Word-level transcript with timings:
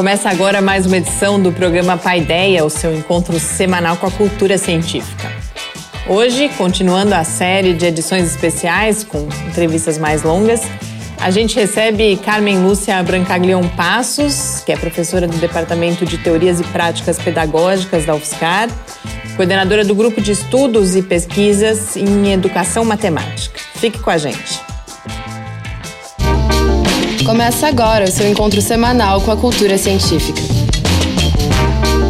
Começa 0.00 0.30
agora 0.30 0.62
mais 0.62 0.86
uma 0.86 0.96
edição 0.96 1.38
do 1.38 1.52
programa 1.52 1.94
Paideia, 1.94 2.64
o 2.64 2.70
seu 2.70 2.96
encontro 2.96 3.38
semanal 3.38 3.98
com 3.98 4.06
a 4.06 4.10
cultura 4.10 4.56
científica. 4.56 5.30
Hoje, 6.08 6.48
continuando 6.56 7.14
a 7.14 7.22
série 7.22 7.74
de 7.74 7.84
edições 7.84 8.24
especiais 8.24 9.04
com 9.04 9.28
entrevistas 9.46 9.98
mais 9.98 10.22
longas, 10.22 10.62
a 11.18 11.30
gente 11.30 11.54
recebe 11.54 12.16
Carmen 12.24 12.62
Lúcia 12.62 13.02
Brancaglion 13.02 13.68
Passos, 13.76 14.62
que 14.64 14.72
é 14.72 14.76
professora 14.78 15.28
do 15.28 15.36
Departamento 15.36 16.06
de 16.06 16.16
Teorias 16.16 16.60
e 16.60 16.64
Práticas 16.64 17.18
Pedagógicas 17.18 18.06
da 18.06 18.14
UFSCar, 18.14 18.70
coordenadora 19.36 19.84
do 19.84 19.94
Grupo 19.94 20.22
de 20.22 20.32
Estudos 20.32 20.96
e 20.96 21.02
Pesquisas 21.02 21.94
em 21.94 22.32
Educação 22.32 22.86
Matemática. 22.86 23.60
Fique 23.74 23.98
com 23.98 24.08
a 24.08 24.16
gente. 24.16 24.69
Começa 27.30 27.68
agora 27.68 28.06
o 28.06 28.10
seu 28.10 28.28
encontro 28.28 28.60
semanal 28.60 29.20
com 29.20 29.30
a 29.30 29.36
cultura 29.36 29.78
científica. 29.78 30.42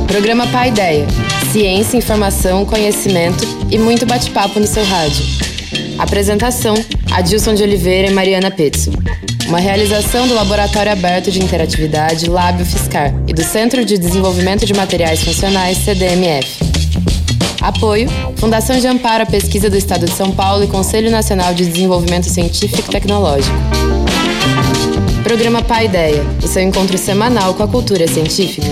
Programa 0.06 0.46
Paideia. 0.46 1.06
Ciência, 1.52 1.98
informação, 1.98 2.64
conhecimento 2.64 3.46
e 3.70 3.78
muito 3.78 4.06
bate-papo 4.06 4.58
no 4.58 4.66
seu 4.66 4.82
rádio. 4.82 5.22
Apresentação: 5.98 6.74
Adilson 7.10 7.52
de 7.52 7.62
Oliveira 7.62 8.08
e 8.08 8.14
Mariana 8.14 8.50
Petzo. 8.50 8.92
Uma 9.46 9.58
realização 9.58 10.26
do 10.26 10.32
Laboratório 10.32 10.90
Aberto 10.90 11.30
de 11.30 11.44
Interatividade 11.44 12.30
Lábio 12.30 12.64
Fiscar 12.64 13.12
e 13.28 13.34
do 13.34 13.42
Centro 13.42 13.84
de 13.84 13.98
Desenvolvimento 13.98 14.64
de 14.64 14.72
Materiais 14.72 15.22
Funcionais 15.22 15.76
CDMF. 15.76 16.64
Apoio: 17.60 18.08
Fundação 18.36 18.80
de 18.80 18.86
Amparo 18.86 19.24
à 19.24 19.26
Pesquisa 19.26 19.68
do 19.68 19.76
Estado 19.76 20.06
de 20.06 20.12
São 20.12 20.32
Paulo 20.32 20.64
e 20.64 20.66
Conselho 20.66 21.10
Nacional 21.10 21.52
de 21.52 21.66
Desenvolvimento 21.66 22.24
Científico 22.24 22.88
e 22.88 22.92
Tecnológico. 22.92 23.99
Programa 25.22 25.62
Pai 25.62 25.84
Ideia, 25.84 26.22
o 26.42 26.48
seu 26.48 26.62
encontro 26.62 26.96
semanal 26.96 27.54
com 27.54 27.62
a 27.62 27.68
cultura 27.68 28.08
científica. 28.08 28.66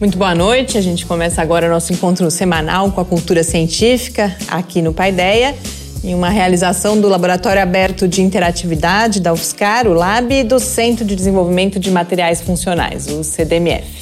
Muito 0.00 0.18
boa 0.18 0.34
noite. 0.34 0.76
A 0.76 0.80
gente 0.80 1.06
começa 1.06 1.40
agora 1.40 1.68
nosso 1.68 1.92
encontro 1.92 2.28
semanal 2.30 2.90
com 2.90 3.00
a 3.00 3.04
cultura 3.04 3.44
científica 3.44 4.36
aqui 4.48 4.82
no 4.82 4.92
Paideia, 4.92 5.54
em 6.02 6.14
uma 6.14 6.28
realização 6.28 7.00
do 7.00 7.08
Laboratório 7.08 7.62
Aberto 7.62 8.08
de 8.08 8.20
Interatividade 8.20 9.20
da 9.20 9.32
UFSCar, 9.32 9.86
o 9.86 9.92
LAB, 9.92 10.32
e 10.32 10.44
do 10.44 10.58
Centro 10.58 11.04
de 11.04 11.14
Desenvolvimento 11.14 11.78
de 11.78 11.90
Materiais 11.90 12.40
Funcionais, 12.40 13.06
o 13.06 13.22
CDMF. 13.22 13.99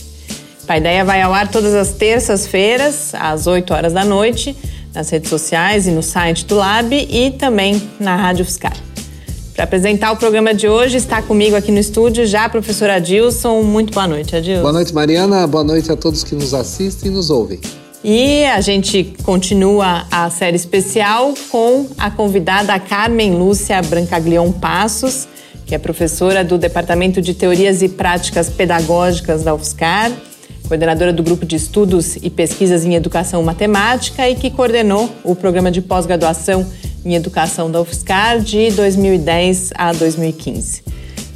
Paideia 0.68 1.02
vai 1.02 1.22
ao 1.22 1.32
ar 1.32 1.50
todas 1.50 1.74
as 1.74 1.92
terças-feiras, 1.92 3.14
às 3.14 3.46
8 3.46 3.72
horas 3.72 3.94
da 3.94 4.04
noite, 4.04 4.54
nas 4.94 5.08
redes 5.08 5.30
sociais 5.30 5.86
e 5.86 5.90
no 5.90 6.02
site 6.02 6.44
do 6.44 6.56
Lab 6.56 6.94
e 6.94 7.30
também 7.30 7.82
na 7.98 8.14
Rádio 8.16 8.44
Fiscar. 8.44 8.76
Para 9.54 9.64
apresentar 9.64 10.12
o 10.12 10.16
programa 10.18 10.52
de 10.52 10.68
hoje, 10.68 10.98
está 10.98 11.22
comigo 11.22 11.56
aqui 11.56 11.72
no 11.72 11.78
estúdio 11.78 12.26
já 12.26 12.44
a 12.44 12.48
professora 12.50 12.96
Adilson. 12.96 13.62
Muito 13.62 13.94
boa 13.94 14.06
noite, 14.06 14.36
Adilson. 14.36 14.60
Boa 14.60 14.74
noite, 14.74 14.94
Mariana. 14.94 15.46
Boa 15.46 15.64
noite 15.64 15.90
a 15.90 15.96
todos 15.96 16.22
que 16.22 16.34
nos 16.34 16.52
assistem 16.52 17.10
e 17.10 17.14
nos 17.14 17.30
ouvem. 17.30 17.58
E 18.04 18.44
a 18.44 18.60
gente 18.60 19.16
continua 19.22 20.06
a 20.10 20.28
série 20.28 20.56
especial 20.56 21.32
com 21.48 21.86
a 21.96 22.10
convidada 22.10 22.78
Carmen 22.78 23.32
Lúcia 23.32 23.80
Brancaglion 23.80 24.52
Passos, 24.52 25.26
que 25.64 25.74
é 25.74 25.78
professora 25.78 26.44
do 26.44 26.58
Departamento 26.58 27.22
de 27.22 27.32
Teorias 27.32 27.80
e 27.80 27.88
Práticas 27.88 28.50
Pedagógicas 28.50 29.42
da 29.42 29.54
UFSCar 29.54 30.12
coordenadora 30.68 31.12
do 31.14 31.22
Grupo 31.22 31.46
de 31.46 31.56
Estudos 31.56 32.16
e 32.16 32.28
Pesquisas 32.28 32.84
em 32.84 32.94
Educação 32.94 33.42
Matemática 33.42 34.28
e 34.28 34.34
que 34.34 34.50
coordenou 34.50 35.10
o 35.24 35.34
programa 35.34 35.70
de 35.70 35.80
pós-graduação 35.80 36.66
em 37.04 37.14
Educação 37.14 37.70
da 37.70 37.80
UFSCar 37.80 38.38
de 38.38 38.70
2010 38.72 39.72
a 39.74 39.92
2015. 39.92 40.82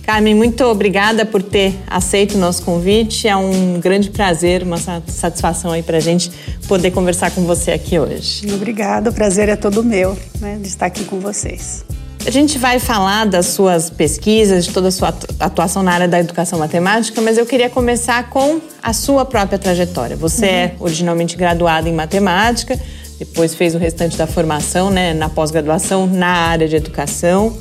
Carmen, 0.02 0.34
muito 0.34 0.64
obrigada 0.64 1.24
por 1.24 1.42
ter 1.42 1.74
aceito 1.86 2.34
o 2.34 2.38
nosso 2.38 2.62
convite. 2.62 3.26
É 3.26 3.36
um 3.36 3.80
grande 3.80 4.10
prazer, 4.10 4.62
uma 4.62 4.76
satisfação 4.76 5.70
aí 5.70 5.82
para 5.82 5.96
a 5.96 6.00
gente 6.00 6.30
poder 6.68 6.90
conversar 6.90 7.30
com 7.30 7.42
você 7.42 7.70
aqui 7.70 7.98
hoje. 7.98 8.52
Obrigada, 8.52 9.10
o 9.10 9.12
prazer 9.12 9.48
é 9.48 9.56
todo 9.56 9.82
meu 9.82 10.18
né, 10.40 10.58
de 10.60 10.68
estar 10.68 10.86
aqui 10.86 11.04
com 11.04 11.20
vocês. 11.20 11.84
A 12.24 12.30
gente 12.30 12.56
vai 12.56 12.78
falar 12.78 13.26
das 13.26 13.46
suas 13.46 13.90
pesquisas, 13.90 14.66
de 14.66 14.72
toda 14.72 14.88
a 14.88 14.90
sua 14.92 15.12
atuação 15.40 15.82
na 15.82 15.92
área 15.92 16.06
da 16.06 16.20
educação 16.20 16.56
matemática, 16.56 17.20
mas 17.20 17.36
eu 17.36 17.44
queria 17.44 17.68
começar 17.68 18.30
com 18.30 18.60
a 18.80 18.92
sua 18.92 19.24
própria 19.24 19.58
trajetória. 19.58 20.16
Você 20.16 20.46
uhum. 20.46 20.52
é 20.52 20.74
originalmente 20.78 21.36
graduada 21.36 21.88
em 21.88 21.92
matemática, 21.92 22.78
depois 23.18 23.54
fez 23.54 23.74
o 23.74 23.78
restante 23.78 24.16
da 24.16 24.26
formação 24.26 24.88
né, 24.88 25.12
na 25.12 25.28
pós-graduação 25.28 26.06
na 26.06 26.28
área 26.28 26.68
de 26.68 26.76
educação. 26.76 27.56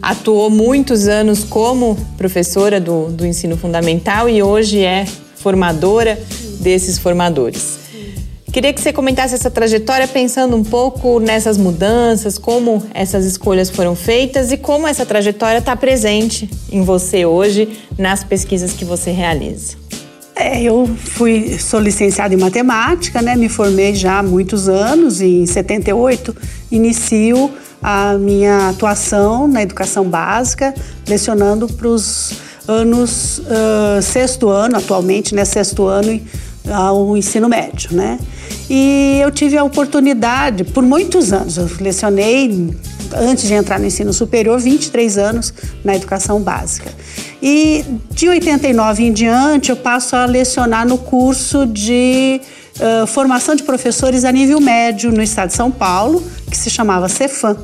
Atuou 0.00 0.50
muitos 0.50 1.06
anos 1.06 1.44
como 1.44 1.96
professora 2.18 2.80
do, 2.80 3.06
do 3.08 3.24
ensino 3.24 3.56
fundamental 3.56 4.28
e 4.28 4.42
hoje 4.42 4.84
é 4.84 5.06
formadora 5.36 6.18
desses 6.60 6.98
formadores. 6.98 7.81
Queria 8.52 8.70
que 8.70 8.82
você 8.82 8.92
comentasse 8.92 9.34
essa 9.34 9.50
trajetória 9.50 10.06
pensando 10.06 10.54
um 10.54 10.62
pouco 10.62 11.18
nessas 11.18 11.56
mudanças, 11.56 12.36
como 12.36 12.82
essas 12.92 13.24
escolhas 13.24 13.70
foram 13.70 13.96
feitas 13.96 14.52
e 14.52 14.58
como 14.58 14.86
essa 14.86 15.06
trajetória 15.06 15.56
está 15.56 15.74
presente 15.74 16.50
em 16.70 16.82
você 16.82 17.24
hoje 17.24 17.80
nas 17.98 18.22
pesquisas 18.22 18.74
que 18.74 18.84
você 18.84 19.10
realiza. 19.10 19.76
É, 20.36 20.62
eu 20.62 20.86
fui, 20.86 21.58
sou 21.58 21.80
licenciada 21.80 22.34
em 22.34 22.36
matemática, 22.36 23.22
né? 23.22 23.36
Me 23.36 23.48
formei 23.48 23.94
já 23.94 24.18
há 24.18 24.22
muitos 24.22 24.68
anos. 24.68 25.22
Em 25.22 25.46
78 25.46 26.36
inicio 26.70 27.50
a 27.82 28.18
minha 28.18 28.68
atuação 28.68 29.48
na 29.48 29.62
educação 29.62 30.04
básica, 30.04 30.74
lecionando 31.08 31.66
para 31.68 31.88
os 31.88 32.34
anos 32.68 33.38
uh, 33.38 34.02
sexto 34.02 34.50
ano, 34.50 34.76
atualmente, 34.76 35.34
né? 35.34 35.42
Sexto 35.46 35.86
ano 35.86 36.20
ao 36.70 37.16
ensino 37.16 37.48
médio, 37.48 37.94
né? 37.94 38.18
E 38.74 39.18
eu 39.20 39.30
tive 39.30 39.58
a 39.58 39.62
oportunidade, 39.62 40.64
por 40.64 40.82
muitos 40.82 41.30
anos, 41.30 41.58
eu 41.58 41.68
lecionei, 41.78 42.74
antes 43.14 43.46
de 43.46 43.52
entrar 43.52 43.78
no 43.78 43.84
ensino 43.84 44.14
superior, 44.14 44.58
23 44.58 45.18
anos 45.18 45.52
na 45.84 45.94
educação 45.94 46.40
básica. 46.40 46.90
E 47.42 47.84
de 48.12 48.30
89 48.30 49.04
em 49.04 49.12
diante, 49.12 49.68
eu 49.68 49.76
passo 49.76 50.16
a 50.16 50.24
lecionar 50.24 50.88
no 50.88 50.96
curso 50.96 51.66
de 51.66 52.40
uh, 52.80 53.06
formação 53.06 53.54
de 53.54 53.62
professores 53.62 54.24
a 54.24 54.32
nível 54.32 54.58
médio 54.58 55.12
no 55.12 55.22
estado 55.22 55.48
de 55.48 55.54
São 55.54 55.70
Paulo, 55.70 56.24
que 56.50 56.56
se 56.56 56.70
chamava 56.70 57.10
Cefam. 57.10 57.58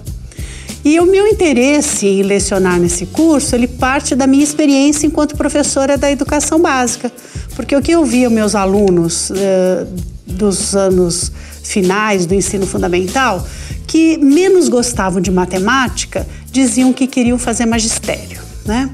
E 0.85 1.01
o 1.01 1.07
meu 1.07 1.27
interesse 1.27 2.07
em 2.07 2.23
lecionar 2.23 2.79
nesse 2.79 3.07
curso, 3.07 3.55
ele 3.55 3.67
parte 3.67 4.15
da 4.15 4.27
minha 4.27 4.45
experiência 4.45 5.07
enquanto 5.07 5.39
professora 5.39 5.97
da 5.97 6.11
educação 6.11 6.61
básica. 6.61 7.11
Porque 7.57 7.75
o 7.75 7.81
que 7.81 7.93
eu 7.93 8.05
via 8.05 8.29
meus 8.29 8.55
alunos 8.55 9.31
uh, 9.31 10.18
dos 10.29 10.77
anos 10.77 11.33
finais 11.63 12.27
do 12.27 12.35
ensino 12.35 12.67
fundamental, 12.67 13.47
que 13.87 14.17
menos 14.19 14.69
gostavam 14.69 15.21
de 15.21 15.31
matemática, 15.31 16.27
diziam 16.51 16.93
que 16.93 17.07
queriam 17.07 17.39
fazer 17.39 17.67
magistério, 17.67 18.41
né? 18.65 18.91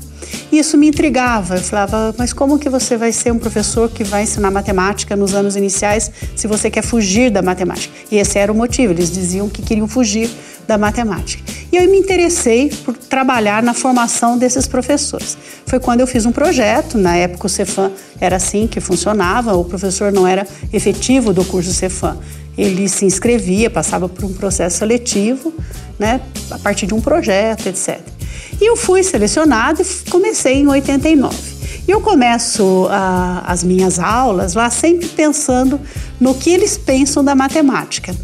Isso 0.50 0.76
me 0.78 0.88
intrigava. 0.88 1.56
Eu 1.56 1.62
falava, 1.62 2.14
mas 2.16 2.32
como 2.32 2.58
que 2.58 2.68
você 2.68 2.96
vai 2.96 3.12
ser 3.12 3.32
um 3.32 3.38
professor 3.38 3.90
que 3.90 4.04
vai 4.04 4.22
ensinar 4.22 4.50
matemática 4.50 5.16
nos 5.16 5.34
anos 5.34 5.56
iniciais 5.56 6.10
se 6.34 6.46
você 6.46 6.70
quer 6.70 6.82
fugir 6.82 7.30
da 7.30 7.42
matemática? 7.42 7.92
E 8.10 8.16
esse 8.16 8.38
era 8.38 8.52
o 8.52 8.54
motivo. 8.54 8.92
Eles 8.92 9.10
diziam 9.10 9.48
que 9.48 9.62
queriam 9.62 9.88
fugir 9.88 10.30
da 10.66 10.78
matemática. 10.78 11.42
E 11.74 11.76
eu 11.76 11.90
me 11.90 11.98
interessei 11.98 12.70
por 12.84 12.96
trabalhar 12.96 13.60
na 13.60 13.74
formação 13.74 14.38
desses 14.38 14.64
professores. 14.64 15.36
Foi 15.66 15.80
quando 15.80 15.98
eu 15.98 16.06
fiz 16.06 16.24
um 16.24 16.30
projeto, 16.30 16.96
na 16.96 17.16
época 17.16 17.48
o 17.48 17.50
Cefam 17.50 17.90
era 18.20 18.36
assim 18.36 18.68
que 18.68 18.80
funcionava, 18.80 19.56
o 19.56 19.64
professor 19.64 20.12
não 20.12 20.24
era 20.24 20.46
efetivo 20.72 21.32
do 21.32 21.44
curso 21.44 21.74
Cefam. 21.74 22.16
Ele 22.56 22.88
se 22.88 23.04
inscrevia, 23.04 23.68
passava 23.68 24.08
por 24.08 24.24
um 24.24 24.32
processo 24.32 24.78
seletivo, 24.78 25.52
né, 25.98 26.20
a 26.50 26.58
partir 26.58 26.86
de 26.86 26.94
um 26.94 27.00
projeto, 27.00 27.66
etc. 27.66 28.00
E 28.60 28.68
eu 28.68 28.76
fui 28.76 29.02
selecionada 29.02 29.82
e 29.82 30.10
comecei 30.10 30.54
em 30.54 30.66
89. 30.66 31.54
E 31.86 31.90
eu 31.90 32.00
começo 32.00 32.86
a, 32.90 33.44
as 33.46 33.62
minhas 33.62 33.98
aulas 33.98 34.54
lá 34.54 34.70
sempre 34.70 35.06
pensando 35.08 35.78
no 36.18 36.34
que 36.34 36.50
eles 36.50 36.78
pensam 36.78 37.22
da 37.22 37.34
matemática. 37.34 38.14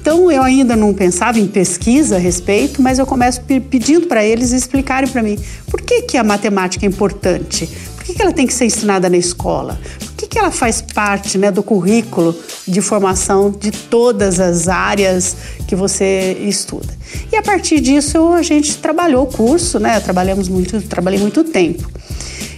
Então 0.00 0.32
eu 0.32 0.42
ainda 0.42 0.74
não 0.74 0.94
pensava 0.94 1.38
em 1.38 1.46
pesquisa 1.46 2.16
a 2.16 2.18
respeito, 2.18 2.80
mas 2.80 2.98
eu 2.98 3.04
começo 3.04 3.42
pedindo 3.42 4.06
para 4.06 4.24
eles 4.24 4.50
explicarem 4.52 5.08
para 5.10 5.22
mim 5.22 5.38
por 5.70 5.82
que, 5.82 6.02
que 6.02 6.16
a 6.16 6.24
matemática 6.24 6.86
é 6.86 6.88
importante, 6.88 7.66
por 7.66 7.89
que, 8.10 8.16
que 8.16 8.22
ela 8.22 8.32
tem 8.32 8.46
que 8.46 8.52
ser 8.52 8.66
ensinada 8.66 9.08
na 9.08 9.16
escola, 9.16 9.78
por 9.98 10.12
que, 10.14 10.26
que 10.26 10.38
ela 10.38 10.50
faz 10.50 10.80
parte 10.82 11.38
né, 11.38 11.50
do 11.50 11.62
currículo 11.62 12.34
de 12.66 12.80
formação 12.80 13.50
de 13.50 13.70
todas 13.70 14.40
as 14.40 14.68
áreas 14.68 15.36
que 15.66 15.74
você 15.76 16.36
estuda. 16.40 16.88
E 17.32 17.36
a 17.36 17.42
partir 17.42 17.80
disso 17.80 18.32
a 18.32 18.42
gente 18.42 18.76
trabalhou 18.78 19.24
o 19.24 19.26
curso, 19.26 19.78
né? 19.78 19.98
Trabalhamos 20.00 20.48
muito, 20.48 20.80
trabalhei 20.82 21.18
muito 21.18 21.44
tempo. 21.44 21.90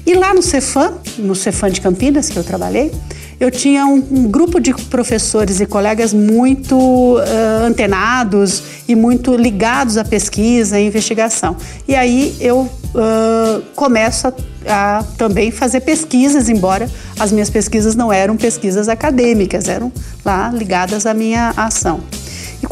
E 0.04 0.14
lá 0.14 0.34
no 0.34 0.43
Cefam, 0.43 0.94
no 1.19 1.34
Cefam 1.34 1.70
de 1.70 1.81
Campinas 1.81 2.28
que 2.28 2.37
eu 2.37 2.44
trabalhei, 2.44 2.90
eu 3.43 3.50
tinha 3.50 3.85
um, 3.85 3.97
um 3.97 4.31
grupo 4.31 4.61
de 4.61 4.73
professores 4.73 5.59
e 5.59 5.67
colegas 5.67 6.15
muito 6.15 6.77
uh, 6.77 7.67
antenados 7.67 8.62
e 8.87 8.94
muito 8.94 9.35
ligados 9.35 9.97
à 9.97 10.05
pesquisa 10.05 10.79
e 10.79 10.87
investigação. 10.87 11.56
E 11.89 11.97
aí 11.97 12.37
eu 12.39 12.61
uh, 12.61 13.61
começo 13.75 14.29
a, 14.29 14.33
a 14.69 15.03
também 15.19 15.50
fazer 15.50 15.81
pesquisas, 15.81 16.49
embora 16.49 16.89
as 17.19 17.33
minhas 17.33 17.50
pesquisas 17.50 17.97
não 17.97 18.12
eram 18.12 18.37
pesquisas 18.37 18.89
acadêmicas, 18.89 19.67
eram 19.67 19.91
lá 20.25 20.49
ligadas 20.55 21.05
à 21.05 21.12
minha 21.12 21.53
ação. 21.56 21.99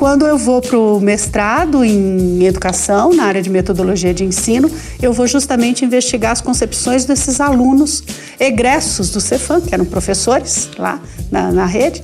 Quando 0.00 0.26
eu 0.26 0.38
vou 0.38 0.62
para 0.62 0.78
o 0.78 0.98
mestrado 0.98 1.84
em 1.84 2.42
educação, 2.46 3.12
na 3.12 3.24
área 3.24 3.42
de 3.42 3.50
metodologia 3.50 4.14
de 4.14 4.24
ensino, 4.24 4.70
eu 5.02 5.12
vou 5.12 5.26
justamente 5.26 5.84
investigar 5.84 6.32
as 6.32 6.40
concepções 6.40 7.04
desses 7.04 7.38
alunos 7.38 8.02
egressos 8.40 9.10
do 9.10 9.20
Cefam, 9.20 9.60
que 9.60 9.74
eram 9.74 9.84
professores 9.84 10.70
lá 10.78 10.98
na, 11.30 11.52
na 11.52 11.66
rede, 11.66 12.02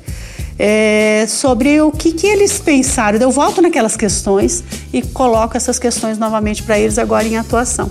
é, 0.58 1.24
sobre 1.26 1.80
o 1.80 1.90
que, 1.90 2.12
que 2.12 2.26
eles 2.26 2.58
pensaram. 2.58 3.18
Eu 3.18 3.30
volto 3.30 3.62
naquelas 3.62 3.96
questões 3.96 4.62
e 4.92 5.00
coloco 5.00 5.56
essas 5.56 5.78
questões 5.78 6.18
novamente 6.18 6.62
para 6.64 6.78
eles 6.78 6.98
agora 6.98 7.26
em 7.26 7.38
atuação. 7.38 7.90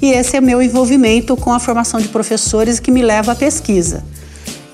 E 0.00 0.12
esse 0.12 0.34
é 0.34 0.40
meu 0.40 0.62
envolvimento 0.62 1.36
com 1.36 1.52
a 1.52 1.60
formação 1.60 2.00
de 2.00 2.08
professores 2.08 2.80
que 2.80 2.90
me 2.90 3.02
leva 3.02 3.32
à 3.32 3.34
pesquisa. 3.34 4.02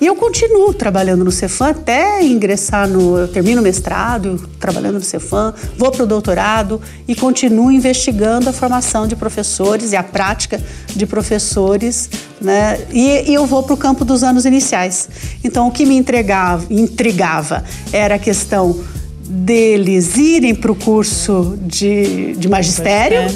E 0.01 0.07
eu 0.07 0.15
continuo 0.15 0.73
trabalhando 0.73 1.23
no 1.23 1.31
Cefam 1.31 1.69
até 1.69 2.23
ingressar 2.23 2.89
no. 2.89 3.19
Eu 3.19 3.27
termino 3.27 3.61
o 3.61 3.63
mestrado, 3.63 4.49
trabalhando 4.59 4.95
no 4.95 5.03
Cefam, 5.03 5.53
vou 5.77 5.91
para 5.91 6.03
o 6.03 6.07
doutorado 6.07 6.81
e 7.07 7.13
continuo 7.13 7.71
investigando 7.71 8.49
a 8.49 8.53
formação 8.53 9.05
de 9.07 9.15
professores 9.15 9.91
e 9.91 9.95
a 9.95 10.01
prática 10.01 10.59
de 10.87 11.05
professores, 11.05 12.09
né? 12.41 12.79
E, 12.91 13.29
e 13.29 13.33
eu 13.35 13.45
vou 13.45 13.61
para 13.61 13.75
o 13.75 13.77
campo 13.77 14.03
dos 14.03 14.23
anos 14.23 14.43
iniciais. 14.43 15.07
Então, 15.43 15.67
o 15.67 15.71
que 15.71 15.85
me 15.85 15.95
entregava, 15.95 16.65
intrigava 16.67 17.63
era 17.93 18.15
a 18.15 18.19
questão 18.19 18.83
deles 19.23 20.17
irem 20.17 20.55
para 20.55 20.71
o 20.71 20.75
curso 20.75 21.59
de, 21.61 22.33
de 22.33 22.49
magistério 22.49 23.31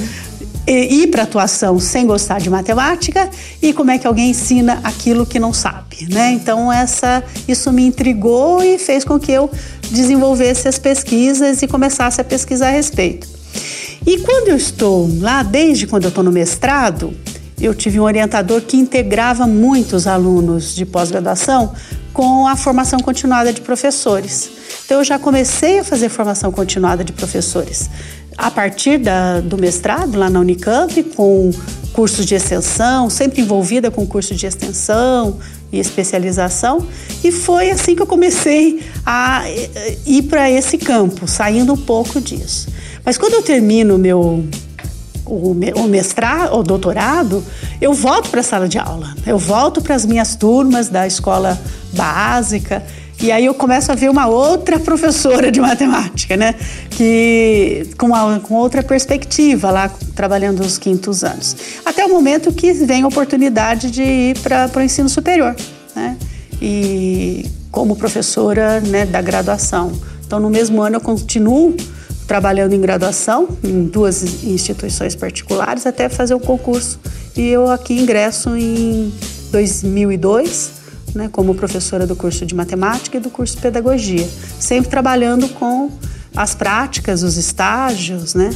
ir 0.68 1.08
para 1.08 1.24
atuação 1.24 1.80
sem 1.80 2.08
gostar 2.08 2.40
de 2.40 2.50
matemática 2.50 3.30
e 3.62 3.72
como 3.74 3.92
é 3.92 3.98
que 3.98 4.08
alguém 4.08 4.32
ensina 4.32 4.80
aquilo 4.84 5.26
que 5.26 5.40
não 5.40 5.54
sabe, 5.54 6.08
né? 6.10 6.32
Então 6.32 6.72
essa 6.72 7.24
isso 7.48 7.72
me 7.72 7.86
intrigou 7.86 8.64
e 8.64 8.78
fez 8.78 9.04
com 9.04 9.20
que 9.20 9.32
eu 9.32 9.50
desenvolvesse 9.92 10.68
as 10.68 10.80
pesquisas 10.80 11.62
e 11.62 11.68
começasse 11.68 12.20
a 12.20 12.24
pesquisar 12.24 12.70
a 12.70 12.72
respeito. 12.72 13.28
E 14.06 14.20
quando 14.20 14.50
eu 14.50 14.56
estou 14.56 15.10
lá, 15.20 15.44
desde 15.44 15.88
quando 15.88 16.04
eu 16.04 16.10
estou 16.10 16.24
no 16.24 16.32
mestrado, 16.32 17.14
eu 17.60 17.74
tive 17.74 18.00
um 18.00 18.04
orientador 18.04 18.62
que 18.62 18.78
integrava 18.78 19.48
muitos 19.48 20.08
alunos 20.08 20.76
de 20.76 20.86
pós-graduação 20.86 21.74
com 22.12 22.48
a 22.48 22.56
formação 22.56 23.00
continuada 23.00 23.52
de 23.52 23.62
professores. 23.62 24.50
Então 24.86 25.00
eu 25.00 25.04
já 25.04 25.18
comecei 25.18 25.80
a 25.80 25.84
fazer 25.84 26.10
formação 26.10 26.52
continuada 26.52 27.04
de 27.04 27.12
professores 27.12 27.90
a 28.38 28.52
partir 28.52 28.98
da, 28.98 29.40
do 29.40 29.58
mestrado 29.58 30.18
lá 30.18 30.30
na 30.30 30.40
Unicamp, 30.40 31.02
com 31.16 31.52
cursos 31.94 32.26
de 32.26 32.36
extensão, 32.36 33.10
sempre 33.10 33.42
envolvida 33.42 33.90
com 33.90 34.06
curso 34.06 34.36
de 34.36 34.46
extensão 34.46 35.38
e 35.72 35.80
especialização, 35.80 36.86
e 37.24 37.32
foi 37.32 37.72
assim 37.72 37.96
que 37.96 38.02
eu 38.02 38.08
comecei 38.08 38.84
a 39.06 39.44
eh, 39.48 39.98
ir 40.06 40.24
para 40.24 40.52
esse 40.52 40.78
campo, 40.78 41.28
saindo 41.28 41.74
um 41.74 41.78
pouco 41.78 42.20
disso. 42.20 42.68
Mas 43.06 43.18
quando 43.18 43.34
eu 43.34 43.42
termino 43.42 43.98
meu 43.98 44.44
o 45.28 45.88
mestrado, 45.88 46.56
o 46.56 46.62
doutorado, 46.62 47.44
eu 47.82 47.94
volto 47.94 48.30
para 48.30 48.42
a 48.42 48.44
sala 48.44 48.68
de 48.68 48.78
aula, 48.78 49.16
eu 49.26 49.40
volto 49.40 49.82
para 49.82 49.96
as 49.96 50.06
minhas 50.06 50.36
turmas 50.36 50.88
da 50.88 51.08
escola 51.08 51.60
básica 51.94 52.84
e 53.26 53.32
aí 53.32 53.46
eu 53.46 53.56
começo 53.56 53.92
a 53.92 53.96
ver 53.96 54.08
uma 54.08 54.28
outra 54.28 54.80
professora 54.80 55.52
de 55.52 55.60
matemática, 55.60 56.38
né? 56.38 56.54
Que 56.92 57.88
com, 57.98 58.06
uma, 58.06 58.40
com 58.40 58.54
outra 58.54 58.84
perspectiva 58.84 59.72
lá, 59.72 59.90
trabalhando 60.14 60.60
os 60.60 60.78
quintos 60.78 61.24
anos. 61.24 61.56
Até 61.84 62.06
o 62.06 62.10
momento 62.10 62.54
que 62.54 62.72
vem 62.74 63.02
a 63.02 63.08
oportunidade 63.08 63.90
de 63.90 64.04
ir 64.04 64.38
para 64.42 64.70
o 64.76 64.80
ensino 64.80 65.10
superior, 65.10 65.56
né? 65.96 66.16
E 66.62 67.50
como 67.72 67.96
professora 67.96 68.80
né, 68.80 69.08
da 69.08 69.24
graduação. 69.24 69.92
Então, 70.24 70.40
no 70.40 70.52
mesmo 70.52 70.80
ano, 70.84 70.98
eu 70.98 71.02
continuo 71.02 71.76
trabalhando 72.28 72.74
em 72.74 72.82
graduação 72.82 73.50
em 73.64 73.86
duas 73.86 74.22
instituições 74.44 75.16
particulares 75.16 75.88
até 75.88 76.10
fazer 76.10 76.36
o 76.36 76.40
concurso. 76.40 77.00
E 77.36 77.42
eu 77.48 77.72
aqui 77.72 78.00
ingresso 78.00 78.56
em 78.56 79.12
2002 79.52 80.85
né, 81.16 81.30
como 81.32 81.56
professora 81.56 82.06
do 82.06 82.16
curso 82.16 82.46
de 82.46 82.54
matemática 82.54 83.18
e 83.18 83.20
do 83.20 83.30
curso 83.30 83.56
de 83.56 83.62
pedagogia, 83.62 84.28
sempre 84.60 84.90
trabalhando 84.90 85.48
com 85.50 85.90
as 86.36 86.54
práticas, 86.54 87.24
os 87.24 87.38
estágios, 87.38 88.36
né, 88.36 88.50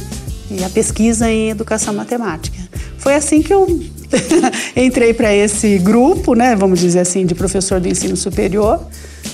e 0.50 0.62
a 0.62 0.68
pesquisa 0.68 1.30
em 1.30 1.50
educação 1.50 1.94
matemática. 1.94 2.58
Foi 2.98 3.14
assim 3.14 3.40
que 3.40 3.52
eu 3.52 3.66
entrei 4.76 5.14
para 5.14 5.34
esse 5.34 5.78
grupo, 5.78 6.34
né, 6.34 6.54
vamos 6.54 6.78
dizer 6.78 7.00
assim, 7.00 7.24
de 7.24 7.34
professor 7.34 7.80
do 7.80 7.88
ensino 7.88 8.16
superior, 8.16 8.84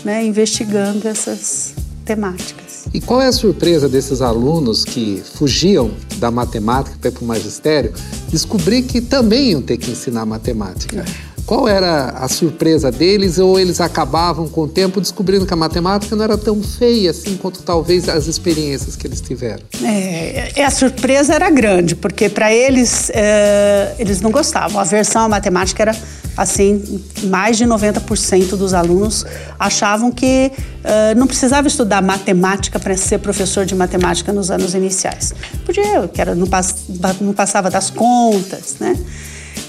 né, 0.05 0.25
investigando 0.25 1.09
essas 1.09 1.75
temáticas. 2.05 2.67
E 2.95 3.01
qual 3.01 3.21
é 3.21 3.27
a 3.27 3.33
surpresa 3.33 3.89
desses 3.89 4.23
alunos 4.23 4.85
que 4.85 5.21
fugiam 5.35 5.91
da 6.19 6.31
matemática 6.31 6.97
para 7.01 7.11
para 7.11 7.25
o 7.25 7.27
magistério 7.27 7.93
descobrir 8.29 8.83
que 8.83 9.01
também 9.01 9.51
iam 9.51 9.61
ter 9.63 9.77
que 9.77 9.91
ensinar 9.91 10.25
matemática? 10.25 11.01
É. 11.01 11.36
Qual 11.47 11.69
era 11.69 12.09
a 12.09 12.29
surpresa 12.29 12.91
deles 12.91 13.39
ou 13.39 13.59
eles 13.59 13.81
acabavam 13.81 14.49
com 14.49 14.63
o 14.63 14.69
tempo 14.69 15.01
descobrindo 15.01 15.47
que 15.47 15.55
a 15.55 15.57
matemática 15.57 16.17
não 16.17 16.25
era 16.25 16.37
tão 16.37 16.61
feia 16.61 17.13
assim 17.13 17.37
quanto 17.37 17.63
talvez 17.63 18.09
as 18.09 18.27
experiências 18.27 18.97
que 18.97 19.07
eles 19.07 19.21
tiveram? 19.21 19.63
É, 19.85 20.65
a 20.65 20.71
surpresa 20.71 21.35
era 21.35 21.49
grande, 21.49 21.95
porque 21.95 22.29
para 22.29 22.53
eles, 22.53 23.11
é, 23.15 23.95
eles 23.97 24.21
não 24.21 24.33
gostavam. 24.33 24.81
A 24.81 24.85
versão 24.85 25.23
à 25.23 25.29
matemática 25.29 25.85
era 25.85 25.97
assim, 26.37 27.01
mais 27.25 27.57
de 27.57 27.65
90% 27.65 28.57
dos 28.57 28.75
alunos 28.75 29.25
achavam 29.59 30.11
que 30.11 30.53
uh, 30.53 31.19
não 31.19 31.27
precisava 31.27 31.67
estudar 31.67 32.03
matemática 32.03 32.79
para 32.79 32.97
ser 32.97 33.19
professor 33.19 33.65
de 33.65 33.75
matemática 33.75 34.33
nos 34.33 34.51
anos 34.51 34.75
iniciais. 34.75 35.33
Podia, 35.65 36.09
que 36.13 36.21
era, 36.21 36.35
não, 36.35 36.47
pass, 36.47 36.75
não 37.21 37.33
passava 37.33 37.71
das 37.71 37.89
contas, 37.89 38.77
né? 38.79 38.99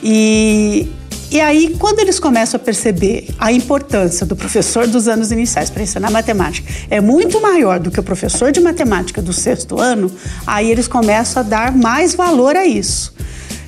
E 0.03 0.91
e 1.29 1.41
aí, 1.41 1.75
quando 1.77 1.99
eles 1.99 2.19
começam 2.19 2.57
a 2.57 2.63
perceber 2.63 3.27
a 3.37 3.51
importância 3.51 4.25
do 4.25 4.35
professor 4.35 4.87
dos 4.87 5.07
anos 5.09 5.31
iniciais 5.31 5.69
para 5.69 5.83
ensinar 5.83 6.09
matemática 6.09 6.71
é 6.89 7.01
muito 7.01 7.41
maior 7.41 7.79
do 7.79 7.91
que 7.91 7.99
o 7.99 8.03
professor 8.03 8.51
de 8.51 8.61
matemática 8.61 9.21
do 9.21 9.33
sexto 9.33 9.79
ano, 9.79 10.09
aí 10.45 10.71
eles 10.71 10.87
começam 10.87 11.41
a 11.41 11.43
dar 11.43 11.75
mais 11.75 12.15
valor 12.15 12.55
a 12.55 12.65
isso. 12.65 13.13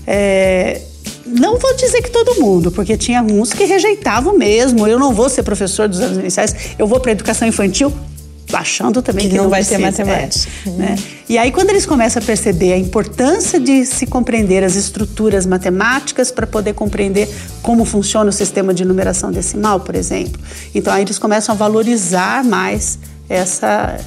É, 0.07 0.81
não 1.25 1.57
vou 1.57 1.75
dizer 1.75 2.01
que 2.01 2.10
todo 2.10 2.39
mundo, 2.41 2.72
porque 2.72 2.98
tinha 2.98 3.22
uns 3.22 3.51
que 3.51 3.65
rejeitavam 3.65 4.38
mesmo. 4.38 4.88
Eu 4.88 4.98
não 4.98 5.13
vou 5.13 5.29
ser 5.29 5.43
professor 5.43 5.88
dos 5.88 6.00
anos 6.00 6.17
iniciais, 6.17 6.55
eu 6.79 6.88
vou 6.88 7.00
para 7.00 7.12
educação 7.12 7.48
infantil 7.48 7.93
achando 8.58 9.01
também 9.01 9.25
que, 9.25 9.32
que 9.32 9.38
não, 9.38 9.44
não 9.44 9.50
vai 9.50 9.63
precisa, 9.63 9.77
ser 9.77 10.03
matemática. 10.03 10.51
É, 10.65 10.70
né? 10.72 10.96
E 11.27 11.38
aí 11.38 11.51
quando 11.51 11.70
eles 11.70 11.86
começam 11.86 12.22
a 12.22 12.25
perceber 12.25 12.74
a 12.74 12.77
importância 12.77 13.60
de 13.60 13.86
se 13.86 14.06
compreender 14.06 14.63
as 14.63 14.75
estruturas 14.75 15.46
matemáticas 15.46 16.32
para 16.32 16.48
poder 16.48 16.74
compreender 16.74 17.29
como 17.62 17.86
funciona 17.86 18.29
o 18.29 18.34
sistema 18.34 18.74
de 18.74 18.84
numeração 18.84 19.32
decimal, 19.32 19.79
por 19.79 19.96
exemplo, 19.96 20.41
então 20.74 20.94
aí 20.94 21.03
eles 21.03 21.20
começam 21.20 21.53
a 21.53 21.58
valorizar 21.58 22.44
mais 22.44 22.98
essa 23.29 23.98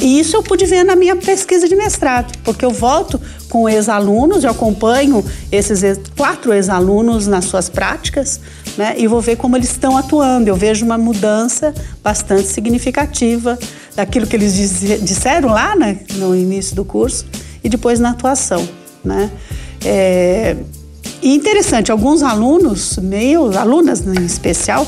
e 0.00 0.20
isso 0.20 0.36
eu 0.36 0.42
pude 0.42 0.66
ver 0.66 0.84
na 0.84 0.94
minha 0.94 1.16
pesquisa 1.16 1.68
de 1.68 1.74
mestrado, 1.74 2.36
porque 2.44 2.64
eu 2.64 2.70
volto 2.70 3.20
com 3.48 3.68
ex-alunos, 3.68 4.44
eu 4.44 4.50
acompanho 4.50 5.24
esses 5.50 5.80
quatro 6.16 6.52
ex-alunos 6.52 7.26
nas 7.26 7.46
suas 7.46 7.68
práticas, 7.68 8.40
né, 8.76 8.94
e 8.98 9.06
vou 9.06 9.20
ver 9.20 9.36
como 9.36 9.56
eles 9.56 9.70
estão 9.70 9.96
atuando. 9.96 10.48
Eu 10.48 10.56
vejo 10.56 10.84
uma 10.84 10.98
mudança 10.98 11.72
bastante 12.02 12.48
significativa 12.48 13.58
daquilo 13.96 14.26
que 14.26 14.36
eles 14.36 14.54
disseram 15.00 15.48
lá 15.48 15.74
né, 15.74 16.00
no 16.16 16.36
início 16.36 16.76
do 16.76 16.84
curso 16.84 17.24
e 17.64 17.68
depois 17.68 17.98
na 17.98 18.10
atuação, 18.10 18.68
né. 19.02 19.30
É, 19.84 20.56
e 21.22 21.34
interessante, 21.34 21.90
alguns 21.90 22.22
alunos, 22.22 22.98
meus, 22.98 23.56
alunas 23.56 24.06
em 24.06 24.24
especial, 24.24 24.86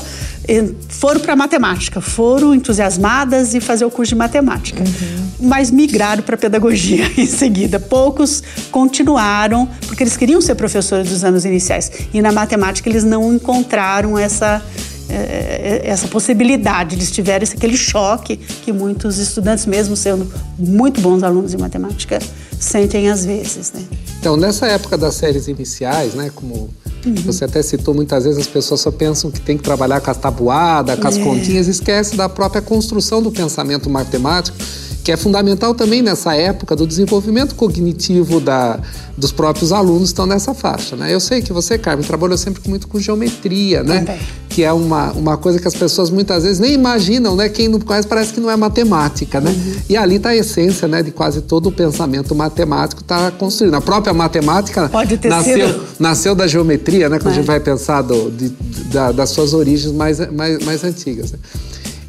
foram 0.89 1.21
para 1.21 1.35
matemática, 1.35 2.01
foram 2.01 2.53
entusiasmadas 2.53 3.53
e 3.53 3.61
fazer 3.61 3.85
o 3.85 3.91
curso 3.91 4.09
de 4.09 4.15
matemática, 4.15 4.81
uhum. 4.81 5.47
mas 5.47 5.69
migraram 5.69 6.23
para 6.23 6.35
pedagogia 6.35 7.09
em 7.17 7.25
seguida. 7.25 7.79
Poucos 7.79 8.43
continuaram 8.71 9.67
porque 9.87 10.03
eles 10.03 10.17
queriam 10.17 10.41
ser 10.41 10.55
professores 10.55 11.09
dos 11.09 11.23
anos 11.23 11.45
iniciais 11.45 11.91
e 12.13 12.21
na 12.21 12.31
matemática 12.31 12.89
eles 12.89 13.03
não 13.03 13.33
encontraram 13.33 14.17
essa 14.17 14.61
é, 15.09 15.81
essa 15.83 16.07
possibilidade, 16.07 16.95
eles 16.95 17.11
tiveram 17.11 17.43
esse, 17.43 17.55
aquele 17.55 17.75
choque 17.75 18.37
que 18.37 18.71
muitos 18.71 19.17
estudantes, 19.17 19.65
mesmo 19.65 19.95
sendo 19.95 20.31
muito 20.57 21.01
bons 21.01 21.21
alunos 21.21 21.53
em 21.53 21.57
matemática, 21.57 22.17
sentem 22.57 23.09
às 23.09 23.25
vezes. 23.25 23.73
Né? 23.73 23.81
Então, 24.21 24.37
nessa 24.37 24.67
época 24.67 24.95
das 24.95 25.15
séries 25.15 25.47
iniciais, 25.47 26.13
né, 26.13 26.31
como 26.33 26.69
Uhum. 27.03 27.15
Você 27.25 27.45
até 27.45 27.63
citou 27.63 27.95
muitas 27.95 28.25
vezes 28.25 28.39
as 28.39 28.47
pessoas 28.47 28.81
só 28.81 28.91
pensam 28.91 29.31
que 29.31 29.39
tem 29.39 29.57
que 29.57 29.63
trabalhar 29.63 29.99
com 30.01 30.11
as 30.11 30.17
tabuadas, 30.17 30.99
com 30.99 31.07
as 31.07 31.17
é. 31.17 31.23
continhas, 31.23 31.67
esquece 31.67 32.15
da 32.15 32.29
própria 32.29 32.61
construção 32.61 33.23
do 33.23 33.31
pensamento 33.31 33.89
matemático 33.89 34.55
que 35.03 35.11
é 35.11 35.17
fundamental 35.17 35.73
também 35.73 36.01
nessa 36.01 36.35
época 36.35 36.75
do 36.75 36.85
desenvolvimento 36.85 37.55
cognitivo 37.55 38.39
da, 38.39 38.79
dos 39.17 39.31
próprios 39.31 39.71
alunos 39.71 40.09
estão 40.09 40.25
nessa 40.25 40.53
faixa, 40.53 40.95
né? 40.95 41.13
Eu 41.13 41.19
sei 41.19 41.41
que 41.41 41.51
você, 41.51 41.77
Carmen, 41.77 42.05
trabalhou 42.05 42.37
sempre 42.37 42.61
muito 42.69 42.87
com 42.87 42.99
geometria, 42.99 43.83
né? 43.83 43.99
Também. 43.99 44.19
Que 44.49 44.63
é 44.63 44.71
uma, 44.71 45.11
uma 45.13 45.37
coisa 45.37 45.59
que 45.59 45.67
as 45.67 45.73
pessoas 45.73 46.09
muitas 46.09 46.43
vezes 46.43 46.59
nem 46.59 46.73
imaginam, 46.73 47.35
né? 47.35 47.49
Quem 47.49 47.67
não 47.67 47.79
conhece 47.79 48.07
parece 48.07 48.33
que 48.33 48.39
não 48.39 48.51
é 48.51 48.55
matemática, 48.55 49.39
né? 49.39 49.49
Uhum. 49.49 49.75
E 49.89 49.97
ali 49.97 50.17
está 50.17 50.29
a 50.29 50.35
essência, 50.35 50.87
né? 50.87 51.01
De 51.01 51.09
quase 51.09 51.41
todo 51.41 51.69
o 51.69 51.71
pensamento 51.71 52.35
matemático 52.35 53.01
está 53.01 53.31
construído. 53.31 53.73
A 53.75 53.81
própria 53.81 54.13
matemática 54.13 54.91
nasceu, 55.23 55.67
sido... 55.67 55.83
nasceu 55.99 56.35
da 56.35 56.45
geometria, 56.45 57.09
né? 57.09 57.17
Quando 57.17 57.29
é. 57.29 57.31
a 57.31 57.35
gente 57.35 57.47
vai 57.47 57.59
pensar 57.59 58.01
do, 58.01 58.29
de, 58.29 58.49
da, 58.91 59.11
das 59.11 59.29
suas 59.29 59.53
origens 59.53 59.93
mais, 59.93 60.19
mais, 60.31 60.63
mais 60.63 60.83
antigas. 60.83 61.31
Né? 61.31 61.39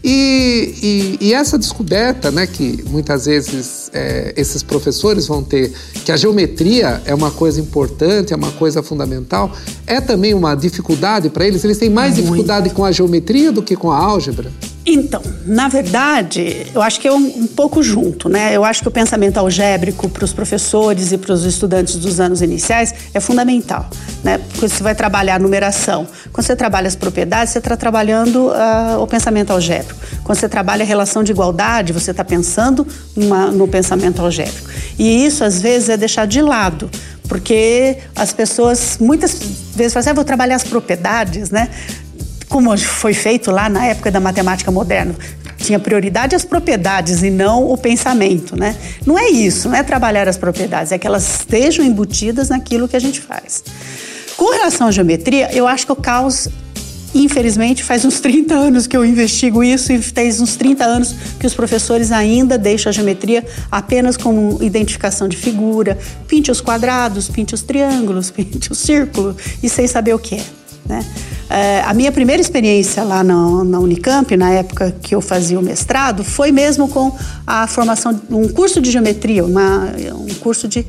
E, 0.04 1.18
e, 1.20 1.28
e, 1.28 1.34
essa 1.34 1.56
descoberta, 1.56 2.32
né, 2.32 2.44
que 2.44 2.84
muitas 2.88 3.26
vezes 3.26 3.88
é, 3.92 4.34
esses 4.36 4.60
professores 4.62 5.28
vão 5.28 5.44
ter, 5.44 5.72
que 6.04 6.10
a 6.10 6.16
geometria 6.16 7.00
é 7.04 7.14
uma 7.14 7.30
coisa 7.30 7.60
importante, 7.60 8.32
é 8.32 8.36
uma 8.36 8.50
coisa 8.50 8.82
fundamental, 8.82 9.52
é 9.86 10.00
também 10.00 10.34
uma 10.34 10.56
dificuldade 10.56 11.30
para 11.30 11.46
eles? 11.46 11.62
Eles 11.62 11.78
têm 11.78 11.88
mais 11.88 12.14
Muito. 12.14 12.24
dificuldade 12.24 12.70
com 12.70 12.84
a 12.84 12.90
geometria 12.90 13.52
do 13.52 13.62
que 13.62 13.76
com 13.76 13.92
a 13.92 13.96
álgebra? 13.96 14.50
Então, 14.84 15.22
na 15.46 15.68
verdade, 15.68 16.66
eu 16.74 16.82
acho 16.82 17.00
que 17.00 17.06
é 17.06 17.12
um, 17.12 17.24
um, 17.42 17.46
pouco 17.46 17.82
junto, 17.84 18.28
né? 18.28 18.54
Eu 18.54 18.64
acho 18.64 18.82
que 18.82 18.88
o 18.88 18.90
pensamento 18.90 19.38
algébrico 19.38 20.08
para 20.08 20.24
os 20.24 20.32
professores 20.32 21.12
e 21.12 21.18
para 21.18 21.32
os 21.32 21.44
estudantes 21.44 21.96
dos 21.96 22.18
anos 22.18 22.42
iniciais 22.42 22.92
é 23.14 23.20
fundamental, 23.20 23.88
né? 24.24 24.38
Porque 24.38 24.68
você 24.68 24.82
vai 24.82 24.94
trabalhar 24.96 25.36
a 25.36 25.38
numeração. 25.38 26.06
Quando 26.32 26.44
você 26.44 26.56
trabalha 26.56 26.88
as 26.88 26.96
propriedades, 26.96 27.52
você 27.52 27.58
está 27.58 27.76
trabalhando 27.76 28.48
uh, 28.48 29.00
o 29.00 29.06
pensamento 29.06 29.52
algébrico. 29.52 29.91
Quando 30.24 30.38
você 30.38 30.48
trabalha 30.48 30.82
a 30.82 30.86
relação 30.86 31.22
de 31.22 31.32
igualdade, 31.32 31.92
você 31.92 32.10
está 32.10 32.24
pensando 32.24 32.86
numa, 33.16 33.46
no 33.50 33.66
pensamento 33.68 34.20
algébrico. 34.20 34.68
E 34.98 35.24
isso, 35.24 35.44
às 35.44 35.60
vezes, 35.60 35.88
é 35.88 35.96
deixar 35.96 36.26
de 36.26 36.40
lado 36.40 36.90
porque 37.28 37.96
as 38.14 38.30
pessoas 38.30 38.98
muitas 39.00 39.32
vezes 39.74 39.94
falam 39.94 40.00
assim, 40.00 40.10
ah, 40.10 40.12
vou 40.12 40.24
trabalhar 40.24 40.56
as 40.56 40.64
propriedades, 40.64 41.50
né? 41.50 41.70
como 42.52 42.76
foi 42.76 43.14
feito 43.14 43.50
lá 43.50 43.70
na 43.70 43.86
época 43.86 44.10
da 44.10 44.20
matemática 44.20 44.70
moderna. 44.70 45.14
Tinha 45.56 45.78
prioridade 45.78 46.36
as 46.36 46.44
propriedades 46.44 47.22
e 47.22 47.30
não 47.30 47.64
o 47.70 47.78
pensamento, 47.78 48.54
né? 48.54 48.76
Não 49.06 49.18
é 49.18 49.30
isso, 49.30 49.70
não 49.70 49.76
é 49.76 49.82
trabalhar 49.82 50.28
as 50.28 50.36
propriedades, 50.36 50.92
é 50.92 50.98
que 50.98 51.06
elas 51.06 51.38
estejam 51.38 51.82
embutidas 51.82 52.50
naquilo 52.50 52.86
que 52.86 52.94
a 52.94 52.98
gente 52.98 53.22
faz. 53.22 53.64
Com 54.36 54.50
relação 54.50 54.88
à 54.88 54.90
geometria, 54.90 55.48
eu 55.54 55.66
acho 55.66 55.86
que 55.86 55.92
o 55.92 55.96
caos 55.96 56.48
Infelizmente, 57.14 57.84
faz 57.84 58.04
uns 58.04 58.20
30 58.20 58.54
anos 58.54 58.86
que 58.86 58.96
eu 58.96 59.04
investigo 59.04 59.62
isso 59.62 59.92
e 59.92 60.00
faz 60.00 60.40
uns 60.40 60.56
30 60.56 60.84
anos 60.84 61.14
que 61.38 61.46
os 61.46 61.54
professores 61.54 62.10
ainda 62.10 62.56
deixam 62.56 62.90
a 62.90 62.92
geometria 62.92 63.44
apenas 63.70 64.16
como 64.16 64.58
identificação 64.62 65.28
de 65.28 65.36
figura. 65.36 65.98
Pinte 66.26 66.50
os 66.50 66.60
quadrados, 66.60 67.28
pinte 67.28 67.54
os 67.54 67.62
triângulos, 67.62 68.30
pinte 68.32 68.72
o 68.72 68.74
círculo 68.74 69.36
e 69.62 69.68
sem 69.68 69.86
saber 69.86 70.14
o 70.14 70.18
que 70.18 70.36
é. 70.36 70.44
Né? 70.86 71.04
É, 71.48 71.82
a 71.82 71.92
minha 71.92 72.10
primeira 72.10 72.40
experiência 72.40 73.04
lá 73.04 73.22
na, 73.22 73.62
na, 73.64 73.78
Unicamp, 73.78 74.34
na 74.36 74.50
época 74.50 74.94
que 75.02 75.14
eu 75.14 75.20
fazia 75.20 75.58
o 75.58 75.62
mestrado, 75.62 76.24
foi 76.24 76.50
mesmo 76.50 76.88
com 76.88 77.14
a 77.46 77.66
formação, 77.66 78.18
um 78.30 78.48
curso 78.48 78.80
de 78.80 78.90
geometria, 78.90 79.44
uma, 79.44 79.92
um 80.14 80.34
curso 80.40 80.66
de 80.66 80.86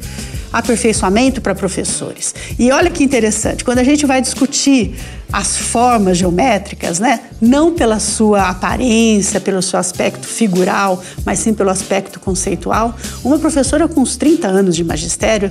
aperfeiçoamento 0.54 1.42
para 1.42 1.54
professores. 1.54 2.34
E 2.58 2.72
olha 2.72 2.90
que 2.90 3.04
interessante, 3.04 3.66
quando 3.66 3.80
a 3.80 3.84
gente 3.84 4.06
vai 4.06 4.22
discutir 4.22 4.96
as 5.34 5.58
formas 5.58 6.20
geométricas, 6.20 7.00
né, 7.00 7.22
não 7.42 7.74
pela 7.74 8.00
sua 8.00 8.50
aparência, 8.50 9.42
pelo 9.42 9.64
seu 9.64 9.80
aspecto 9.80 10.28
figural, 10.28 11.02
mas 11.26 11.40
sim 11.40 11.56
pelo 11.56 11.72
aspecto 11.72 12.20
conceitual, 12.20 12.96
uma 13.24 13.40
professora 13.40 13.88
com 13.88 14.02
uns 14.02 14.16
30 14.16 14.48
anos 14.48 14.76
de 14.76 14.84
magistério, 14.84 15.50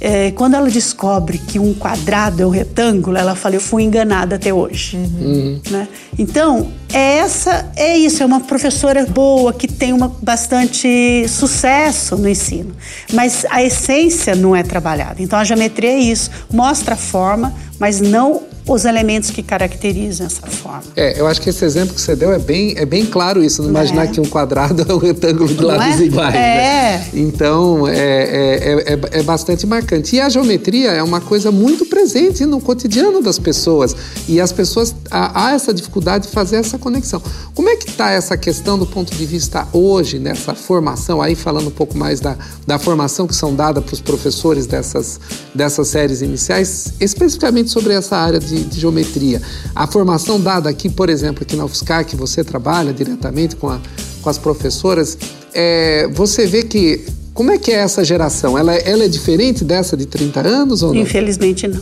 é, 0.00 0.30
quando 0.30 0.54
ela 0.54 0.70
descobre 0.70 1.38
que 1.38 1.58
um 1.58 1.74
quadrado 1.74 2.42
é 2.42 2.46
um 2.46 2.50
retângulo, 2.50 3.16
ela 3.18 3.34
fala: 3.34 3.56
Eu 3.56 3.60
fui 3.60 3.82
enganada 3.82 4.36
até 4.36 4.54
hoje. 4.54 4.96
Uhum. 4.96 5.60
Né? 5.68 5.88
Então, 6.16 6.70
é 6.92 7.18
essa, 7.18 7.70
é 7.74 7.98
isso, 7.98 8.22
é 8.22 8.26
uma 8.26 8.40
professora 8.40 9.04
boa 9.06 9.52
que 9.52 9.66
tem 9.66 9.92
uma, 9.92 10.08
bastante 10.22 11.26
sucesso 11.28 12.16
no 12.16 12.28
ensino, 12.28 12.74
mas 13.12 13.44
a 13.50 13.62
essência 13.62 14.36
não 14.36 14.54
é 14.54 14.62
trabalhada. 14.62 15.20
Então, 15.20 15.38
a 15.38 15.44
geometria 15.44 15.90
é 15.90 15.98
isso, 15.98 16.30
mostra 16.50 16.94
a 16.94 16.96
forma, 16.96 17.52
mas 17.78 18.00
não 18.00 18.47
os 18.68 18.84
elementos 18.84 19.30
que 19.30 19.42
caracterizam 19.42 20.26
essa 20.26 20.46
forma. 20.46 20.82
É, 20.94 21.18
eu 21.18 21.26
acho 21.26 21.40
que 21.40 21.48
esse 21.48 21.64
exemplo 21.64 21.94
que 21.94 22.00
você 22.00 22.14
deu 22.14 22.32
é 22.32 22.38
bem, 22.38 22.74
é 22.76 22.84
bem 22.84 23.06
claro 23.06 23.42
isso, 23.42 23.62
não, 23.62 23.70
não 23.70 23.80
imaginar 23.80 24.04
é. 24.04 24.06
que 24.08 24.20
um 24.20 24.26
quadrado 24.26 24.84
é 24.86 24.94
um 24.94 24.98
retângulo 24.98 25.48
de 25.48 25.62
lados 25.62 26.00
é? 26.00 26.04
iguais. 26.04 26.34
Né? 26.34 26.40
É. 26.40 26.98
Né? 26.98 27.08
Então, 27.14 27.88
é, 27.88 27.94
é, 27.96 28.92
é, 28.92 28.98
é, 29.20 29.22
bastante 29.22 29.66
marcante. 29.66 30.16
E 30.16 30.20
a 30.20 30.28
geometria 30.28 30.90
é 30.90 31.02
uma 31.02 31.20
coisa 31.20 31.50
muito 31.50 31.86
presente 31.86 32.44
no 32.44 32.60
cotidiano 32.60 33.22
das 33.22 33.38
pessoas. 33.38 33.96
E 34.28 34.38
as 34.38 34.52
pessoas, 34.52 34.94
há, 35.10 35.46
há 35.46 35.54
essa 35.54 35.72
dificuldade 35.72 36.26
de 36.26 36.32
fazer 36.32 36.56
essa 36.56 36.78
conexão. 36.78 37.22
Como 37.54 37.68
é 37.70 37.76
que 37.76 37.88
está 37.88 38.10
essa 38.10 38.36
questão 38.36 38.78
do 38.78 38.86
ponto 38.86 39.14
de 39.14 39.24
vista 39.24 39.66
hoje, 39.72 40.18
nessa 40.18 40.54
formação, 40.54 41.22
aí 41.22 41.34
falando 41.34 41.68
um 41.68 41.72
pouco 41.72 41.96
mais 41.96 42.20
da, 42.20 42.36
da 42.66 42.78
formação 42.78 43.26
que 43.26 43.34
são 43.34 43.54
dadas 43.54 43.82
para 43.82 43.94
os 43.94 44.00
professores 44.00 44.66
dessas, 44.66 45.18
dessas 45.54 45.88
séries 45.88 46.20
iniciais, 46.20 46.92
especificamente 47.00 47.70
sobre 47.70 47.94
essa 47.94 48.16
área 48.16 48.38
de 48.38 48.57
de, 48.64 48.80
geometria. 48.80 49.40
A 49.74 49.86
formação 49.86 50.40
dada 50.40 50.68
aqui, 50.68 50.88
por 50.88 51.08
exemplo, 51.08 51.42
aqui 51.42 51.56
na 51.56 51.64
UFSCar, 51.64 52.04
que 52.04 52.16
você 52.16 52.42
trabalha 52.44 52.92
diretamente 52.92 53.56
com, 53.56 53.68
a, 53.68 53.80
com 54.22 54.30
as 54.30 54.38
professoras, 54.38 55.16
é, 55.54 56.08
você 56.12 56.46
vê 56.46 56.62
que. 56.62 57.04
Como 57.34 57.52
é 57.52 57.58
que 57.58 57.70
é 57.70 57.76
essa 57.76 58.02
geração? 58.02 58.58
Ela, 58.58 58.74
ela 58.74 59.04
é 59.04 59.08
diferente 59.08 59.64
dessa 59.64 59.96
de 59.96 60.06
30 60.06 60.40
anos 60.40 60.82
ou 60.82 60.92
não? 60.92 61.00
Infelizmente 61.00 61.68
não. 61.68 61.80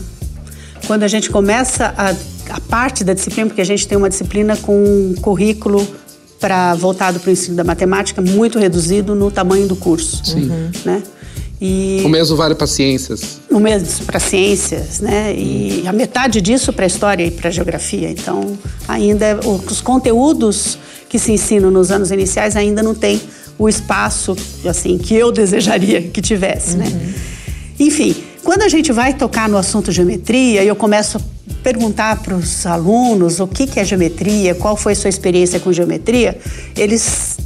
Quando 0.87 1.03
a 1.03 1.09
gente 1.09 1.31
começa 1.31 1.95
a, 1.97 2.15
a 2.51 2.61
parte 2.61 3.03
da 3.03 3.15
disciplina, 3.15 3.49
porque 3.49 3.63
a 3.63 3.67
gente 3.67 3.89
tem 3.89 3.97
uma 3.97 4.11
disciplina 4.11 4.55
com 4.57 4.77
um 4.77 5.15
currículo 5.15 5.87
para 6.39 6.75
voltado 6.75 7.19
para 7.19 7.31
o 7.31 7.33
ensino 7.33 7.57
da 7.57 7.65
matemática 7.65 8.21
muito 8.21 8.59
reduzido 8.59 9.15
no 9.15 9.31
tamanho 9.31 9.67
do 9.67 9.77
curso. 9.77 10.25
Sim. 10.25 10.51
Né? 10.85 11.03
E 11.61 12.03
o 12.05 12.09
mesmo 12.09 12.37
vale 12.37 12.55
para 12.55 12.67
ciências. 12.67 13.41
O 13.51 13.59
mesmo 13.59 14.05
para 14.05 14.21
ciências, 14.21 15.01
né? 15.01 15.35
E 15.35 15.85
a 15.87 15.93
metade 15.93 16.41
disso 16.41 16.73
para 16.73 16.85
história 16.85 17.25
e 17.25 17.31
para 17.31 17.51
geografia. 17.51 18.11
Então, 18.11 18.59
ainda 18.87 19.41
os 19.45 19.81
conteúdos 19.81 20.79
que 21.09 21.19
se 21.19 21.33
ensinam 21.33 21.71
nos 21.71 21.91
anos 21.91 22.11
iniciais 22.11 22.57
ainda 22.57 22.83
não 22.83 22.95
tem 22.95 23.21
o 23.59 23.69
espaço 23.69 24.37
assim 24.69 24.99
que 24.99 25.15
eu 25.15 25.33
desejaria 25.33 26.03
que 26.03 26.21
tivesse, 26.21 26.77
né? 26.77 26.87
uhum. 26.87 27.15
Enfim, 27.79 28.15
quando 28.43 28.63
a 28.63 28.69
gente 28.69 28.93
vai 28.93 29.15
tocar 29.15 29.49
no 29.49 29.57
assunto 29.57 29.91
geometria, 29.91 30.63
eu 30.63 30.77
começo 30.77 31.19
a 31.19 31.21
perguntar 31.63 32.23
para 32.23 32.35
os 32.35 32.65
alunos 32.67 33.41
o 33.41 33.47
que, 33.47 33.67
que 33.67 33.81
é 33.81 33.85
geometria, 33.85 34.55
qual 34.55 34.77
foi 34.77 34.95
sua 34.95 35.11
experiência 35.11 35.59
com 35.59 35.73
geometria, 35.73 36.39
eles 36.77 37.37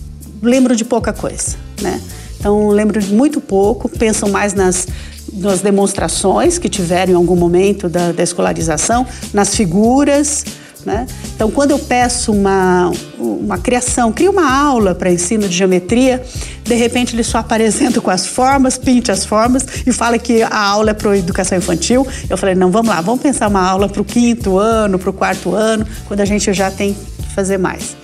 lembram 0.42 0.74
de 0.74 0.84
pouca 0.84 1.12
coisa, 1.12 1.56
né? 1.80 2.00
Então, 2.40 2.68
lembro 2.68 2.98
muito 3.08 3.38
pouco, 3.38 3.86
pensam 3.86 4.30
mais 4.30 4.54
nas, 4.54 4.88
nas 5.30 5.60
demonstrações 5.60 6.56
que 6.56 6.70
tiveram 6.70 7.12
em 7.12 7.16
algum 7.16 7.36
momento 7.36 7.86
da, 7.86 8.12
da 8.12 8.22
escolarização, 8.22 9.06
nas 9.34 9.54
figuras. 9.54 10.46
Né? 10.86 11.06
Então, 11.34 11.50
quando 11.50 11.72
eu 11.72 11.78
peço 11.78 12.32
uma, 12.32 12.90
uma 13.18 13.58
criação, 13.58 14.10
crio 14.10 14.30
uma 14.30 14.50
aula 14.50 14.94
para 14.94 15.12
ensino 15.12 15.46
de 15.46 15.54
geometria, 15.54 16.22
de 16.64 16.74
repente 16.74 17.14
ele 17.14 17.22
só 17.22 17.38
apresenta 17.38 18.00
com 18.00 18.10
as 18.10 18.26
formas, 18.26 18.78
pinte 18.78 19.12
as 19.12 19.26
formas 19.26 19.66
e 19.86 19.92
fala 19.92 20.18
que 20.18 20.42
a 20.42 20.58
aula 20.58 20.92
é 20.92 20.94
para 20.94 21.18
educação 21.18 21.58
infantil. 21.58 22.06
Eu 22.30 22.38
falei, 22.38 22.54
não, 22.54 22.70
vamos 22.70 22.88
lá, 22.88 23.02
vamos 23.02 23.20
pensar 23.20 23.48
uma 23.48 23.60
aula 23.60 23.86
para 23.86 24.00
o 24.00 24.04
quinto 24.04 24.56
ano, 24.56 24.98
para 24.98 25.10
o 25.10 25.12
quarto 25.12 25.54
ano, 25.54 25.86
quando 26.08 26.20
a 26.20 26.24
gente 26.24 26.50
já 26.54 26.70
tem 26.70 26.94
que 26.94 27.34
fazer 27.34 27.58
mais. 27.58 27.94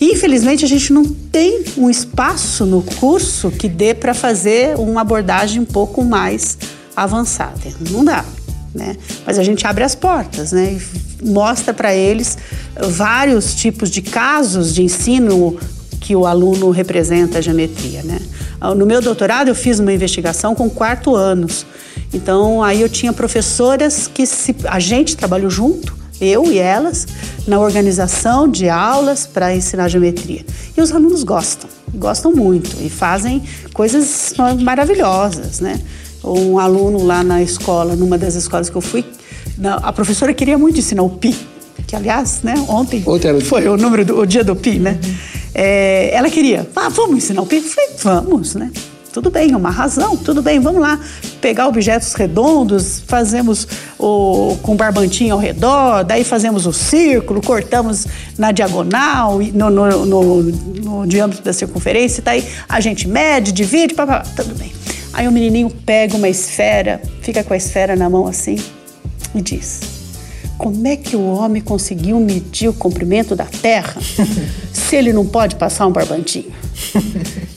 Infelizmente, 0.00 0.64
a 0.64 0.68
gente 0.68 0.92
não 0.92 1.04
tem 1.04 1.64
um 1.76 1.90
espaço 1.90 2.64
no 2.64 2.82
curso 2.82 3.50
que 3.50 3.68
dê 3.68 3.94
para 3.94 4.14
fazer 4.14 4.76
uma 4.76 5.00
abordagem 5.00 5.60
um 5.60 5.64
pouco 5.64 6.04
mais 6.04 6.56
avançada. 6.94 7.72
Não 7.90 8.04
dá. 8.04 8.24
Né? 8.74 8.96
Mas 9.26 9.38
a 9.38 9.42
gente 9.42 9.66
abre 9.66 9.82
as 9.82 9.94
portas, 9.94 10.52
né? 10.52 10.78
E 11.22 11.26
mostra 11.26 11.74
para 11.74 11.94
eles 11.94 12.38
vários 12.90 13.54
tipos 13.54 13.90
de 13.90 14.02
casos 14.02 14.74
de 14.74 14.82
ensino 14.82 15.58
que 16.00 16.14
o 16.14 16.26
aluno 16.26 16.70
representa 16.70 17.38
a 17.38 17.40
geometria, 17.40 18.02
né? 18.02 18.20
No 18.76 18.86
meu 18.86 19.00
doutorado 19.00 19.48
eu 19.48 19.54
fiz 19.54 19.78
uma 19.78 19.92
investigação 19.92 20.54
com 20.54 20.68
quarto 20.68 21.14
anos, 21.14 21.66
então 22.12 22.62
aí 22.62 22.80
eu 22.80 22.88
tinha 22.88 23.12
professoras 23.12 24.08
que 24.12 24.26
se, 24.26 24.54
a 24.64 24.80
gente 24.80 25.16
trabalhou 25.16 25.50
junto 25.50 25.96
eu 26.20 26.50
e 26.50 26.58
elas, 26.58 27.06
na 27.46 27.58
organização 27.58 28.48
de 28.48 28.68
aulas 28.68 29.26
para 29.26 29.54
ensinar 29.54 29.88
geometria. 29.88 30.44
E 30.76 30.80
os 30.80 30.92
alunos 30.92 31.22
gostam, 31.22 31.68
gostam 31.94 32.32
muito 32.32 32.76
e 32.80 32.90
fazem 32.90 33.42
coisas 33.72 34.34
maravilhosas, 34.60 35.60
né? 35.60 35.80
Um 36.22 36.58
aluno 36.58 37.04
lá 37.04 37.22
na 37.22 37.42
escola, 37.42 37.94
numa 37.94 38.18
das 38.18 38.34
escolas 38.34 38.68
que 38.68 38.76
eu 38.76 38.80
fui, 38.80 39.04
a 39.82 39.92
professora 39.92 40.34
queria 40.34 40.58
muito 40.58 40.78
ensinar 40.78 41.02
o 41.02 41.10
pi, 41.10 41.34
que 41.86 41.96
aliás, 41.96 42.42
né, 42.42 42.54
ontem, 42.68 43.02
ontem 43.06 43.40
foi 43.40 43.66
o 43.68 43.76
número 43.76 44.04
do 44.04 44.20
o 44.20 44.26
dia 44.26 44.44
do 44.44 44.54
pi, 44.54 44.78
né? 44.78 44.98
Uhum. 45.02 45.14
É, 45.54 46.14
ela 46.14 46.28
queria, 46.28 46.68
ah, 46.76 46.88
vamos 46.88 47.16
ensinar 47.16 47.42
o 47.42 47.46
pi? 47.46 47.56
Eu 47.56 47.62
falei, 47.62 47.90
vamos, 48.02 48.54
né? 48.54 48.70
Tudo 49.12 49.30
bem, 49.30 49.54
uma 49.54 49.70
razão, 49.70 50.16
tudo 50.16 50.42
bem, 50.42 50.60
vamos 50.60 50.80
lá. 50.80 51.00
Pegar 51.40 51.66
objetos 51.66 52.12
redondos, 52.14 53.02
fazemos 53.06 53.66
o, 53.98 54.56
com 54.62 54.76
barbantinho 54.76 55.34
ao 55.34 55.40
redor, 55.40 56.04
daí 56.04 56.24
fazemos 56.24 56.66
o 56.66 56.72
círculo, 56.72 57.40
cortamos 57.40 58.06
na 58.36 58.52
diagonal, 58.52 59.38
no, 59.38 59.70
no, 59.70 60.06
no, 60.06 60.42
no 60.42 61.06
diâmetro 61.06 61.42
da 61.42 61.52
circunferência, 61.52 62.22
daí 62.22 62.46
a 62.68 62.80
gente 62.80 63.08
mede, 63.08 63.50
divide, 63.50 63.94
papá, 63.94 64.22
tudo 64.36 64.54
bem. 64.54 64.72
Aí 65.12 65.26
o 65.26 65.32
menininho 65.32 65.70
pega 65.70 66.16
uma 66.16 66.28
esfera, 66.28 67.00
fica 67.22 67.42
com 67.42 67.54
a 67.54 67.56
esfera 67.56 67.96
na 67.96 68.08
mão 68.10 68.26
assim 68.26 68.56
e 69.34 69.40
diz: 69.40 69.97
Como 70.58 70.86
é 70.88 70.96
que 70.96 71.14
o 71.14 71.24
homem 71.24 71.62
conseguiu 71.62 72.18
medir 72.18 72.68
o 72.68 72.72
comprimento 72.72 73.36
da 73.36 73.44
Terra 73.44 73.96
se 74.72 74.96
ele 74.96 75.12
não 75.12 75.24
pode 75.24 75.54
passar 75.54 75.86
um 75.86 75.92
barbantinho? 75.92 76.52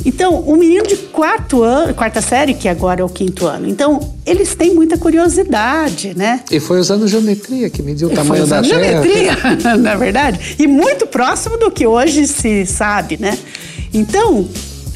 Então, 0.05 0.35
o 0.35 0.53
um 0.53 0.57
menino 0.57 0.85
de 0.85 0.95
quarto 0.95 1.61
ano, 1.63 1.93
quarta 1.93 2.21
série, 2.21 2.53
que 2.53 2.67
agora 2.67 3.01
é 3.01 3.03
o 3.03 3.09
quinto 3.09 3.45
ano, 3.45 3.67
então 3.67 4.13
eles 4.25 4.55
têm 4.55 4.73
muita 4.73 4.97
curiosidade, 4.97 6.13
né? 6.15 6.41
E 6.51 6.59
foi 6.59 6.79
usando 6.79 7.07
geometria 7.07 7.69
que 7.69 7.83
mediu 7.83 8.07
o 8.07 8.11
tamanho 8.11 8.47
da 8.47 8.61
Terra. 8.61 8.81
geometria, 8.81 9.37
na 9.77 9.95
verdade, 9.95 10.55
e 10.57 10.67
muito 10.67 11.05
próximo 11.05 11.57
do 11.57 11.69
que 11.69 11.85
hoje 11.85 12.27
se 12.27 12.65
sabe, 12.65 13.17
né? 13.17 13.37
Então, 13.93 14.47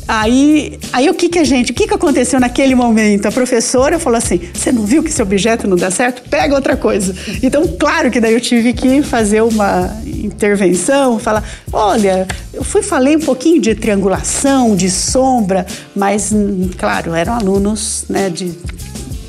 Aí, 0.08 0.78
aí 0.94 1.10
o 1.10 1.16
que 1.16 1.30
que 1.30 1.40
a 1.40 1.44
gente, 1.44 1.72
o 1.72 1.76
que 1.76 1.88
que 1.88 1.94
aconteceu 1.94 2.40
naquele 2.40 2.76
momento? 2.76 3.26
A 3.26 3.32
professora 3.32 3.98
falou 3.98 4.18
assim: 4.18 4.40
"Você 4.54 4.72
não 4.72 4.86
viu 4.86 5.02
que 5.02 5.10
esse 5.10 5.22
objeto 5.22 5.68
não 5.68 5.76
dá 5.76 5.90
certo? 5.90 6.30
Pega 6.30 6.54
outra 6.54 6.78
coisa". 6.78 7.16
Então, 7.42 7.68
claro 7.80 8.12
que 8.12 8.20
daí 8.20 8.34
eu 8.34 8.42
tive 8.42 8.74
que 8.74 9.02
fazer 9.02 9.42
uma 9.42 9.92
intervenção, 10.06 11.18
falar: 11.18 11.44
"Olha, 11.74 12.28
eu 12.54 12.64
fui 12.64 12.84
falei 12.84 13.16
um 13.16 13.20
pouquinho 13.20 13.60
de 13.60 13.74
triangulação, 13.74 14.76
de 14.76 14.92
sombra, 14.92 15.66
mas 15.96 16.32
claro, 16.78 17.16
eram 17.16 17.34
alunos, 17.34 18.06
né, 18.08 18.30
de 18.30 18.54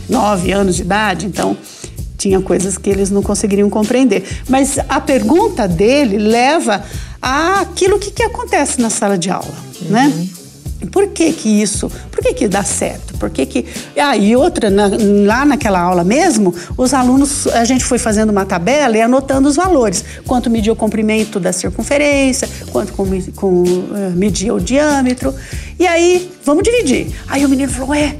nove 0.08 0.52
anos 0.52 0.76
de 0.76 0.82
idade, 0.82 1.26
então 1.26 1.56
tinha 2.18 2.40
coisas 2.40 2.76
que 2.76 2.90
eles 2.90 3.10
não 3.10 3.22
conseguiriam 3.22 3.70
compreender. 3.70 4.24
Mas 4.48 4.78
a 4.88 5.00
pergunta 5.00 5.66
dele 5.66 6.18
leva 6.18 6.84
àquilo 7.20 7.98
que, 7.98 8.10
que 8.10 8.22
acontece 8.22 8.80
na 8.80 8.90
sala 8.90 9.16
de 9.16 9.30
aula, 9.30 9.54
né? 9.88 10.06
uhum. 10.06 10.20
né? 10.20 10.28
Por 10.92 11.08
que 11.08 11.32
que 11.32 11.48
isso, 11.62 11.90
por 12.10 12.22
que 12.22 12.34
que 12.34 12.48
dá 12.48 12.62
certo? 12.62 13.16
Por 13.18 13.30
que 13.30 13.46
que... 13.46 13.64
Ah, 13.96 14.16
e 14.16 14.36
outra, 14.36 14.68
na, 14.68 14.90
lá 15.26 15.44
naquela 15.44 15.80
aula 15.80 16.04
mesmo, 16.04 16.54
os 16.76 16.92
alunos, 16.92 17.46
a 17.48 17.64
gente 17.64 17.84
foi 17.84 17.98
fazendo 17.98 18.30
uma 18.30 18.44
tabela 18.44 18.96
e 18.96 19.00
anotando 19.00 19.48
os 19.48 19.56
valores. 19.56 20.04
Quanto 20.26 20.50
media 20.50 20.72
o 20.72 20.76
comprimento 20.76 21.40
da 21.40 21.52
circunferência, 21.52 22.48
quanto 22.70 22.92
com, 22.92 23.06
com, 23.32 23.62
uh, 23.62 24.12
media 24.14 24.52
o 24.52 24.60
diâmetro. 24.60 25.34
E 25.78 25.86
aí, 25.86 26.30
vamos 26.44 26.62
dividir. 26.62 27.08
Aí 27.26 27.44
o 27.44 27.48
menino 27.48 27.72
falou, 27.72 27.94
é 27.94 28.16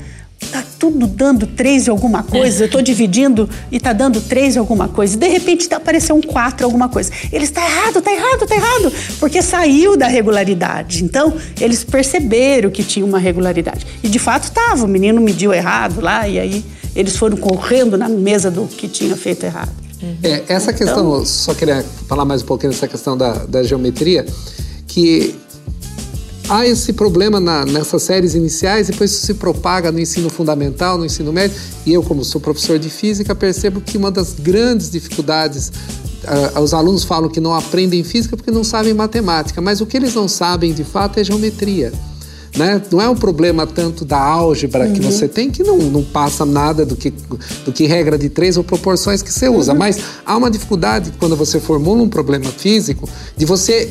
tá 0.47 0.63
tudo 0.79 1.07
dando 1.07 1.47
três 1.47 1.87
e 1.87 1.91
alguma 1.91 2.23
coisa, 2.23 2.65
eu 2.65 2.71
tô 2.71 2.81
dividindo 2.81 3.49
e 3.71 3.79
tá 3.81 3.93
dando 3.93 4.21
três 4.21 4.57
e 4.57 4.59
alguma 4.59 4.89
coisa. 4.89 5.17
De 5.17 5.29
repente 5.29 5.69
tá 5.69 5.77
apareceu 5.77 6.17
um 6.17 6.21
quatro 6.21 6.67
alguma 6.67 6.89
coisa. 6.89 7.11
Eles 7.33 7.51
tá 7.51 7.65
errado, 7.65 8.03
tá 8.03 8.13
errado, 8.13 8.47
tá 8.47 8.55
errado, 8.55 8.93
porque 9.21 9.43
saiu 9.43 9.97
da 9.97 10.07
regularidade. 10.07 11.05
Então, 11.05 11.35
eles 11.61 11.85
perceberam 11.85 12.71
que 12.71 12.83
tinha 12.83 13.05
uma 13.05 13.19
regularidade. 13.19 13.87
E 14.03 14.09
de 14.09 14.19
fato 14.19 14.51
tava, 14.51 14.85
o 14.85 14.89
menino 14.89 15.21
mediu 15.21 15.53
errado 15.53 16.01
lá 16.01 16.29
e 16.29 16.39
aí 16.39 16.65
eles 16.95 17.17
foram 17.17 17.37
correndo 17.37 17.99
na 17.99 18.09
mesa 18.09 18.51
do 18.51 18.67
que 18.67 18.89
tinha 18.89 19.17
feito 19.17 19.45
errado. 19.45 19.73
É, 20.23 20.45
essa 20.49 20.73
questão, 20.73 21.09
então, 21.09 21.25
só 21.25 21.55
queria 21.55 21.85
falar 22.07 22.25
mais 22.25 22.43
um 22.43 22.47
pouquinho 22.47 22.73
dessa 22.73 22.87
questão 22.87 23.17
da, 23.17 23.45
da 23.47 23.63
geometria, 23.63 24.27
que 24.87 25.35
há 26.49 26.67
esse 26.67 26.93
problema 26.93 27.41
na, 27.41 27.65
nessas 27.65 28.03
séries 28.03 28.35
iniciais, 28.35 28.89
depois 28.89 29.11
isso 29.11 29.27
se 29.27 29.35
propaga 29.35 29.91
no 29.91 30.01
ensino 30.01 30.31
fundamental, 30.31 30.99
no 30.99 31.05
ensino 31.05 31.33
médio. 31.33 31.57
E 31.85 31.93
eu, 31.93 32.03
como 32.03 32.25
sou 32.25 32.41
professor 32.41 32.79
de 32.79 32.89
física, 32.89 33.35
percebo 33.35 33.81
que 33.81 33.97
uma 33.97 34.11
das 34.11 34.35
grandes 34.35 34.91
dificuldades 34.91 35.73
Uh, 36.27 36.61
os 36.61 36.75
alunos 36.75 37.05
falam 37.05 37.29
que 37.29 37.39
não 37.39 37.55
aprendem 37.55 38.03
física 38.03 38.37
porque 38.37 38.51
não 38.51 38.65
sabem 38.65 38.93
matemática, 38.93 39.61
mas 39.61 39.81
o 39.81 39.87
que 39.87 39.97
eles 39.97 40.13
não 40.13 40.27
sabem 40.27 40.73
de 40.75 40.83
fato 40.83 41.21
é 41.21 41.23
geometria. 41.23 41.93
Né? 42.57 42.83
Não 42.91 43.01
é 43.01 43.09
um 43.09 43.15
problema 43.15 43.65
tanto 43.65 44.05
da 44.05 44.19
álgebra 44.19 44.87
uhum. 44.87 44.93
que 44.93 45.01
você 45.01 45.29
tem, 45.29 45.53
que 45.53 45.63
não, 45.63 45.79
não 45.79 46.03
passa 46.03 46.45
nada 46.45 46.85
do 46.85 46.97
que, 46.97 47.13
do 47.65 47.71
que 47.73 47.87
regra 47.87 48.19
de 48.19 48.29
três 48.29 48.57
ou 48.57 48.65
proporções 48.65 49.23
que 49.23 49.33
você 49.33 49.49
usa, 49.49 49.71
uhum. 49.71 49.79
mas 49.79 50.01
há 50.25 50.37
uma 50.37 50.51
dificuldade 50.51 51.13
quando 51.17 51.37
você 51.37 51.61
formula 51.61 52.03
um 52.03 52.09
problema 52.09 52.47
físico 52.47 53.09
de 53.37 53.45
você 53.45 53.89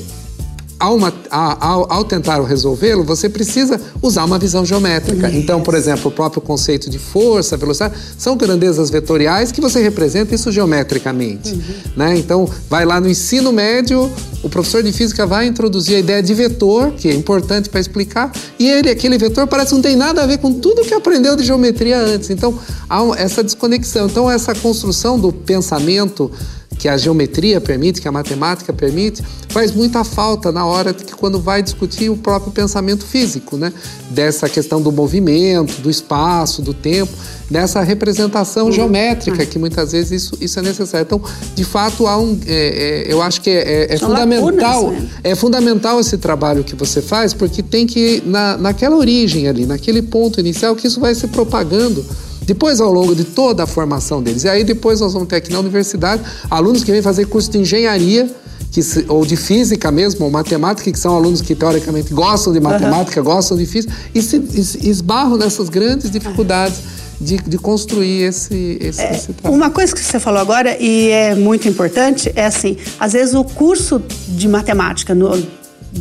ao, 0.80 0.98
ao, 1.30 1.92
ao 1.92 2.04
tentar 2.04 2.42
resolvê-lo, 2.44 3.04
você 3.04 3.30
precisa 3.30 3.80
usar 4.02 4.26
uma 4.26 4.38
visão 4.38 4.66
geométrica. 4.66 5.28
Yes. 5.28 5.38
Então, 5.38 5.62
por 5.62 5.74
exemplo, 5.74 6.10
o 6.10 6.12
próprio 6.12 6.42
conceito 6.42 6.90
de 6.90 7.00
força, 7.00 7.56
velocidade, 7.56 7.96
são 8.18 8.36
grandezas 8.36 8.90
vetoriais 8.90 9.52
que 9.52 9.62
você 9.62 9.82
representa 9.82 10.36
isso 10.36 10.52
geometricamente. 10.52 11.54
Uhum. 11.54 11.62
Né? 11.96 12.18
Então, 12.18 12.50
vai 12.70 12.86
lá 12.86 13.00
no 13.00 13.10
ensino 13.10 13.54
médio, 13.54 14.12
o 14.44 14.50
professor 14.50 14.84
de 14.84 14.92
física 14.92 15.26
vai 15.26 15.48
introduzir 15.48 15.96
a 15.96 16.00
ideia 16.00 16.22
de 16.22 16.34
vetor, 16.34 16.92
que 16.92 17.08
é 17.08 17.14
importante 17.14 17.70
para 17.70 17.80
explicar, 17.80 18.32
e 18.60 18.68
ele, 18.70 18.90
aquele 18.90 19.18
vetor 19.18 19.48
parece 19.48 19.70
que 19.70 19.76
não 19.76 19.82
tem 19.82 19.96
nada 19.96 20.24
a 20.24 20.26
ver 20.26 20.40
com 20.40 20.54
tudo 20.54 20.84
que 20.84 20.94
aprendeu 20.94 21.36
de 21.36 21.44
geometria 21.44 22.00
antes. 22.00 22.30
Então, 22.30 22.58
há 22.90 23.02
essa 23.18 23.44
desconexão. 23.44 24.08
Então, 24.08 24.30
essa 24.30 24.54
construção 24.54 25.18
do 25.18 25.32
pensamento 25.32 26.32
que 26.78 26.88
a 26.88 26.98
geometria 26.98 27.62
permite, 27.62 28.02
que 28.02 28.08
a 28.08 28.12
matemática 28.12 28.72
permite, 28.74 29.24
faz 29.50 29.72
muita 29.72 30.04
falta 30.04 30.52
na 30.52 30.66
hora 30.66 30.94
que 30.94 31.16
quando 31.16 31.40
vai 31.40 31.64
discutir 31.64 32.10
o 32.10 32.18
próprio 32.18 32.52
pensamento 32.52 33.06
físico, 33.06 33.58
né? 33.58 33.72
Dessa 34.10 34.50
questão 34.50 34.82
do 34.82 34.92
movimento, 34.92 35.82
do 35.82 35.90
espaço, 35.90 36.62
do 36.62 36.74
tempo, 36.74 37.12
dessa 37.50 37.82
representação 37.82 38.72
geométrica 38.72 39.46
que 39.46 39.58
muitas 39.58 39.92
vezes 39.92 40.24
isso, 40.24 40.38
isso 40.42 40.60
é 40.60 40.62
necessário. 40.62 41.06
Então, 41.06 41.22
de 41.54 41.64
fato, 41.64 42.08
há 42.08 42.18
um, 42.18 42.40
é, 42.46 43.06
é, 43.08 43.14
eu 43.14 43.22
acho 43.22 43.42
que 43.42 43.50
é, 43.50 43.86
é, 43.86 43.94
é 43.94 43.98
fundamental, 43.98 44.92
né? 44.92 45.10
é 45.24 45.36
fundamental 45.36 46.00
esse 46.00 46.18
trabalho 46.18 46.64
que 46.64 46.76
você 46.76 47.02
faz, 47.02 47.34
porque 47.34 47.64
tem 47.64 47.88
que 47.88 48.22
na, 48.26 48.58
naquela 48.58 48.96
origem 48.96 49.48
ali, 49.48 49.66
naquele 49.66 50.02
ponto 50.02 50.40
inicial, 50.40 50.76
que 50.76 50.88
isso 50.88 51.00
vai 51.00 51.16
se 51.16 51.28
propagando 51.28 52.06
depois, 52.46 52.80
ao 52.80 52.92
longo 52.92 53.16
de 53.16 53.24
toda 53.24 53.64
a 53.64 53.68
formação 53.68 54.22
deles. 54.22 54.44
E 54.44 54.50
aí, 54.50 54.64
depois, 54.64 55.00
nós 55.00 55.14
vamos 55.14 55.28
ter 55.28 55.38
aqui 55.38 55.52
na 55.52 55.60
universidade 55.60 56.22
alunos 56.50 56.84
que 56.84 56.92
vêm 56.92 57.02
fazer 57.02 57.26
curso 57.26 57.50
de 57.52 57.60
engenharia. 57.60 58.30
Que, 58.72 58.82
ou 59.08 59.26
de 59.26 59.38
física 59.38 59.90
mesmo, 59.90 60.26
ou 60.26 60.32
matemática, 60.32 60.92
que 60.92 61.00
são 61.00 61.16
alunos 61.16 61.42
que 61.42 61.56
teoricamente 61.56 62.14
gostam 62.14 62.52
de 62.52 62.60
matemática, 62.60 63.22
uhum. 63.22 63.26
gostam 63.26 63.56
de 63.56 63.66
física, 63.66 63.94
e 64.14 64.22
se 64.22 64.38
esbarram 64.84 65.38
nessas 65.38 65.70
grandes 65.70 66.12
dificuldades. 66.12 66.80
De, 67.18 67.38
de, 67.38 67.58
construir 67.58 68.24
esse, 68.24 68.78
esse, 68.82 69.02
é, 69.02 69.16
esse 69.16 69.32
trabalho. 69.32 69.56
Uma 69.56 69.70
coisa 69.70 69.96
que 69.96 70.02
você 70.02 70.20
falou 70.20 70.42
agora, 70.42 70.76
e 70.78 71.08
é 71.08 71.34
muito 71.34 71.66
importante, 71.66 72.30
é 72.36 72.46
assim: 72.46 72.76
às 73.00 73.14
vezes 73.14 73.34
o 73.34 73.46
curso 73.46 74.04
de 74.28 74.50
matemática 74.50 75.16
no, 75.16 75.32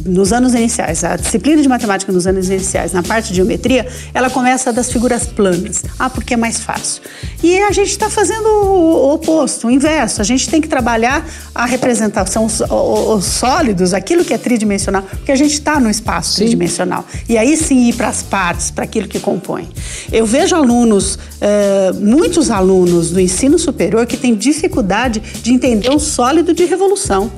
nos 0.05 0.33
anos 0.33 0.55
iniciais, 0.55 1.05
a 1.05 1.17
disciplina 1.17 1.63
de 1.63 1.69
matemática 1.69 2.13
nos 2.13 2.27
anos 2.27 2.49
iniciais, 2.49 2.93
na 2.93 3.03
parte 3.03 3.29
de 3.29 3.37
geometria, 3.37 3.87
ela 4.13 4.29
começa 4.29 4.73
das 4.73 4.91
figuras 4.91 5.27
planas. 5.27 5.85
Ah, 5.99 6.11
porque 6.11 6.35
é 6.35 6.37
mais 6.37 6.59
fácil. 6.59 7.03
E 7.43 7.59
a 7.59 7.71
gente 7.71 7.91
está 7.91 8.11
fazendo 8.11 8.47
o 8.47 9.15
oposto, 9.15 9.69
o 9.69 9.71
inverso. 9.71 10.21
A 10.21 10.25
gente 10.25 10.49
tem 10.49 10.61
que 10.61 10.69
trabalhar 10.69 11.27
a 11.55 11.65
representação, 11.65 12.45
os, 12.45 12.61
os 12.61 13.25
sólidos, 13.25 13.95
aquilo 13.95 14.25
que 14.25 14.35
é 14.35 14.39
tridimensional, 14.39 15.03
porque 15.03 15.33
a 15.33 15.37
gente 15.37 15.53
está 15.53 15.79
no 15.79 15.89
espaço 15.89 16.33
sim. 16.33 16.43
tridimensional. 16.43 17.05
E 17.29 17.39
aí 17.39 17.57
sim 17.57 17.89
ir 17.89 17.95
para 17.95 18.09
as 18.09 18.23
partes, 18.23 18.71
para 18.71 18.85
aquilo 18.85 19.09
que 19.09 19.21
compõe. 19.21 19.69
Eu 20.13 20.27
vejo 20.27 20.57
alunos, 20.57 21.19
eh, 21.41 21.93
muitos 22.01 22.51
alunos 22.51 23.11
do 23.11 23.21
ensino 23.21 23.59
superior 23.59 24.07
que 24.07 24.17
têm 24.17 24.35
dificuldade 24.35 25.23
de 25.43 25.53
entender 25.53 25.91
um 25.91 25.99
sólido 25.99 26.53
de 26.53 26.65
revolução 26.65 27.31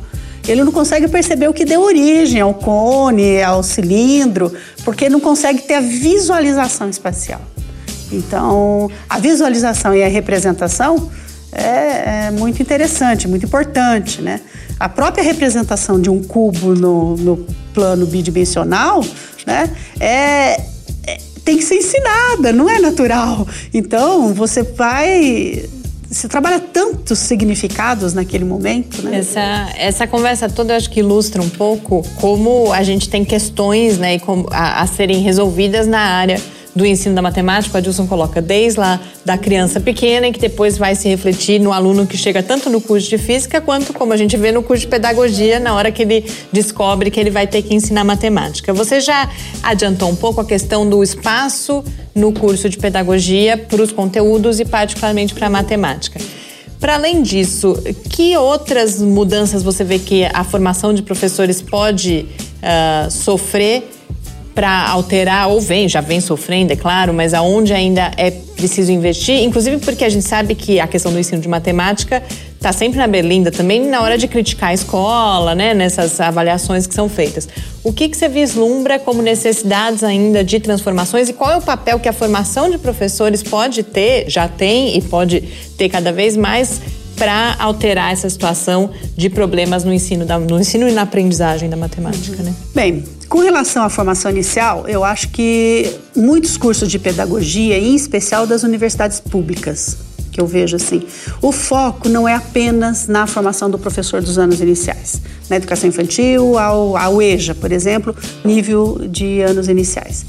ele 0.48 0.62
não 0.62 0.72
consegue 0.72 1.08
perceber 1.08 1.48
o 1.48 1.52
que 1.52 1.64
deu 1.64 1.82
origem 1.82 2.40
ao 2.40 2.54
cone, 2.54 3.42
ao 3.42 3.62
cilindro, 3.62 4.52
porque 4.84 5.08
não 5.08 5.20
consegue 5.20 5.62
ter 5.62 5.74
a 5.74 5.80
visualização 5.80 6.88
espacial. 6.88 7.40
Então, 8.12 8.90
a 9.08 9.18
visualização 9.18 9.94
e 9.94 10.02
a 10.02 10.08
representação 10.08 11.10
é, 11.52 12.26
é 12.26 12.30
muito 12.30 12.62
interessante, 12.62 13.26
muito 13.26 13.46
importante, 13.46 14.22
né? 14.22 14.40
A 14.78 14.88
própria 14.88 15.24
representação 15.24 16.00
de 16.00 16.10
um 16.10 16.22
cubo 16.22 16.74
no, 16.74 17.16
no 17.16 17.46
plano 17.72 18.06
bidimensional, 18.06 19.02
né, 19.46 19.70
é, 19.98 20.60
é, 21.06 21.18
tem 21.44 21.56
que 21.56 21.64
ser 21.64 21.76
ensinada, 21.76 22.52
não 22.52 22.68
é 22.68 22.78
natural. 22.78 23.46
Então, 23.72 24.34
você 24.34 24.62
vai 24.62 25.64
você 26.10 26.28
trabalha 26.28 26.60
tantos 26.60 27.18
significados 27.18 28.14
naquele 28.14 28.44
momento, 28.44 29.02
né? 29.02 29.18
Essa, 29.18 29.68
essa 29.76 30.06
conversa 30.06 30.48
toda 30.48 30.72
eu 30.72 30.76
acho 30.76 30.90
que 30.90 31.00
ilustra 31.00 31.42
um 31.42 31.48
pouco 31.48 32.02
como 32.16 32.72
a 32.72 32.82
gente 32.82 33.08
tem 33.08 33.24
questões 33.24 33.98
né, 33.98 34.18
a, 34.50 34.82
a 34.82 34.86
serem 34.86 35.20
resolvidas 35.20 35.86
na 35.86 36.00
área 36.00 36.40
do 36.76 36.84
ensino 36.84 37.14
da 37.14 37.22
matemática, 37.22 37.74
o 37.74 37.78
Adilson 37.78 38.06
coloca 38.06 38.42
desde 38.42 38.78
lá 38.78 39.00
da 39.24 39.38
criança 39.38 39.80
pequena 39.80 40.28
e 40.28 40.32
que 40.32 40.38
depois 40.38 40.76
vai 40.76 40.94
se 40.94 41.08
refletir 41.08 41.58
no 41.58 41.72
aluno 41.72 42.06
que 42.06 42.18
chega 42.18 42.42
tanto 42.42 42.68
no 42.68 42.82
curso 42.82 43.08
de 43.08 43.16
física 43.16 43.62
quanto, 43.62 43.94
como 43.94 44.12
a 44.12 44.16
gente 44.16 44.36
vê, 44.36 44.52
no 44.52 44.62
curso 44.62 44.82
de 44.82 44.88
pedagogia, 44.88 45.58
na 45.58 45.74
hora 45.74 45.90
que 45.90 46.02
ele 46.02 46.26
descobre 46.52 47.10
que 47.10 47.18
ele 47.18 47.30
vai 47.30 47.46
ter 47.46 47.62
que 47.62 47.74
ensinar 47.74 48.04
matemática. 48.04 48.74
Você 48.74 49.00
já 49.00 49.30
adiantou 49.62 50.10
um 50.10 50.14
pouco 50.14 50.42
a 50.42 50.44
questão 50.44 50.86
do 50.86 51.02
espaço 51.02 51.82
no 52.14 52.30
curso 52.30 52.68
de 52.68 52.76
pedagogia 52.76 53.56
para 53.56 53.82
os 53.82 53.90
conteúdos 53.90 54.60
e, 54.60 54.64
particularmente, 54.66 55.32
para 55.32 55.46
a 55.46 55.50
matemática. 55.50 56.20
Para 56.78 56.96
além 56.96 57.22
disso, 57.22 57.74
que 58.10 58.36
outras 58.36 59.00
mudanças 59.00 59.62
você 59.62 59.82
vê 59.82 59.98
que 59.98 60.24
a 60.26 60.44
formação 60.44 60.92
de 60.92 61.00
professores 61.00 61.62
pode 61.62 62.26
uh, 62.60 63.10
sofrer 63.10 63.95
para 64.56 64.88
alterar, 64.88 65.50
ou 65.50 65.60
vem, 65.60 65.86
já 65.86 66.00
vem 66.00 66.18
sofrendo, 66.18 66.72
é 66.72 66.76
claro, 66.76 67.12
mas 67.12 67.34
aonde 67.34 67.74
ainda 67.74 68.10
é 68.16 68.30
preciso 68.30 68.90
investir, 68.90 69.42
inclusive 69.42 69.76
porque 69.76 70.02
a 70.02 70.08
gente 70.08 70.26
sabe 70.26 70.54
que 70.54 70.80
a 70.80 70.86
questão 70.86 71.12
do 71.12 71.18
ensino 71.18 71.42
de 71.42 71.46
matemática 71.46 72.22
está 72.54 72.72
sempre 72.72 72.98
na 72.98 73.06
berlinda 73.06 73.50
também 73.52 73.86
na 73.86 74.00
hora 74.00 74.16
de 74.16 74.26
criticar 74.26 74.70
a 74.70 74.72
escola, 74.72 75.54
né, 75.54 75.74
nessas 75.74 76.18
avaliações 76.18 76.86
que 76.86 76.94
são 76.94 77.06
feitas. 77.06 77.46
O 77.84 77.92
que, 77.92 78.08
que 78.08 78.16
você 78.16 78.30
vislumbra 78.30 78.98
como 78.98 79.20
necessidades 79.20 80.02
ainda 80.02 80.42
de 80.42 80.58
transformações 80.58 81.28
e 81.28 81.34
qual 81.34 81.52
é 81.52 81.56
o 81.58 81.62
papel 81.62 82.00
que 82.00 82.08
a 82.08 82.12
formação 82.14 82.70
de 82.70 82.78
professores 82.78 83.42
pode 83.42 83.82
ter, 83.82 84.24
já 84.26 84.48
tem 84.48 84.96
e 84.96 85.02
pode 85.02 85.42
ter 85.76 85.90
cada 85.90 86.10
vez 86.10 86.34
mais 86.34 86.80
para 87.14 87.56
alterar 87.58 88.10
essa 88.10 88.28
situação 88.30 88.90
de 89.14 89.28
problemas 89.28 89.84
no 89.84 89.92
ensino, 89.92 90.24
da, 90.24 90.38
no 90.38 90.58
ensino 90.58 90.88
e 90.88 90.92
na 90.92 91.02
aprendizagem 91.02 91.68
da 91.68 91.76
matemática, 91.76 92.42
né? 92.42 92.54
Bem, 92.74 93.04
com 93.28 93.38
relação 93.38 93.82
à 93.82 93.88
formação 93.88 94.30
inicial, 94.30 94.86
eu 94.88 95.04
acho 95.04 95.30
que 95.30 95.92
muitos 96.14 96.56
cursos 96.56 96.88
de 96.88 96.98
pedagogia, 96.98 97.78
em 97.78 97.94
especial 97.94 98.46
das 98.46 98.62
universidades 98.62 99.20
públicas, 99.20 99.96
que 100.30 100.40
eu 100.40 100.46
vejo 100.46 100.76
assim, 100.76 101.02
o 101.40 101.50
foco 101.50 102.08
não 102.08 102.28
é 102.28 102.34
apenas 102.34 103.08
na 103.08 103.26
formação 103.26 103.70
do 103.70 103.78
professor 103.78 104.20
dos 104.20 104.38
anos 104.38 104.60
iniciais, 104.60 105.20
na 105.48 105.56
educação 105.56 105.88
infantil, 105.88 106.58
ao, 106.58 106.96
ao 106.96 107.22
EJA, 107.22 107.54
por 107.54 107.72
exemplo, 107.72 108.14
nível 108.44 109.00
de 109.08 109.40
anos 109.40 109.68
iniciais. 109.68 110.24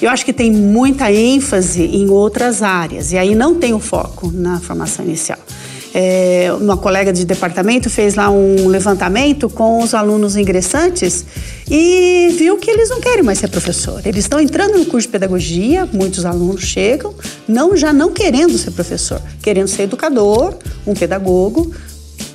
Eu 0.00 0.10
acho 0.10 0.24
que 0.24 0.32
tem 0.32 0.52
muita 0.52 1.10
ênfase 1.10 1.82
em 1.82 2.10
outras 2.10 2.62
áreas, 2.62 3.12
e 3.12 3.18
aí 3.18 3.34
não 3.34 3.54
tem 3.54 3.72
o 3.72 3.80
foco 3.80 4.30
na 4.32 4.60
formação 4.60 5.04
inicial 5.04 5.38
é, 5.98 6.52
uma 6.60 6.76
colega 6.76 7.10
de 7.10 7.24
departamento 7.24 7.88
fez 7.88 8.16
lá 8.16 8.28
um 8.28 8.68
levantamento 8.68 9.48
com 9.48 9.82
os 9.82 9.94
alunos 9.94 10.36
ingressantes 10.36 11.24
e 11.70 12.34
viu 12.36 12.58
que 12.58 12.70
eles 12.70 12.90
não 12.90 13.00
querem 13.00 13.22
mais 13.22 13.38
ser 13.38 13.48
professor. 13.48 14.02
Eles 14.04 14.26
estão 14.26 14.38
entrando 14.38 14.76
no 14.76 14.84
curso 14.84 15.08
de 15.08 15.12
pedagogia, 15.12 15.88
muitos 15.90 16.26
alunos 16.26 16.64
chegam, 16.64 17.14
não 17.48 17.74
já 17.74 17.94
não 17.94 18.12
querendo 18.12 18.58
ser 18.58 18.72
professor, 18.72 19.22
querendo 19.40 19.68
ser 19.68 19.84
educador, 19.84 20.54
um 20.86 20.92
pedagogo, 20.92 21.74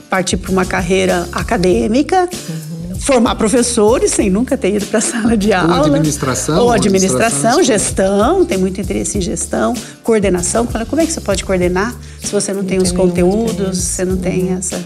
partir 0.09 0.37
para 0.37 0.51
uma 0.51 0.65
carreira 0.65 1.29
acadêmica. 1.31 2.27
Uhum 2.49 2.70
formar 3.01 3.35
professores 3.35 4.11
sem 4.11 4.29
nunca 4.29 4.55
ter 4.57 4.75
ido 4.75 4.85
para 4.85 4.99
a 4.99 5.01
sala 5.01 5.35
de 5.35 5.51
aula. 5.51 5.79
Ou 5.79 5.85
administração. 5.85 6.63
Ou 6.63 6.71
administração, 6.71 7.27
administração 7.27 7.63
gestão, 7.63 8.45
tem 8.45 8.57
muito 8.57 8.79
interesse 8.79 9.17
em 9.17 9.21
gestão, 9.21 9.73
coordenação. 10.03 10.65
Como 10.65 11.01
é 11.01 11.05
que 11.05 11.11
você 11.11 11.21
pode 11.21 11.43
coordenar 11.43 11.95
se 12.23 12.31
você 12.31 12.53
não, 12.53 12.61
não 12.61 12.67
tem, 12.67 12.77
tem 12.77 12.87
os 12.87 12.91
conteúdos, 12.91 13.77
você 13.77 14.05
não 14.05 14.17
tem 14.17 14.53
essa... 14.53 14.77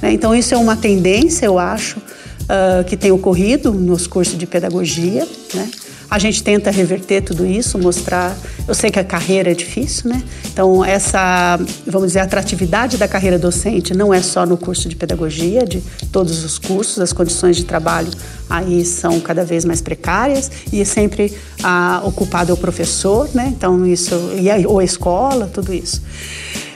Né? 0.00 0.12
Então, 0.12 0.34
isso 0.34 0.54
é 0.54 0.56
uma 0.56 0.76
tendência, 0.76 1.44
eu 1.44 1.58
acho, 1.58 1.98
uh, 2.50 2.84
que 2.84 2.96
tem 2.96 3.12
ocorrido 3.12 3.72
nos 3.72 4.06
cursos 4.06 4.36
de 4.36 4.46
pedagogia, 4.46 5.26
né? 5.54 5.70
A 6.10 6.18
gente 6.18 6.42
tenta 6.42 6.72
reverter 6.72 7.22
tudo 7.22 7.46
isso, 7.46 7.78
mostrar. 7.78 8.36
Eu 8.66 8.74
sei 8.74 8.90
que 8.90 8.98
a 8.98 9.04
carreira 9.04 9.52
é 9.52 9.54
difícil, 9.54 10.10
né? 10.10 10.20
Então, 10.52 10.84
essa, 10.84 11.56
vamos 11.86 12.08
dizer, 12.08 12.18
atratividade 12.18 12.96
da 12.96 13.06
carreira 13.06 13.38
docente 13.38 13.94
não 13.94 14.12
é 14.12 14.20
só 14.20 14.44
no 14.44 14.56
curso 14.56 14.88
de 14.88 14.96
pedagogia, 14.96 15.64
de 15.64 15.80
todos 16.10 16.44
os 16.44 16.58
cursos, 16.58 16.98
as 16.98 17.12
condições 17.12 17.56
de 17.56 17.64
trabalho 17.64 18.10
aí 18.48 18.84
são 18.84 19.20
cada 19.20 19.44
vez 19.44 19.64
mais 19.64 19.80
precárias 19.80 20.50
e 20.72 20.80
é 20.80 20.84
sempre 20.84 21.32
ah, 21.62 22.02
ocupado 22.04 22.50
é 22.50 22.54
o 22.54 22.56
professor, 22.56 23.30
né? 23.32 23.52
Então, 23.56 23.86
isso, 23.86 24.32
e 24.36 24.50
a, 24.50 24.56
ou 24.66 24.80
a 24.80 24.84
escola, 24.84 25.46
tudo 25.46 25.72
isso. 25.72 26.02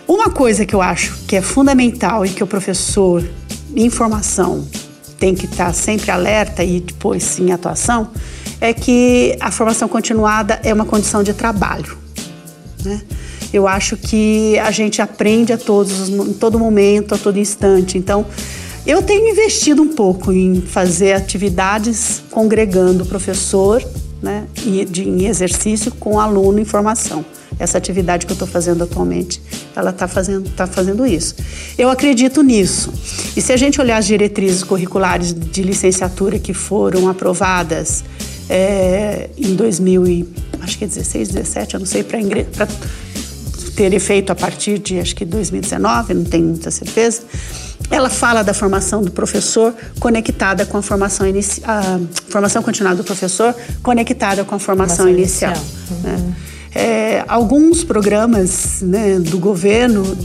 Uma 0.06 0.30
coisa 0.30 0.64
que 0.64 0.76
eu 0.76 0.80
acho 0.80 1.18
que 1.26 1.34
é 1.34 1.42
fundamental 1.42 2.24
e 2.24 2.28
que 2.28 2.44
o 2.44 2.46
professor 2.46 3.28
em 3.74 3.90
formação 3.90 4.64
tem 5.18 5.34
que 5.34 5.46
estar 5.46 5.72
sempre 5.72 6.10
alerta 6.10 6.62
e 6.62 6.80
depois 6.80 7.22
sim 7.22 7.52
atuação 7.52 8.10
é 8.60 8.72
que 8.72 9.36
a 9.40 9.50
formação 9.50 9.88
continuada 9.88 10.60
é 10.62 10.72
uma 10.72 10.84
condição 10.84 11.22
de 11.22 11.34
trabalho. 11.34 11.98
Né? 12.84 13.02
Eu 13.52 13.68
acho 13.68 13.96
que 13.96 14.58
a 14.58 14.70
gente 14.70 15.00
aprende 15.02 15.52
a 15.52 15.58
todos, 15.58 16.08
em 16.08 16.32
todo 16.32 16.58
momento, 16.58 17.14
a 17.14 17.18
todo 17.18 17.38
instante. 17.38 17.98
Então, 17.98 18.26
eu 18.86 19.02
tenho 19.02 19.28
investido 19.28 19.82
um 19.82 19.94
pouco 19.94 20.32
em 20.32 20.60
fazer 20.60 21.12
atividades 21.12 22.22
congregando 22.30 23.04
o 23.04 23.06
professor 23.06 23.82
né, 24.24 24.46
em 24.66 25.26
exercício 25.26 25.92
com 25.92 26.18
aluno 26.18 26.58
em 26.58 26.64
formação. 26.64 27.24
Essa 27.58 27.78
atividade 27.78 28.26
que 28.26 28.32
eu 28.32 28.34
estou 28.34 28.48
fazendo 28.48 28.82
atualmente, 28.82 29.40
ela 29.76 29.90
está 29.90 30.08
fazendo, 30.08 30.50
tá 30.50 30.66
fazendo 30.66 31.06
isso. 31.06 31.36
Eu 31.78 31.88
acredito 31.88 32.42
nisso. 32.42 32.92
E 33.36 33.40
se 33.40 33.52
a 33.52 33.56
gente 33.56 33.80
olhar 33.80 33.98
as 33.98 34.06
diretrizes 34.06 34.64
curriculares 34.64 35.32
de 35.32 35.62
licenciatura 35.62 36.38
que 36.38 36.52
foram 36.52 37.08
aprovadas 37.08 38.02
é, 38.48 39.30
em 39.38 39.54
2000 39.54 40.06
e, 40.06 40.28
acho 40.60 40.78
que 40.78 40.84
é 40.84 40.86
16, 40.88 41.28
17, 41.28 41.74
eu 41.74 41.80
não 41.80 41.86
sei, 41.86 42.02
para 42.02 42.18
ter 43.74 43.92
efeito 43.92 44.30
a 44.30 44.34
partir 44.34 44.78
de 44.78 44.98
acho 44.98 45.14
que 45.14 45.24
2019, 45.24 46.14
não 46.14 46.24
tenho 46.24 46.46
muita 46.46 46.70
certeza. 46.70 47.22
Ela 47.90 48.08
fala 48.08 48.42
da 48.42 48.54
formação 48.54 49.02
do 49.02 49.10
professor 49.10 49.74
conectada 50.00 50.64
com 50.64 50.78
a 50.78 50.82
formação 50.82 51.26
inicial, 51.26 51.68
a 51.68 52.00
formação 52.28 52.62
continuada 52.62 52.96
do 52.96 53.04
professor 53.04 53.54
conectada 53.82 54.44
com 54.44 54.54
a 54.54 54.58
formação, 54.58 55.06
formação 55.06 55.18
inicial. 55.18 55.52
inicial. 55.52 55.98
Né? 56.02 56.16
Uhum. 56.16 56.32
É, 56.74 57.24
alguns 57.28 57.84
programas 57.84 58.80
né, 58.80 59.18
do 59.20 59.38
governo 59.38 60.16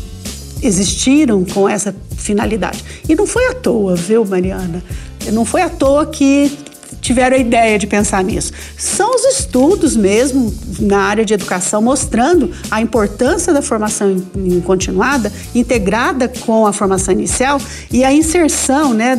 existiram 0.62 1.45
com 1.45 1.69
essa 1.69 1.95
finalidade. 2.17 2.83
E 3.07 3.15
não 3.15 3.27
foi 3.27 3.45
à 3.47 3.53
toa, 3.53 3.95
viu, 3.95 4.25
Mariana? 4.25 4.83
Não 5.31 5.45
foi 5.45 5.62
à 5.62 5.69
toa 5.69 6.05
que 6.05 6.51
tiveram 7.09 7.35
a 7.35 7.39
ideia 7.39 7.79
de 7.79 7.87
pensar 7.87 8.23
nisso. 8.23 8.53
São 8.77 9.15
os 9.15 9.23
estudos 9.25 9.95
mesmo 9.95 10.53
na 10.79 10.99
área 10.99 11.25
de 11.25 11.33
educação 11.33 11.81
mostrando 11.81 12.51
a 12.69 12.79
importância 12.81 13.51
da 13.51 13.63
formação 13.63 14.21
continuada, 14.63 15.33
integrada 15.55 16.27
com 16.27 16.67
a 16.67 16.71
formação 16.71 17.11
inicial 17.11 17.59
e 17.91 18.03
a 18.03 18.13
inserção 18.13 18.93
né, 18.93 19.15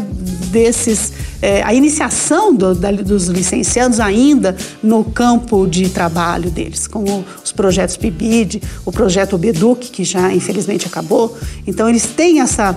desses, 0.53 1.13
é, 1.43 1.65
a 1.65 1.75
iniciação 1.75 2.55
do, 2.55 2.77
da, 2.77 2.93
dos 2.93 3.27
licenciados 3.27 3.99
ainda 3.99 4.57
no 4.81 5.03
campo 5.03 5.67
de 5.67 5.89
trabalho 5.89 6.49
deles, 6.49 6.87
como 6.87 7.25
os 7.45 7.51
projetos 7.51 7.97
PIBID, 7.97 8.63
o 8.87 8.93
projeto 8.93 9.35
Obeduc, 9.35 9.91
que 9.91 10.05
já 10.05 10.33
infelizmente 10.33 10.87
acabou. 10.87 11.37
Então, 11.67 11.89
eles 11.89 12.07
têm 12.07 12.41
essa 12.41 12.73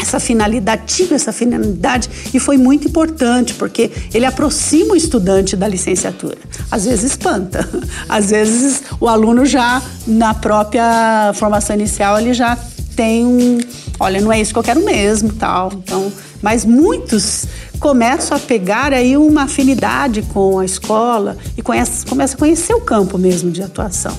essa 0.00 0.18
finalidade, 0.18 0.82
tive 0.86 1.14
essa 1.14 1.32
finalidade 1.32 2.08
e 2.32 2.38
foi 2.38 2.56
muito 2.56 2.88
importante 2.88 3.54
porque 3.54 3.90
ele 4.12 4.26
aproxima 4.26 4.94
o 4.94 4.96
estudante 4.96 5.56
da 5.56 5.68
licenciatura. 5.68 6.38
Às 6.70 6.84
vezes 6.84 7.12
espanta, 7.12 7.68
às 8.08 8.30
vezes 8.30 8.82
o 8.98 9.08
aluno 9.08 9.44
já 9.44 9.82
na 10.06 10.34
própria 10.34 11.32
formação 11.34 11.76
inicial 11.76 12.18
ele 12.18 12.34
já 12.34 12.56
tem 12.96 13.24
um, 13.24 13.58
olha, 13.98 14.20
não 14.20 14.32
é 14.32 14.40
isso 14.40 14.52
que 14.52 14.58
eu 14.58 14.62
quero 14.62 14.84
mesmo, 14.84 15.32
tal. 15.32 15.72
Então, 15.74 16.12
mas 16.42 16.64
muitos 16.64 17.46
começam 17.78 18.36
a 18.36 18.40
pegar 18.40 18.92
aí 18.92 19.16
uma 19.16 19.44
afinidade 19.44 20.22
com 20.22 20.58
a 20.58 20.64
escola 20.64 21.36
e 21.56 21.62
conhece, 21.62 22.04
começa 22.04 22.34
a 22.34 22.38
conhecer 22.38 22.74
o 22.74 22.80
campo 22.80 23.16
mesmo 23.16 23.50
de 23.50 23.62
atuação. 23.62 24.16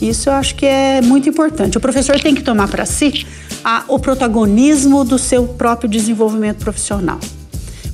Isso 0.00 0.28
eu 0.28 0.32
acho 0.34 0.54
que 0.54 0.66
é 0.66 1.00
muito 1.00 1.28
importante. 1.28 1.78
O 1.78 1.80
professor 1.80 2.18
tem 2.20 2.34
que 2.34 2.42
tomar 2.42 2.68
para 2.68 2.84
si 2.84 3.26
a, 3.64 3.84
o 3.88 3.98
protagonismo 3.98 5.02
do 5.04 5.18
seu 5.18 5.48
próprio 5.48 5.88
desenvolvimento 5.88 6.58
profissional. 6.58 7.18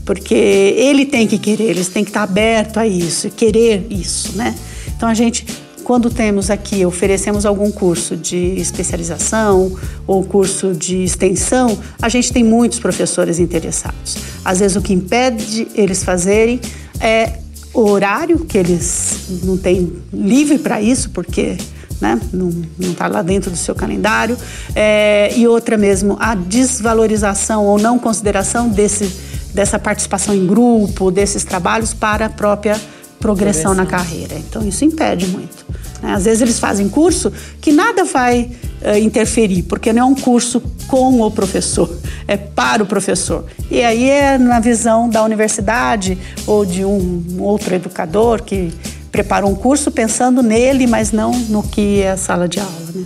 Porque 0.05 0.35
ele 0.35 1.07
tem 1.07 1.27
que 1.27 1.39
querer, 1.39 1.71
eles 1.71 1.89
têm 1.89 2.03
que 2.03 2.11
estar 2.11 2.25
aberto 2.25 2.79
a 2.79 2.87
isso, 2.87 3.31
querer 3.31 3.87
isso, 3.89 4.37
né? 4.37 4.57
Então 4.97 5.09
a 5.09 5.15
gente, 5.15 5.47
quando 5.85 6.11
temos 6.11 6.51
aqui, 6.51 6.85
oferecemos 6.85 7.47
algum 7.47 7.71
curso 7.71 8.17
de 8.17 8.37
especialização 8.59 9.73
ou 10.07 10.25
curso 10.25 10.75
de 10.75 11.05
extensão, 11.05 11.79
a 12.03 12.09
gente 12.09 12.33
tem 12.33 12.43
muitos 12.43 12.81
professores 12.81 13.39
interessados. 13.39 14.17
Às 14.45 14.59
vezes 14.59 14.77
o 14.77 14.83
que 14.83 14.93
impede 14.93 15.69
eles 15.75 16.03
fazerem 16.03 16.61
é 16.99 17.39
o 17.73 17.83
horário 17.83 18.41
que 18.41 18.59
eles 18.59 19.29
não 19.45 19.57
têm 19.57 19.93
livre 20.13 20.59
para 20.59 20.83
isso, 20.83 21.11
porque 21.11 21.57
né? 22.01 22.19
não 22.33 22.51
está 22.81 23.07
lá 23.07 23.23
dentro 23.23 23.51
do 23.51 23.57
seu 23.57 23.75
calendário. 23.75 24.37
É, 24.75 25.33
e 25.37 25.47
outra 25.47 25.77
mesmo, 25.77 26.17
a 26.19 26.35
desvalorização 26.35 27.67
ou 27.67 27.79
não 27.79 27.99
consideração 27.99 28.69
desse, 28.69 29.15
dessa 29.53 29.79
participação 29.79 30.35
em 30.35 30.47
grupo, 30.47 31.11
desses 31.11 31.45
trabalhos 31.45 31.93
para 31.93 32.27
a 32.27 32.31
própria 32.31 32.81
progressão, 33.19 33.75
progressão. 33.75 33.75
na 33.75 33.87
carreira. 33.87 34.35
Então 34.37 34.67
isso 34.67 34.85
impede 34.85 35.27
muito. 35.27 35.67
Né? 36.03 36.15
Às 36.15 36.25
vezes 36.25 36.41
eles 36.41 36.59
fazem 36.59 36.89
curso 36.89 37.31
que 37.61 37.71
nada 37.71 38.05
vai 38.05 38.51
uh, 38.83 38.97
interferir, 38.99 39.65
porque 39.65 39.93
não 39.93 40.03
é 40.03 40.05
um 40.07 40.15
curso 40.15 40.63
com 40.89 41.21
o 41.21 41.31
professor, 41.31 41.95
é 42.27 42.37
para 42.37 42.83
o 42.83 42.87
professor. 42.87 43.45
E 43.71 43.83
aí 43.83 44.09
é 44.09 44.39
na 44.39 44.59
visão 44.59 45.09
da 45.09 45.23
universidade 45.23 46.17
ou 46.47 46.65
de 46.65 46.85
um 46.85 47.37
outro 47.39 47.75
educador 47.75 48.43
que 48.43 48.73
preparou 49.11 49.51
um 49.51 49.55
curso 49.55 49.91
pensando 49.91 50.43
nele, 50.43 50.87
mas 50.87 51.13
não 51.13 51.33
no 51.33 51.63
que 51.63 52.01
é 52.01 52.11
a 52.11 52.17
sala 52.17 52.49
de 52.49 52.61
aula. 52.61 52.73
Né? 52.95 53.05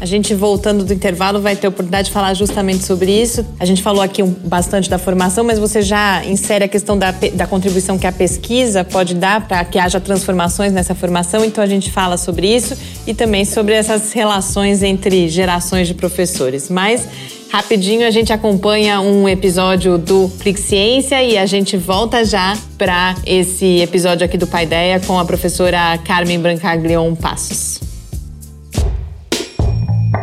A 0.00 0.06
gente, 0.06 0.34
voltando 0.34 0.84
do 0.84 0.92
intervalo, 0.92 1.40
vai 1.40 1.54
ter 1.54 1.68
oportunidade 1.68 2.08
de 2.08 2.12
falar 2.12 2.34
justamente 2.34 2.84
sobre 2.84 3.10
isso. 3.10 3.46
A 3.60 3.64
gente 3.64 3.80
falou 3.80 4.02
aqui 4.02 4.22
bastante 4.22 4.90
da 4.90 4.98
formação, 4.98 5.44
mas 5.44 5.58
você 5.58 5.80
já 5.82 6.24
insere 6.24 6.64
a 6.64 6.68
questão 6.68 6.98
da, 6.98 7.12
da 7.32 7.46
contribuição 7.46 7.96
que 7.96 8.06
a 8.06 8.12
pesquisa 8.12 8.82
pode 8.82 9.14
dar 9.14 9.46
para 9.46 9.64
que 9.64 9.78
haja 9.78 10.00
transformações 10.00 10.72
nessa 10.72 10.94
formação. 10.94 11.44
Então, 11.44 11.62
a 11.62 11.66
gente 11.66 11.92
fala 11.92 12.16
sobre 12.16 12.54
isso 12.54 12.76
e 13.06 13.14
também 13.14 13.44
sobre 13.44 13.72
essas 13.74 14.12
relações 14.12 14.82
entre 14.82 15.28
gerações 15.28 15.86
de 15.86 15.94
professores. 15.94 16.68
Mas, 16.68 17.06
rapidinho, 17.54 18.04
a 18.04 18.10
gente 18.10 18.32
acompanha 18.32 19.00
um 19.00 19.28
episódio 19.28 19.96
do 19.96 20.28
Clique 20.40 20.58
Ciência 20.58 21.22
e 21.22 21.38
a 21.38 21.46
gente 21.46 21.76
volta 21.76 22.24
já 22.24 22.58
para 22.76 23.14
esse 23.24 23.78
episódio 23.78 24.24
aqui 24.24 24.36
do 24.36 24.44
Pai 24.44 24.64
Ideia 24.64 24.98
com 24.98 25.16
a 25.20 25.24
professora 25.24 25.96
Carmen 26.04 26.40
Brancaglion 26.40 27.14
Passos. 27.14 27.78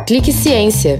Clique 0.06 0.30
Ciência. 0.30 0.98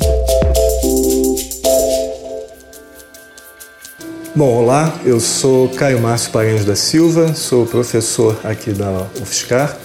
Bom, 4.34 4.62
olá, 4.62 4.98
eu 5.04 5.20
sou 5.20 5.68
Caio 5.68 6.00
Márcio 6.00 6.32
Paranhos 6.32 6.64
da 6.64 6.74
Silva, 6.74 7.34
sou 7.34 7.66
professor 7.66 8.40
aqui 8.42 8.70
da 8.70 9.06
UFSCar 9.20 9.76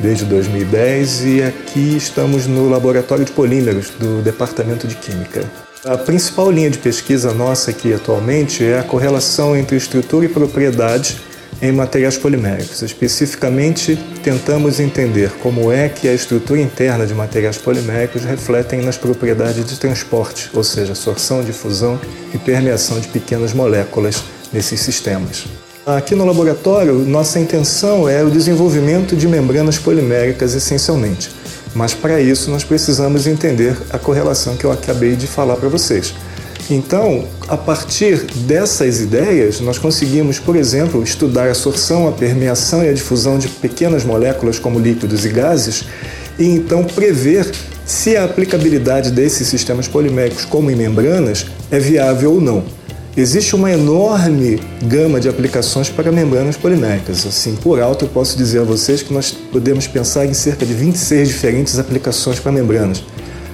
desde 0.00 0.24
2010 0.26 1.24
e 1.24 1.42
aqui 1.42 1.96
estamos 1.96 2.46
no 2.46 2.68
Laboratório 2.68 3.24
de 3.24 3.32
Polímeros 3.32 3.90
do 3.98 4.22
Departamento 4.22 4.86
de 4.86 4.94
Química. 4.94 5.65
A 5.86 5.96
principal 5.96 6.50
linha 6.50 6.68
de 6.68 6.78
pesquisa 6.78 7.32
nossa 7.32 7.70
aqui 7.70 7.94
atualmente 7.94 8.64
é 8.64 8.80
a 8.80 8.82
correlação 8.82 9.56
entre 9.56 9.76
estrutura 9.76 10.26
e 10.26 10.28
propriedade 10.28 11.16
em 11.62 11.70
materiais 11.70 12.18
poliméricos. 12.18 12.82
Especificamente, 12.82 13.96
tentamos 14.20 14.80
entender 14.80 15.30
como 15.40 15.70
é 15.70 15.88
que 15.88 16.08
a 16.08 16.12
estrutura 16.12 16.60
interna 16.60 17.06
de 17.06 17.14
materiais 17.14 17.56
poliméricos 17.56 18.24
refletem 18.24 18.82
nas 18.82 18.96
propriedades 18.96 19.64
de 19.64 19.78
transporte, 19.78 20.50
ou 20.52 20.64
seja, 20.64 20.92
sorção, 20.96 21.44
difusão 21.44 22.00
e 22.34 22.38
permeação 22.38 22.98
de 22.98 23.06
pequenas 23.06 23.52
moléculas 23.52 24.24
nesses 24.52 24.80
sistemas. 24.80 25.44
Aqui 25.86 26.16
no 26.16 26.24
laboratório, 26.24 26.94
nossa 26.94 27.38
intenção 27.38 28.08
é 28.08 28.24
o 28.24 28.28
desenvolvimento 28.28 29.14
de 29.14 29.28
membranas 29.28 29.78
poliméricas 29.78 30.52
essencialmente, 30.52 31.30
mas 31.76 31.92
para 31.92 32.20
isso 32.20 32.50
nós 32.50 32.64
precisamos 32.64 33.26
entender 33.26 33.76
a 33.90 33.98
correlação 33.98 34.56
que 34.56 34.64
eu 34.64 34.72
acabei 34.72 35.14
de 35.14 35.26
falar 35.26 35.56
para 35.56 35.68
vocês. 35.68 36.14
Então, 36.70 37.28
a 37.46 37.56
partir 37.56 38.24
dessas 38.46 39.00
ideias, 39.00 39.60
nós 39.60 39.78
conseguimos, 39.78 40.38
por 40.38 40.56
exemplo, 40.56 41.02
estudar 41.02 41.48
a 41.48 41.54
sorção, 41.54 42.08
a 42.08 42.12
permeação 42.12 42.82
e 42.82 42.88
a 42.88 42.92
difusão 42.92 43.38
de 43.38 43.46
pequenas 43.46 44.04
moléculas 44.04 44.58
como 44.58 44.80
líquidos 44.80 45.24
e 45.24 45.28
gases 45.28 45.84
e 46.38 46.46
então 46.46 46.82
prever 46.82 47.48
se 47.84 48.16
a 48.16 48.24
aplicabilidade 48.24 49.12
desses 49.12 49.46
sistemas 49.46 49.86
poliméricos, 49.86 50.44
como 50.44 50.70
em 50.70 50.74
membranas, 50.74 51.46
é 51.70 51.78
viável 51.78 52.32
ou 52.32 52.40
não. 52.40 52.64
Existe 53.16 53.56
uma 53.56 53.72
enorme 53.72 54.60
gama 54.82 55.18
de 55.18 55.26
aplicações 55.26 55.88
para 55.88 56.12
membranas 56.12 56.54
poliméricas. 56.54 57.26
Assim, 57.26 57.56
por 57.56 57.80
alto, 57.80 58.04
eu 58.04 58.08
posso 58.10 58.36
dizer 58.36 58.60
a 58.60 58.62
vocês 58.62 59.00
que 59.00 59.10
nós 59.10 59.30
podemos 59.30 59.86
pensar 59.86 60.26
em 60.26 60.34
cerca 60.34 60.66
de 60.66 60.74
26 60.74 61.28
diferentes 61.28 61.78
aplicações 61.78 62.38
para 62.38 62.52
membranas. 62.52 63.02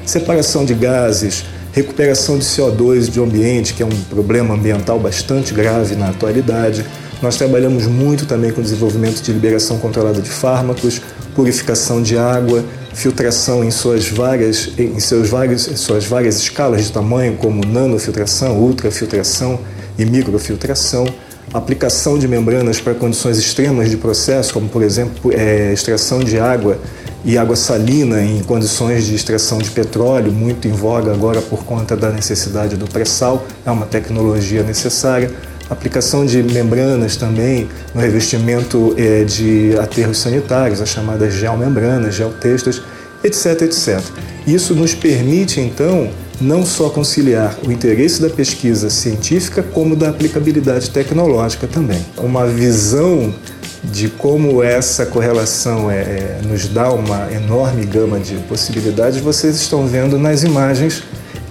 Separação 0.05 0.65
de 0.65 0.75
gases, 0.75 1.45
recuperação 1.73 2.37
de 2.39 2.45
CO2 2.45 3.09
de 3.09 3.21
ambiente, 3.21 3.73
que 3.73 3.85
é 3.85 3.87
um 3.87 4.03
problema 4.11 4.55
ambiental 4.55 4.99
bastante 4.99 5.55
grave 5.55 5.95
na 5.95 6.09
atualidade. 6.09 6.85
Nós 7.23 7.37
trabalhamos 7.37 7.87
muito 7.87 8.27
também 8.27 8.51
com 8.51 8.61
desenvolvimento 8.61 9.23
de 9.23 9.33
liberação 9.33 9.79
controlada 9.79 10.21
de 10.21 10.29
fármacos, 10.29 11.01
purificação 11.37 12.03
de 12.03 12.19
água, 12.19 12.65
filtração 12.95 13.65
em 13.65 13.71
suas 13.71 14.09
várias, 14.09 14.71
em 14.79 15.01
seus 15.01 15.29
vários, 15.29 15.63
suas 15.63 16.05
várias 16.05 16.39
escalas 16.39 16.85
de 16.85 16.93
tamanho, 16.93 17.37
como 17.37 17.65
nanofiltração, 17.65 18.59
ultrafiltração 18.59 19.59
e 19.99 20.05
microfiltração, 20.05 21.07
aplicação 21.53 22.19
de 22.19 22.27
membranas 22.27 22.81
para 22.81 22.95
condições 22.95 23.39
extremas 23.39 23.91
de 23.91 23.97
processo, 23.97 24.53
como 24.55 24.69
por 24.69 24.83
exemplo 24.83 25.33
é, 25.33 25.73
extração 25.73 26.21
de 26.21 26.39
água 26.39 26.79
e 27.25 27.39
água 27.39 27.55
salina 27.55 28.21
em 28.23 28.43
condições 28.43 29.07
de 29.07 29.15
extração 29.15 29.59
de 29.59 29.71
petróleo, 29.71 30.33
muito 30.33 30.67
em 30.67 30.73
voga 30.73 31.13
agora 31.13 31.41
por 31.41 31.65
conta 31.65 31.97
da 31.97 32.11
necessidade 32.11 32.77
do 32.77 32.87
pré-sal, 32.87 33.47
é 33.65 33.71
uma 33.71 33.87
tecnologia 33.87 34.63
necessária. 34.63 35.31
Aplicação 35.73 36.27
de 36.27 36.43
membranas 36.43 37.17
também 37.17 37.67
no 37.95 38.01
revestimento 38.01 38.95
é, 38.99 39.25
de 39.25 39.75
aterros 39.81 40.19
sanitários, 40.19 40.83
as 40.83 40.91
chamadas 40.91 41.33
geomembranas, 41.33 42.15
geotextas, 42.15 42.83
etc, 43.25 43.63
etc. 43.63 44.01
Isso 44.47 44.75
nos 44.75 44.95
permite, 44.95 45.61
então, 45.61 46.11
não 46.39 46.67
só 46.67 46.91
conciliar 46.91 47.57
o 47.67 47.73
interesse 47.73 48.21
da 48.21 48.29
pesquisa 48.29 48.91
científica, 48.91 49.63
como 49.63 49.97
da 49.97 50.11
aplicabilidade 50.11 50.91
tecnológica 50.91 51.67
também. 51.67 52.05
Uma 52.19 52.47
visão 52.47 53.35
de 53.83 54.09
como 54.09 54.63
essa 54.63 55.07
correlação 55.07 55.91
é, 55.91 56.01
é, 56.01 56.41
nos 56.47 56.69
dá 56.69 56.93
uma 56.93 57.33
enorme 57.33 57.87
gama 57.87 58.21
de 58.21 58.35
possibilidades, 58.41 59.21
vocês 59.21 59.57
estão 59.57 59.87
vendo 59.87 60.19
nas 60.19 60.43
imagens 60.43 61.03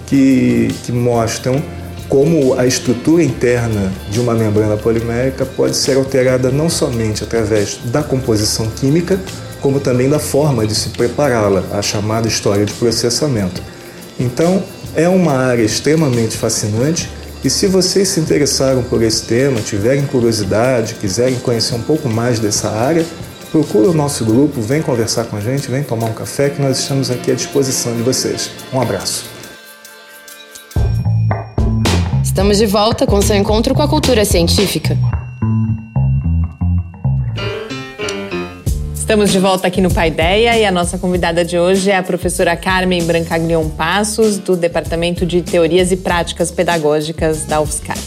que, 0.06 0.68
que 0.84 0.92
mostram 0.92 1.60
como 2.12 2.52
a 2.58 2.66
estrutura 2.66 3.22
interna 3.22 3.90
de 4.10 4.20
uma 4.20 4.34
membrana 4.34 4.76
polimérica 4.76 5.46
pode 5.46 5.74
ser 5.74 5.96
alterada 5.96 6.50
não 6.50 6.68
somente 6.68 7.24
através 7.24 7.78
da 7.86 8.02
composição 8.02 8.66
química, 8.66 9.18
como 9.62 9.80
também 9.80 10.10
da 10.10 10.18
forma 10.18 10.66
de 10.66 10.74
se 10.74 10.90
prepará-la, 10.90 11.64
a 11.72 11.80
chamada 11.80 12.28
história 12.28 12.66
de 12.66 12.72
processamento. 12.74 13.62
Então, 14.20 14.62
é 14.94 15.08
uma 15.08 15.32
área 15.32 15.62
extremamente 15.62 16.36
fascinante 16.36 17.08
e 17.42 17.48
se 17.48 17.66
vocês 17.66 18.08
se 18.08 18.20
interessaram 18.20 18.82
por 18.82 19.02
esse 19.02 19.22
tema, 19.22 19.62
tiverem 19.62 20.04
curiosidade, 20.04 20.96
quiserem 21.00 21.36
conhecer 21.36 21.76
um 21.76 21.82
pouco 21.82 22.10
mais 22.10 22.38
dessa 22.38 22.68
área, 22.68 23.06
procure 23.50 23.88
o 23.88 23.94
nosso 23.94 24.22
grupo, 24.22 24.60
vem 24.60 24.82
conversar 24.82 25.24
com 25.24 25.36
a 25.38 25.40
gente, 25.40 25.70
vem 25.70 25.82
tomar 25.82 26.08
um 26.08 26.12
café 26.12 26.50
que 26.50 26.60
nós 26.60 26.78
estamos 26.78 27.10
aqui 27.10 27.32
à 27.32 27.34
disposição 27.34 27.96
de 27.96 28.02
vocês. 28.02 28.50
Um 28.70 28.82
abraço. 28.82 29.31
Estamos 32.32 32.56
de 32.56 32.64
volta 32.64 33.06
com 33.06 33.20
seu 33.20 33.36
encontro 33.36 33.74
com 33.74 33.82
a 33.82 33.86
cultura 33.86 34.24
científica. 34.24 34.96
Estamos 38.94 39.30
de 39.30 39.38
volta 39.38 39.68
aqui 39.68 39.82
no 39.82 39.92
Paideia 39.92 40.56
e 40.56 40.64
a 40.64 40.72
nossa 40.72 40.96
convidada 40.96 41.44
de 41.44 41.58
hoje 41.58 41.90
é 41.90 41.96
a 41.98 42.02
professora 42.02 42.56
Carmen 42.56 43.04
Brancaglion 43.04 43.68
Passos, 43.68 44.38
do 44.38 44.56
Departamento 44.56 45.26
de 45.26 45.42
Teorias 45.42 45.92
e 45.92 45.96
Práticas 45.98 46.50
Pedagógicas 46.50 47.44
da 47.44 47.60
UFSCar. 47.60 47.98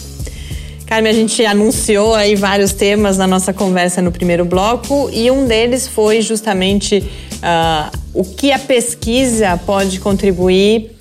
Carmen, 0.88 1.12
a 1.12 1.16
gente 1.16 1.46
anunciou 1.46 2.16
aí 2.16 2.36
vários 2.36 2.74
temas 2.74 3.20
na 3.20 3.28
nossa 3.28 3.54
conversa 3.54 4.02
no 4.02 4.12
primeiro 4.12 4.44
bloco 4.44 5.08
e 5.14 5.30
um 5.30 5.46
deles 5.46 5.88
foi 5.88 6.24
justamente 6.24 6.98
uh, 6.98 7.96
o 8.12 8.24
que 8.24 8.52
a 8.52 8.58
pesquisa 8.58 9.56
pode 9.68 10.00
contribuir 10.00 10.95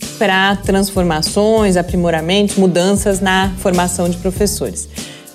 transformações, 0.65 1.77
aprimoramentos, 1.77 2.57
mudanças 2.57 3.21
na 3.21 3.53
formação 3.59 4.09
de 4.09 4.17
professores. 4.17 4.89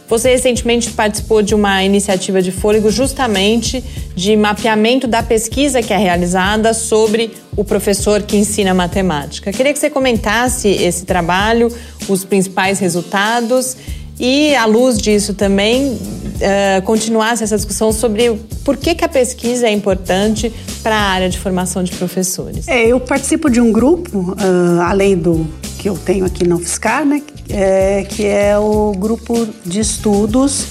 Você 0.09 0.31
recentemente 0.31 0.89
participou 0.89 1.43
de 1.43 1.53
uma 1.53 1.83
iniciativa 1.83 2.41
de 2.41 2.51
fôlego 2.51 2.89
justamente 2.89 3.83
de 4.15 4.35
mapeamento 4.35 5.07
da 5.07 5.21
pesquisa 5.21 5.83
que 5.83 5.93
é 5.93 5.97
realizada 5.97 6.73
sobre 6.73 7.31
o 7.55 7.63
professor 7.63 8.23
que 8.23 8.35
ensina 8.35 8.73
matemática. 8.73 9.51
Queria 9.51 9.71
que 9.71 9.77
você 9.77 9.89
comentasse 9.89 10.67
esse 10.67 11.05
trabalho, 11.05 11.71
os 12.07 12.25
principais 12.25 12.79
resultados 12.79 13.77
e, 14.19 14.55
à 14.55 14.65
luz 14.65 14.97
disso 14.97 15.35
também, 15.35 15.97
uh, 16.39 16.81
continuasse 16.83 17.43
essa 17.43 17.55
discussão 17.55 17.91
sobre 17.91 18.33
por 18.63 18.77
que, 18.77 18.95
que 18.95 19.05
a 19.05 19.09
pesquisa 19.09 19.67
é 19.67 19.71
importante 19.71 20.51
para 20.81 20.95
a 20.95 21.01
área 21.01 21.29
de 21.29 21.37
formação 21.37 21.83
de 21.83 21.91
professores. 21.91 22.67
É, 22.67 22.87
eu 22.87 22.99
participo 22.99 23.49
de 23.49 23.61
um 23.61 23.71
grupo, 23.71 24.19
uh, 24.19 24.81
além 24.81 25.17
do 25.17 25.47
que 25.77 25.87
eu 25.87 25.97
tenho 25.97 26.25
aqui 26.25 26.47
na 26.47 26.55
UFSCar, 26.55 27.05
né, 27.05 27.21
é, 27.49 28.03
que 28.03 28.25
é 28.25 28.57
o 28.57 28.91
grupo 28.91 29.47
de 29.65 29.79
estudos 29.79 30.67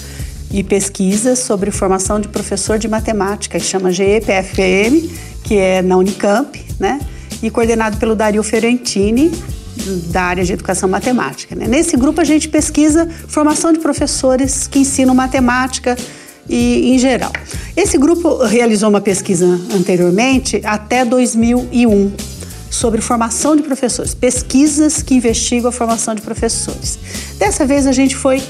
e 0.51 0.63
pesquisas 0.63 1.39
sobre 1.39 1.71
formação 1.71 2.21
de 2.21 2.29
professor 2.29 2.79
de 2.79 2.89
matemática, 2.89 3.59
que 3.59 3.65
chama 3.65 3.91
GEPFM, 3.91 5.09
que 5.45 5.57
é 5.57 5.83
na 5.83 5.97
Unicamp, 5.97 6.63
né, 6.79 7.01
e 7.43 7.51
coordenado 7.51 7.97
pelo 7.97 8.15
Dario 8.15 8.43
Ferentini, 8.43 9.31
da 9.97 10.23
área 10.23 10.45
de 10.45 10.53
educação 10.53 10.89
matemática. 10.89 11.55
Né? 11.55 11.67
Nesse 11.67 11.97
grupo 11.97 12.21
a 12.21 12.25
gente 12.25 12.49
pesquisa 12.49 13.09
formação 13.27 13.73
de 13.73 13.79
professores 13.79 14.67
que 14.67 14.81
ensinam 14.81 15.15
matemática 15.15 15.97
e 16.49 16.95
em 16.95 16.99
geral. 16.99 17.33
Esse 17.77 17.99
grupo 17.99 18.45
realizou 18.45 18.89
uma 18.89 19.01
pesquisa 19.01 19.47
anteriormente 19.75 20.61
até 20.65 21.05
2001 21.05 22.13
sobre 22.71 23.01
formação 23.01 23.57
de 23.57 23.63
professores, 23.63 24.15
pesquisas 24.15 25.03
que 25.03 25.15
investigam 25.15 25.69
a 25.69 25.73
formação 25.73 26.15
de 26.15 26.23
professores. 26.23 26.99
Dessa 27.39 27.67
vez 27.67 27.87
a 27.87 27.93
gente 27.93 28.15
foi 28.17 28.43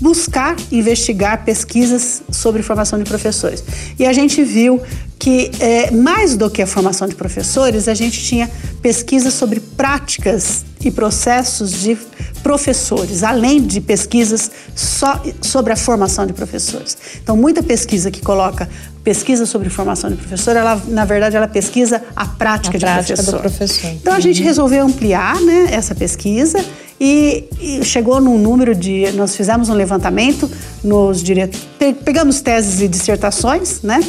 buscar 0.00 0.56
investigar 0.72 1.44
pesquisas 1.44 2.22
sobre 2.30 2.62
formação 2.62 2.98
de 2.98 3.04
professores. 3.04 3.62
E 3.98 4.04
a 4.04 4.12
gente 4.12 4.42
viu 4.42 4.80
que, 5.18 5.50
é, 5.60 5.90
mais 5.90 6.36
do 6.36 6.50
que 6.50 6.60
a 6.60 6.66
formação 6.66 7.08
de 7.08 7.14
professores, 7.14 7.88
a 7.88 7.94
gente 7.94 8.22
tinha 8.22 8.50
pesquisas 8.82 9.34
sobre 9.34 9.60
práticas 9.60 10.64
e 10.84 10.90
processos 10.90 11.72
de 11.82 11.96
professores, 12.42 13.22
além 13.22 13.62
de 13.62 13.80
pesquisas 13.80 14.50
só 14.74 15.20
sobre 15.40 15.72
a 15.72 15.76
formação 15.76 16.26
de 16.26 16.32
professores. 16.32 16.96
Então, 17.22 17.36
muita 17.36 17.62
pesquisa 17.62 18.10
que 18.10 18.20
coloca 18.20 18.68
pesquisa 19.02 19.44
sobre 19.44 19.68
formação 19.68 20.10
de 20.10 20.16
professor, 20.16 20.56
ela, 20.56 20.80
na 20.88 21.04
verdade, 21.04 21.36
ela 21.36 21.46
pesquisa 21.48 22.02
a 22.16 22.26
prática, 22.26 22.76
a 22.76 22.78
de 22.78 22.84
prática 22.84 23.14
professor. 23.14 23.40
professor. 23.40 23.90
Então, 23.90 24.14
a 24.14 24.20
gente 24.20 24.40
uhum. 24.40 24.46
resolveu 24.46 24.84
ampliar 24.84 25.40
né, 25.40 25.68
essa 25.70 25.94
pesquisa 25.94 26.64
e, 26.98 27.44
e, 27.60 27.84
chegou 27.84 28.20
num 28.20 28.38
número 28.38 28.74
de. 28.74 29.10
Nós 29.12 29.34
fizemos 29.36 29.68
um 29.68 29.74
levantamento 29.74 30.50
nos 30.82 31.22
diretos. 31.22 31.60
Pegamos 32.04 32.40
teses 32.40 32.80
e 32.80 32.88
dissertações, 32.88 33.82
né? 33.82 34.00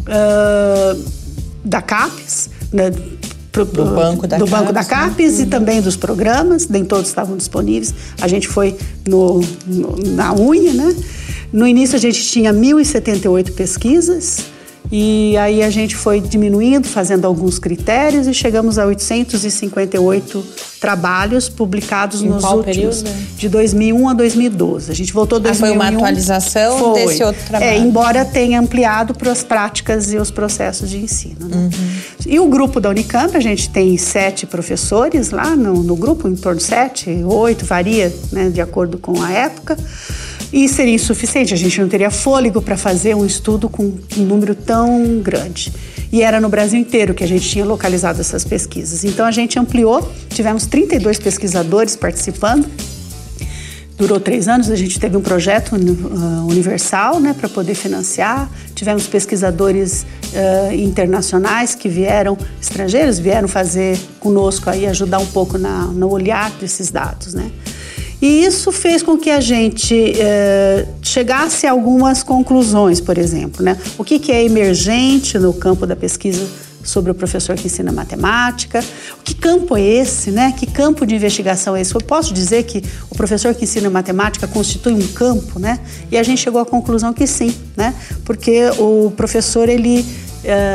Uh, 0.00 1.24
da 1.64 1.80
CAPES, 1.80 2.50
né, 2.70 2.92
pro, 3.54 3.64
do 3.64 3.84
banco 3.84 4.26
da 4.26 4.36
do 4.36 4.46
CAPES, 4.46 4.60
banco 4.60 4.72
da 4.72 4.84
CAPES 4.84 5.38
né? 5.38 5.44
e 5.44 5.46
também 5.46 5.80
dos 5.80 5.96
programas, 5.96 6.66
nem 6.66 6.84
todos 6.84 7.06
estavam 7.06 7.36
disponíveis. 7.36 7.94
A 8.20 8.26
gente 8.26 8.48
foi 8.48 8.76
no, 9.06 9.40
no, 9.64 9.96
na 10.08 10.34
unha, 10.34 10.72
né? 10.72 10.94
No 11.52 11.66
início 11.66 11.94
a 11.94 12.00
gente 12.00 12.20
tinha 12.24 12.52
1.078 12.52 13.52
pesquisas, 13.52 14.40
e 14.92 15.36
aí 15.38 15.62
a 15.62 15.70
gente 15.70 15.96
foi 15.96 16.20
diminuindo, 16.20 16.86
fazendo 16.86 17.26
alguns 17.26 17.58
critérios 17.58 18.26
e 18.26 18.34
chegamos 18.34 18.78
a 18.78 18.86
858 18.86 20.44
trabalhos 20.78 21.48
publicados 21.48 22.22
em 22.22 22.28
nos 22.28 22.44
últimos 22.44 23.02
período? 23.02 23.36
de 23.38 23.48
2001 23.48 24.08
a 24.08 24.12
2012. 24.12 24.90
A 24.90 24.94
gente 24.94 25.12
voltou 25.12 25.40
2001. 25.40 25.64
Ah, 25.64 25.68
foi 25.68 25.76
uma 25.76 25.96
atualização 25.96 26.78
foi. 26.78 27.06
desse 27.06 27.24
outro 27.24 27.42
trabalho. 27.46 27.70
É, 27.70 27.78
embora 27.78 28.24
tenha 28.24 28.60
ampliado 28.60 29.14
para 29.14 29.32
as 29.32 29.42
práticas 29.42 30.12
e 30.12 30.18
os 30.18 30.30
processos 30.30 30.90
de 30.90 30.98
ensino. 30.98 31.48
Né? 31.48 31.56
Uhum. 31.56 31.70
E 32.26 32.38
o 32.38 32.46
grupo 32.46 32.80
da 32.80 32.90
Unicamp, 32.90 33.34
a 33.34 33.40
gente 33.40 33.70
tem 33.70 33.96
sete 33.96 34.46
professores 34.46 35.30
lá 35.30 35.56
no, 35.56 35.82
no 35.82 35.96
grupo, 35.96 36.28
em 36.28 36.36
torno 36.36 36.58
de 36.58 36.64
sete, 36.64 37.10
oito, 37.24 37.64
varia 37.64 38.14
né, 38.30 38.50
de 38.50 38.60
acordo 38.60 38.98
com 38.98 39.22
a 39.22 39.32
época. 39.32 39.76
E 40.54 40.68
seria 40.68 40.94
insuficiente, 40.94 41.52
a 41.52 41.56
gente 41.56 41.80
não 41.80 41.88
teria 41.88 42.12
fôlego 42.12 42.62
para 42.62 42.76
fazer 42.76 43.12
um 43.16 43.26
estudo 43.26 43.68
com 43.68 43.92
um 44.16 44.22
número 44.22 44.54
tão 44.54 45.18
grande. 45.18 45.72
E 46.12 46.22
era 46.22 46.40
no 46.40 46.48
Brasil 46.48 46.78
inteiro 46.78 47.12
que 47.12 47.24
a 47.24 47.26
gente 47.26 47.48
tinha 47.48 47.64
localizado 47.64 48.20
essas 48.20 48.44
pesquisas. 48.44 49.02
Então 49.02 49.26
a 49.26 49.32
gente 49.32 49.58
ampliou, 49.58 50.08
tivemos 50.28 50.64
32 50.66 51.18
pesquisadores 51.18 51.96
participando. 51.96 52.68
Durou 53.98 54.20
três 54.20 54.46
anos, 54.46 54.70
a 54.70 54.76
gente 54.76 55.00
teve 55.00 55.16
um 55.16 55.20
projeto 55.20 55.74
uh, 55.74 56.46
universal 56.46 57.18
né, 57.18 57.34
para 57.36 57.48
poder 57.48 57.74
financiar. 57.74 58.48
Tivemos 58.76 59.08
pesquisadores 59.08 60.06
uh, 60.34 60.72
internacionais 60.72 61.74
que 61.74 61.88
vieram, 61.88 62.38
estrangeiros, 62.62 63.18
vieram 63.18 63.48
fazer 63.48 63.98
conosco 64.20 64.70
aí, 64.70 64.86
ajudar 64.86 65.18
um 65.18 65.26
pouco 65.26 65.58
na, 65.58 65.86
no 65.86 66.08
olhar 66.12 66.48
desses 66.60 66.92
dados. 66.92 67.34
Né? 67.34 67.50
E 68.24 68.46
isso 68.46 68.72
fez 68.72 69.02
com 69.02 69.18
que 69.18 69.28
a 69.28 69.38
gente 69.38 70.14
eh, 70.18 70.86
chegasse 71.02 71.66
a 71.66 71.72
algumas 71.72 72.22
conclusões, 72.22 72.98
por 72.98 73.18
exemplo. 73.18 73.62
Né? 73.62 73.76
O 73.98 74.02
que, 74.02 74.18
que 74.18 74.32
é 74.32 74.42
emergente 74.42 75.38
no 75.38 75.52
campo 75.52 75.86
da 75.86 75.94
pesquisa 75.94 76.42
sobre 76.84 77.10
o 77.10 77.14
professor 77.14 77.56
que 77.56 77.66
ensina 77.66 77.90
matemática. 77.90 78.84
Que 79.24 79.34
campo 79.34 79.76
é 79.76 79.80
esse, 79.80 80.30
né? 80.30 80.52
Que 80.56 80.66
campo 80.66 81.06
de 81.06 81.14
investigação 81.14 81.74
é 81.74 81.80
esse? 81.80 81.94
Eu 81.94 82.00
posso 82.00 82.32
dizer 82.32 82.64
que 82.64 82.84
o 83.10 83.14
professor 83.14 83.54
que 83.54 83.64
ensina 83.64 83.88
matemática 83.88 84.46
constitui 84.46 84.92
um 84.92 85.06
campo, 85.08 85.58
né? 85.58 85.80
E 86.10 86.18
a 86.18 86.22
gente 86.22 86.42
chegou 86.42 86.60
à 86.60 86.66
conclusão 86.66 87.12
que 87.12 87.26
sim, 87.26 87.54
né? 87.76 87.94
Porque 88.24 88.68
o 88.78 89.10
professor 89.16 89.68
ele 89.68 90.04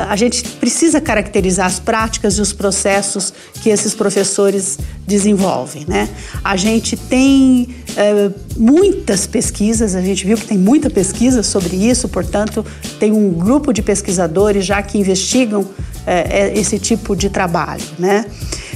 a 0.07 0.15
gente 0.15 0.43
precisa 0.43 0.99
caracterizar 0.99 1.65
as 1.65 1.79
práticas 1.79 2.37
e 2.37 2.41
os 2.41 2.51
processos 2.51 3.33
que 3.61 3.69
esses 3.69 3.93
professores 3.93 4.77
desenvolvem. 5.07 5.85
Né? 5.87 6.09
A 6.43 6.55
gente 6.55 6.95
tem 6.95 7.75
é, 7.95 8.29
muitas 8.57 9.27
pesquisas, 9.27 9.95
a 9.95 10.01
gente 10.01 10.25
viu 10.25 10.37
que 10.37 10.45
tem 10.45 10.57
muita 10.57 10.89
pesquisa 10.89 11.43
sobre 11.43 11.75
isso, 11.75 12.07
portanto, 12.07 12.65
tem 12.99 13.11
um 13.11 13.31
grupo 13.31 13.73
de 13.73 13.81
pesquisadores 13.81 14.65
já 14.65 14.81
que 14.81 14.97
investigam 14.97 15.67
é, 16.05 16.51
esse 16.57 16.79
tipo 16.79 17.15
de 17.15 17.29
trabalho. 17.29 17.83
Né? 17.97 18.25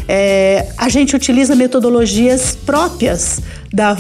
É, 0.08 0.68
a 0.78 0.90
gente 0.90 1.16
utiliza 1.16 1.56
metodologias 1.56 2.56
próprias 2.56 3.42
da, 3.74 3.98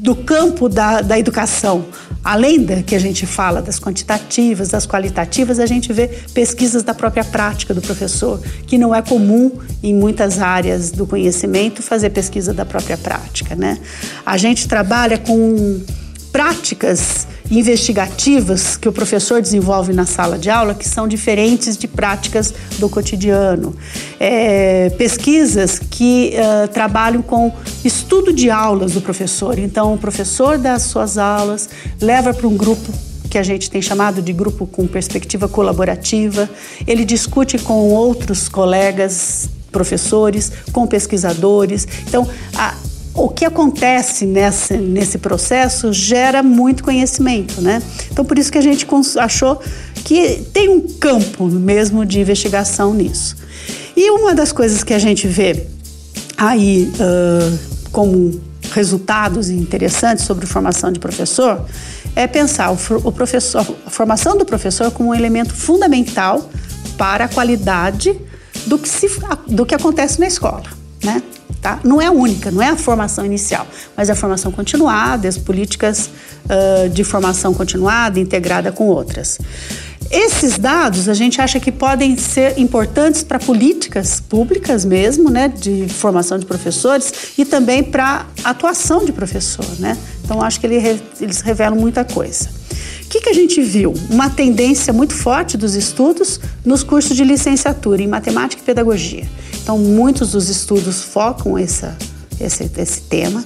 do 0.00 0.16
campo 0.16 0.68
da, 0.68 1.02
da 1.02 1.18
educação. 1.18 1.84
Além 2.24 2.64
da 2.64 2.82
que 2.82 2.94
a 2.94 2.98
gente 2.98 3.26
fala 3.26 3.62
das 3.62 3.78
quantitativas, 3.78 4.68
das 4.68 4.86
qualitativas, 4.86 5.58
a 5.58 5.66
gente 5.66 5.92
vê 5.92 6.08
pesquisas 6.32 6.82
da 6.82 6.94
própria 6.94 7.24
prática 7.24 7.72
do 7.72 7.80
professor, 7.80 8.40
que 8.66 8.76
não 8.76 8.94
é 8.94 9.02
comum 9.02 9.52
em 9.82 9.94
muitas 9.94 10.38
áreas 10.38 10.90
do 10.90 11.06
conhecimento 11.06 11.82
fazer 11.82 12.10
pesquisa 12.10 12.52
da 12.52 12.64
própria 12.64 12.96
prática, 12.96 13.54
né? 13.54 13.78
A 14.24 14.36
gente 14.36 14.66
trabalha 14.66 15.18
com 15.18 15.80
práticas 16.32 17.26
investigativas 17.50 18.76
que 18.76 18.88
o 18.88 18.92
professor 18.92 19.42
desenvolve 19.42 19.92
na 19.92 20.06
sala 20.06 20.38
de 20.38 20.48
aula 20.48 20.74
que 20.74 20.88
são 20.88 21.08
diferentes 21.08 21.76
de 21.76 21.88
práticas 21.88 22.54
do 22.78 22.88
cotidiano. 22.88 23.74
É, 24.18 24.90
pesquisas 24.90 25.78
que 25.78 26.34
uh, 26.34 26.68
trabalham 26.68 27.22
com 27.22 27.52
estudo 27.84 28.32
de 28.32 28.50
aulas 28.50 28.92
do 28.92 29.00
professor. 29.00 29.58
Então, 29.58 29.94
o 29.94 29.98
professor 29.98 30.58
dá 30.58 30.74
as 30.74 30.82
suas 30.82 31.18
aulas, 31.18 31.68
leva 32.00 32.32
para 32.32 32.46
um 32.46 32.56
grupo 32.56 32.92
que 33.28 33.38
a 33.38 33.42
gente 33.42 33.70
tem 33.70 33.80
chamado 33.80 34.20
de 34.20 34.32
grupo 34.32 34.66
com 34.66 34.86
perspectiva 34.86 35.48
colaborativa. 35.48 36.48
Ele 36.86 37.04
discute 37.04 37.58
com 37.58 37.88
outros 37.90 38.48
colegas 38.48 39.48
professores, 39.70 40.50
com 40.72 40.86
pesquisadores. 40.86 41.86
Então, 42.08 42.28
a, 42.56 42.74
o 43.24 43.28
que 43.28 43.44
acontece 43.44 44.24
nesse, 44.24 44.76
nesse 44.76 45.18
processo 45.18 45.92
gera 45.92 46.42
muito 46.42 46.82
conhecimento, 46.82 47.60
né? 47.60 47.82
Então, 48.10 48.24
por 48.24 48.38
isso 48.38 48.50
que 48.50 48.58
a 48.58 48.62
gente 48.62 48.86
achou 49.18 49.60
que 50.04 50.42
tem 50.52 50.68
um 50.68 50.80
campo 50.80 51.46
mesmo 51.46 52.06
de 52.06 52.20
investigação 52.20 52.94
nisso. 52.94 53.36
E 53.96 54.10
uma 54.10 54.34
das 54.34 54.52
coisas 54.52 54.82
que 54.82 54.94
a 54.94 54.98
gente 54.98 55.28
vê 55.28 55.66
aí 56.36 56.90
uh, 56.94 57.58
como 57.92 58.40
resultados 58.72 59.50
interessantes 59.50 60.24
sobre 60.24 60.46
formação 60.46 60.90
de 60.90 60.98
professor 60.98 61.66
é 62.16 62.26
pensar 62.26 62.70
o 62.70 63.12
professor, 63.12 63.66
a 63.86 63.90
formação 63.90 64.36
do 64.36 64.44
professor 64.44 64.90
como 64.90 65.10
um 65.10 65.14
elemento 65.14 65.54
fundamental 65.54 66.48
para 66.96 67.24
a 67.24 67.28
qualidade 67.28 68.18
do 68.66 68.78
que, 68.78 68.88
se, 68.88 69.08
do 69.46 69.66
que 69.66 69.74
acontece 69.74 70.18
na 70.18 70.26
escola, 70.26 70.64
né? 71.02 71.22
Tá? 71.60 71.78
Não 71.84 72.00
é 72.00 72.06
a 72.06 72.10
única, 72.10 72.50
não 72.50 72.62
é 72.62 72.70
a 72.70 72.76
formação 72.76 73.24
inicial, 73.24 73.66
mas 73.94 74.08
é 74.08 74.12
a 74.12 74.16
formação 74.16 74.50
continuada, 74.50 75.28
as 75.28 75.36
políticas 75.36 76.08
uh, 76.46 76.88
de 76.88 77.04
formação 77.04 77.52
continuada 77.52 78.18
integrada 78.18 78.72
com 78.72 78.86
outras. 78.86 79.38
Esses 80.10 80.58
dados 80.58 81.08
a 81.08 81.14
gente 81.14 81.40
acha 81.40 81.60
que 81.60 81.70
podem 81.70 82.16
ser 82.16 82.58
importantes 82.58 83.22
para 83.22 83.38
políticas 83.38 84.20
públicas 84.20 84.84
mesmo, 84.84 85.30
né, 85.30 85.46
de 85.46 85.86
formação 85.88 86.36
de 86.36 86.44
professores 86.44 87.12
e 87.38 87.44
também 87.44 87.80
para 87.84 88.26
atuação 88.42 89.04
de 89.04 89.12
professor, 89.12 89.64
né? 89.78 89.96
Então 90.24 90.42
acho 90.42 90.58
que 90.58 90.66
ele, 90.66 91.00
eles 91.20 91.40
revelam 91.40 91.78
muita 91.78 92.04
coisa. 92.04 92.50
O 93.04 93.08
que, 93.08 93.20
que 93.20 93.28
a 93.28 93.32
gente 93.32 93.62
viu? 93.62 93.94
Uma 94.10 94.28
tendência 94.28 94.92
muito 94.92 95.14
forte 95.14 95.56
dos 95.56 95.74
estudos 95.76 96.40
nos 96.64 96.82
cursos 96.82 97.16
de 97.16 97.24
licenciatura 97.24 98.02
em 98.02 98.08
matemática 98.08 98.62
e 98.62 98.64
pedagogia. 98.64 99.28
Então, 99.62 99.78
muitos 99.78 100.32
dos 100.32 100.48
estudos 100.48 101.02
focam 101.02 101.58
essa, 101.58 101.96
esse, 102.40 102.70
esse 102.76 103.02
tema. 103.02 103.44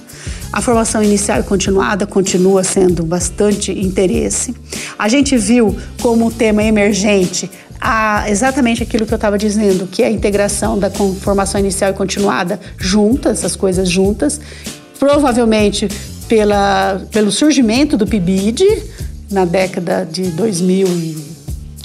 A 0.51 0.61
formação 0.61 1.03
inicial 1.03 1.39
e 1.39 1.43
continuada 1.43 2.05
continua 2.05 2.63
sendo 2.63 3.03
bastante 3.03 3.71
interesse. 3.71 4.55
A 4.97 5.07
gente 5.07 5.37
viu 5.37 5.75
como 6.01 6.31
tema 6.31 6.63
emergente 6.63 7.49
a, 7.79 8.29
exatamente 8.29 8.81
aquilo 8.81 9.05
que 9.05 9.13
eu 9.13 9.17
estava 9.17 9.37
dizendo, 9.37 9.87
que 9.87 10.01
é 10.01 10.07
a 10.07 10.11
integração 10.11 10.79
da 10.79 10.89
formação 10.89 11.59
inicial 11.59 11.91
e 11.91 11.93
continuada 11.93 12.59
juntas, 12.77 13.39
essas 13.39 13.55
coisas 13.55 13.89
juntas, 13.89 14.39
provavelmente 14.97 15.87
pela, 16.27 17.01
pelo 17.11 17.31
surgimento 17.31 17.97
do 17.97 18.07
PIBID 18.07 18.63
na 19.29 19.45
década 19.45 20.07
de 20.09 20.23
2000 20.31 20.87
e 20.87 21.35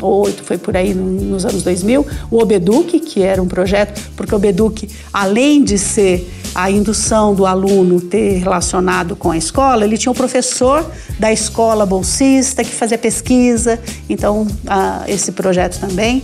ou 0.00 0.24
8, 0.24 0.42
foi 0.44 0.56
por 0.56 0.76
aí 0.76 0.94
nos 0.94 1.44
anos 1.44 1.62
2000, 1.62 2.06
o 2.30 2.38
Obeduc, 2.38 2.98
que 3.00 3.22
era 3.22 3.42
um 3.42 3.46
projeto, 3.46 4.00
porque 4.16 4.34
o 4.34 4.36
Obeduc, 4.36 4.88
além 5.12 5.62
de 5.62 5.76
ser 5.76 6.26
a 6.54 6.70
indução 6.70 7.34
do 7.34 7.46
aluno 7.46 8.00
ter 8.00 8.38
relacionado 8.38 9.14
com 9.14 9.30
a 9.30 9.36
escola, 9.36 9.84
ele 9.84 9.96
tinha 9.96 10.10
um 10.10 10.14
professor 10.14 10.84
da 11.18 11.32
escola 11.32 11.86
bolsista 11.86 12.64
que 12.64 12.70
fazia 12.70 12.98
pesquisa, 12.98 13.78
então 14.08 14.46
esse 15.06 15.32
projeto 15.32 15.78
também. 15.78 16.22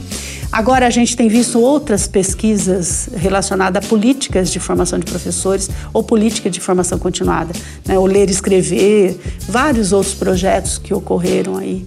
Agora 0.51 0.87
a 0.87 0.91
gente 0.91 1.17
tem 1.17 1.29
visto 1.29 1.61
outras 1.61 2.07
pesquisas 2.07 3.09
relacionadas 3.15 3.85
a 3.85 3.89
políticas 3.89 4.51
de 4.51 4.61
formação 4.61 4.99
de 4.99 5.05
professores 5.05 5.69
ou 5.93 6.03
política 6.03 6.49
de 6.49 6.61
formação 6.61 6.99
continuada, 6.99 7.53
né? 7.85 7.99
o 7.99 8.07
ler 8.07 8.29
e 8.29 8.33
escrever, 8.33 9.19
vários 9.49 9.93
outros 9.93 10.15
projetos 10.15 10.79
que 10.79 10.95
ocorreram 10.95 11.57
aí. 11.57 11.85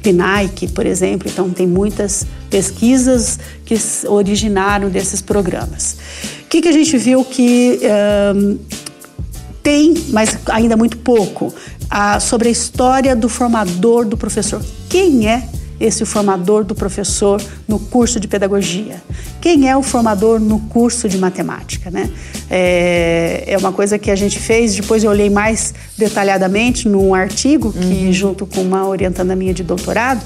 O 0.00 0.02
PNAIC, 0.02 0.68
por 0.68 0.86
exemplo, 0.86 1.28
então 1.30 1.50
tem 1.50 1.66
muitas 1.66 2.26
pesquisas 2.48 3.38
que 3.66 3.74
originaram 4.06 4.88
desses 4.88 5.20
programas. 5.20 5.96
O 6.44 6.48
que, 6.48 6.62
que 6.62 6.68
a 6.68 6.72
gente 6.72 6.96
viu 6.96 7.22
que 7.22 7.78
um, 8.34 8.58
tem, 9.62 9.94
mas 10.08 10.38
ainda 10.46 10.74
muito 10.74 10.96
pouco, 10.98 11.52
a, 11.90 12.18
sobre 12.18 12.48
a 12.48 12.50
história 12.50 13.14
do 13.14 13.28
formador 13.28 14.06
do 14.06 14.16
professor. 14.16 14.64
Quem 14.88 15.28
é 15.28 15.46
esse 15.80 16.04
formador 16.04 16.62
do 16.62 16.74
professor 16.74 17.42
no 17.66 17.78
curso 17.78 18.20
de 18.20 18.28
pedagogia? 18.28 19.02
Quem 19.40 19.68
é 19.68 19.76
o 19.76 19.82
formador 19.82 20.38
no 20.38 20.60
curso 20.60 21.08
de 21.08 21.16
matemática? 21.16 21.90
Né? 21.90 22.10
É, 22.50 23.44
é 23.46 23.58
uma 23.58 23.72
coisa 23.72 23.98
que 23.98 24.10
a 24.10 24.16
gente 24.16 24.38
fez, 24.38 24.76
depois 24.76 25.02
eu 25.02 25.10
olhei 25.10 25.30
mais 25.30 25.72
detalhadamente 25.96 26.88
num 26.88 27.14
artigo 27.14 27.72
que, 27.72 27.78
uhum. 27.78 28.12
junto 28.12 28.46
com 28.46 28.60
uma 28.60 28.86
orientanda 28.86 29.34
minha 29.34 29.54
de 29.54 29.62
doutorado, 29.62 30.22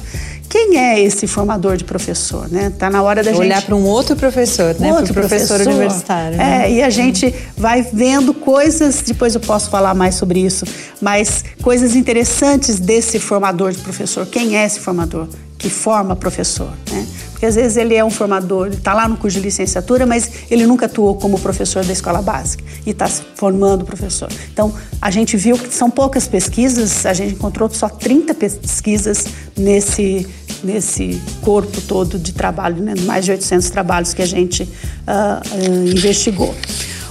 quem 0.54 0.78
é 0.78 1.00
esse 1.00 1.26
formador 1.26 1.76
de 1.76 1.82
professor, 1.82 2.48
né? 2.48 2.70
Tá 2.78 2.88
na 2.88 3.02
hora 3.02 3.24
da 3.24 3.30
Olhar 3.30 3.42
gente 3.42 3.46
olhar 3.46 3.62
para 3.62 3.74
um 3.74 3.84
outro 3.86 4.14
professor, 4.14 4.72
né? 4.78 4.92
Outro 4.92 5.12
professor, 5.12 5.56
professor 5.56 5.72
universitário. 5.72 6.38
Né? 6.38 6.66
É, 6.66 6.72
e 6.74 6.80
a 6.80 6.90
gente 6.90 7.34
vai 7.56 7.82
vendo 7.82 8.32
coisas, 8.32 9.02
depois 9.02 9.34
eu 9.34 9.40
posso 9.40 9.68
falar 9.68 9.94
mais 9.94 10.14
sobre 10.14 10.38
isso, 10.38 10.64
mas 11.00 11.44
coisas 11.60 11.96
interessantes 11.96 12.78
desse 12.78 13.18
formador 13.18 13.72
de 13.72 13.78
professor. 13.78 14.26
Quem 14.26 14.56
é 14.56 14.64
esse 14.64 14.78
formador? 14.78 15.26
que 15.64 15.70
forma 15.70 16.14
professor, 16.14 16.70
né? 16.90 17.06
Porque 17.30 17.46
às 17.46 17.54
vezes 17.54 17.78
ele 17.78 17.94
é 17.94 18.04
um 18.04 18.10
formador, 18.10 18.66
ele 18.66 18.76
está 18.76 18.92
lá 18.92 19.08
no 19.08 19.16
curso 19.16 19.38
de 19.38 19.44
licenciatura, 19.44 20.04
mas 20.04 20.30
ele 20.50 20.66
nunca 20.66 20.84
atuou 20.84 21.16
como 21.16 21.38
professor 21.38 21.82
da 21.82 21.92
escola 21.92 22.20
básica 22.20 22.62
e 22.84 22.90
está 22.90 23.08
formando 23.08 23.82
professor. 23.82 24.28
Então, 24.52 24.74
a 25.00 25.10
gente 25.10 25.38
viu 25.38 25.56
que 25.56 25.72
são 25.72 25.90
poucas 25.90 26.28
pesquisas, 26.28 27.06
a 27.06 27.14
gente 27.14 27.32
encontrou 27.32 27.70
só 27.70 27.88
30 27.88 28.34
pesquisas 28.34 29.24
nesse, 29.56 30.26
nesse 30.64 31.20
corpo 31.42 31.80
todo 31.82 32.18
de 32.18 32.32
trabalho, 32.32 32.82
né? 32.82 32.94
mais 33.02 33.24
de 33.24 33.30
800 33.30 33.70
trabalhos 33.70 34.14
que 34.14 34.22
a 34.22 34.26
gente 34.26 34.62
uh, 34.62 35.90
investigou. 35.90 36.54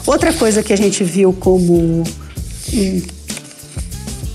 Outra 0.05 0.33
coisa 0.33 0.61
que 0.61 0.73
a 0.73 0.75
gente 0.75 1.03
viu 1.03 1.31
como 1.33 2.03
um, 2.73 3.01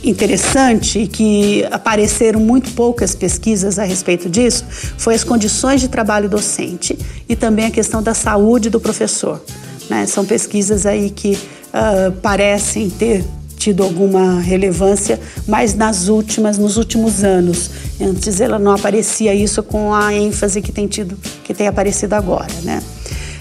interessante 0.02 1.00
e 1.00 1.08
que 1.08 1.64
apareceram 1.70 2.40
muito 2.40 2.70
poucas 2.72 3.14
pesquisas 3.14 3.78
a 3.78 3.84
respeito 3.84 4.28
disso 4.28 4.64
foi 4.96 5.14
as 5.14 5.24
condições 5.24 5.80
de 5.80 5.88
trabalho 5.88 6.28
docente 6.28 6.98
e 7.28 7.36
também 7.36 7.66
a 7.66 7.70
questão 7.70 8.02
da 8.02 8.14
saúde 8.14 8.70
do 8.70 8.80
professor. 8.80 9.42
Né? 9.90 10.06
São 10.06 10.24
pesquisas 10.24 10.86
aí 10.86 11.10
que 11.10 11.32
uh, 11.32 12.12
parecem 12.22 12.88
ter 12.88 13.24
tido 13.58 13.82
alguma 13.82 14.40
relevância, 14.40 15.20
mas 15.46 15.74
nas 15.74 16.08
últimas, 16.08 16.56
nos 16.56 16.76
últimos 16.76 17.24
anos. 17.24 17.70
Antes 18.00 18.40
ela 18.40 18.58
não 18.58 18.72
aparecia 18.72 19.34
isso 19.34 19.62
com 19.62 19.92
a 19.92 20.14
ênfase 20.14 20.62
que 20.62 20.72
tem 20.72 20.86
tido, 20.86 21.18
que 21.44 21.52
tem 21.52 21.66
aparecido 21.66 22.14
agora, 22.14 22.52
né? 22.62 22.80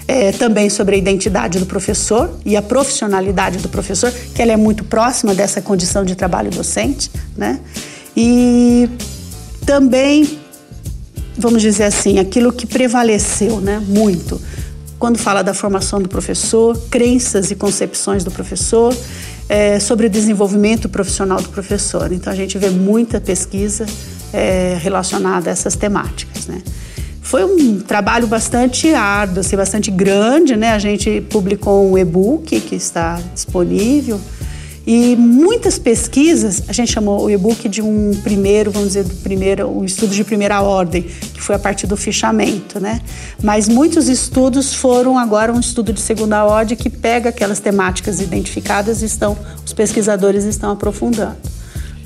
é, 0.08 0.32
também 0.32 0.70
sobre 0.70 0.96
a 0.96 0.98
identidade 0.98 1.58
do 1.58 1.66
professor 1.66 2.30
e 2.44 2.56
a 2.56 2.62
profissionalidade 2.62 3.58
do 3.58 3.68
professor, 3.68 4.10
que 4.34 4.40
ela 4.40 4.52
é 4.52 4.56
muito 4.56 4.82
próxima 4.82 5.34
dessa 5.34 5.60
condição 5.60 6.02
de 6.02 6.14
trabalho 6.14 6.50
docente, 6.50 7.10
né? 7.36 7.60
E 8.16 8.88
também, 9.66 10.38
vamos 11.36 11.60
dizer 11.60 11.84
assim, 11.84 12.18
aquilo 12.18 12.50
que 12.50 12.66
prevaleceu, 12.66 13.60
né, 13.60 13.80
muito, 13.86 14.40
quando 14.98 15.18
fala 15.18 15.42
da 15.42 15.52
formação 15.52 16.00
do 16.00 16.08
professor, 16.08 16.76
crenças 16.90 17.50
e 17.50 17.54
concepções 17.54 18.24
do 18.24 18.30
professor, 18.30 18.96
é, 19.48 19.80
sobre 19.80 20.06
o 20.06 20.10
desenvolvimento 20.10 20.88
profissional 20.88 21.40
do 21.40 21.48
professor. 21.48 22.12
Então 22.12 22.32
a 22.32 22.36
gente 22.36 22.58
vê 22.58 22.70
muita 22.70 23.20
pesquisa 23.20 23.86
é, 24.32 24.76
relacionada 24.80 25.50
a 25.50 25.52
essas 25.52 25.74
temáticas, 25.74 26.46
né? 26.46 26.62
Foi 27.22 27.44
um 27.44 27.78
trabalho 27.80 28.26
bastante 28.26 28.94
árduo, 28.94 29.40
assim, 29.40 29.54
bastante 29.54 29.90
grande, 29.90 30.56
né? 30.56 30.72
A 30.72 30.78
gente 30.78 31.20
publicou 31.28 31.90
um 31.90 31.98
e-book 31.98 32.58
que 32.60 32.74
está 32.74 33.20
disponível 33.34 34.18
e 34.90 35.14
muitas 35.16 35.78
pesquisas, 35.78 36.62
a 36.66 36.72
gente 36.72 36.90
chamou 36.90 37.22
o 37.22 37.30
e-book 37.30 37.68
de 37.68 37.82
um 37.82 38.18
primeiro, 38.22 38.70
vamos 38.70 38.88
dizer, 38.88 39.04
do 39.04 39.14
primeiro, 39.16 39.68
um 39.68 39.84
estudo 39.84 40.14
de 40.14 40.24
primeira 40.24 40.62
ordem, 40.62 41.02
que 41.02 41.42
foi 41.42 41.56
a 41.56 41.58
partir 41.58 41.86
do 41.86 41.94
fichamento, 41.94 42.80
né? 42.80 43.02
Mas 43.42 43.68
muitos 43.68 44.08
estudos 44.08 44.72
foram 44.72 45.18
agora 45.18 45.52
um 45.52 45.60
estudo 45.60 45.92
de 45.92 46.00
segunda 46.00 46.42
ordem 46.42 46.74
que 46.74 46.88
pega 46.88 47.28
aquelas 47.28 47.60
temáticas 47.60 48.18
identificadas 48.18 49.02
e 49.02 49.04
estão, 49.04 49.36
os 49.62 49.74
pesquisadores 49.74 50.44
estão 50.44 50.70
aprofundando. 50.70 51.36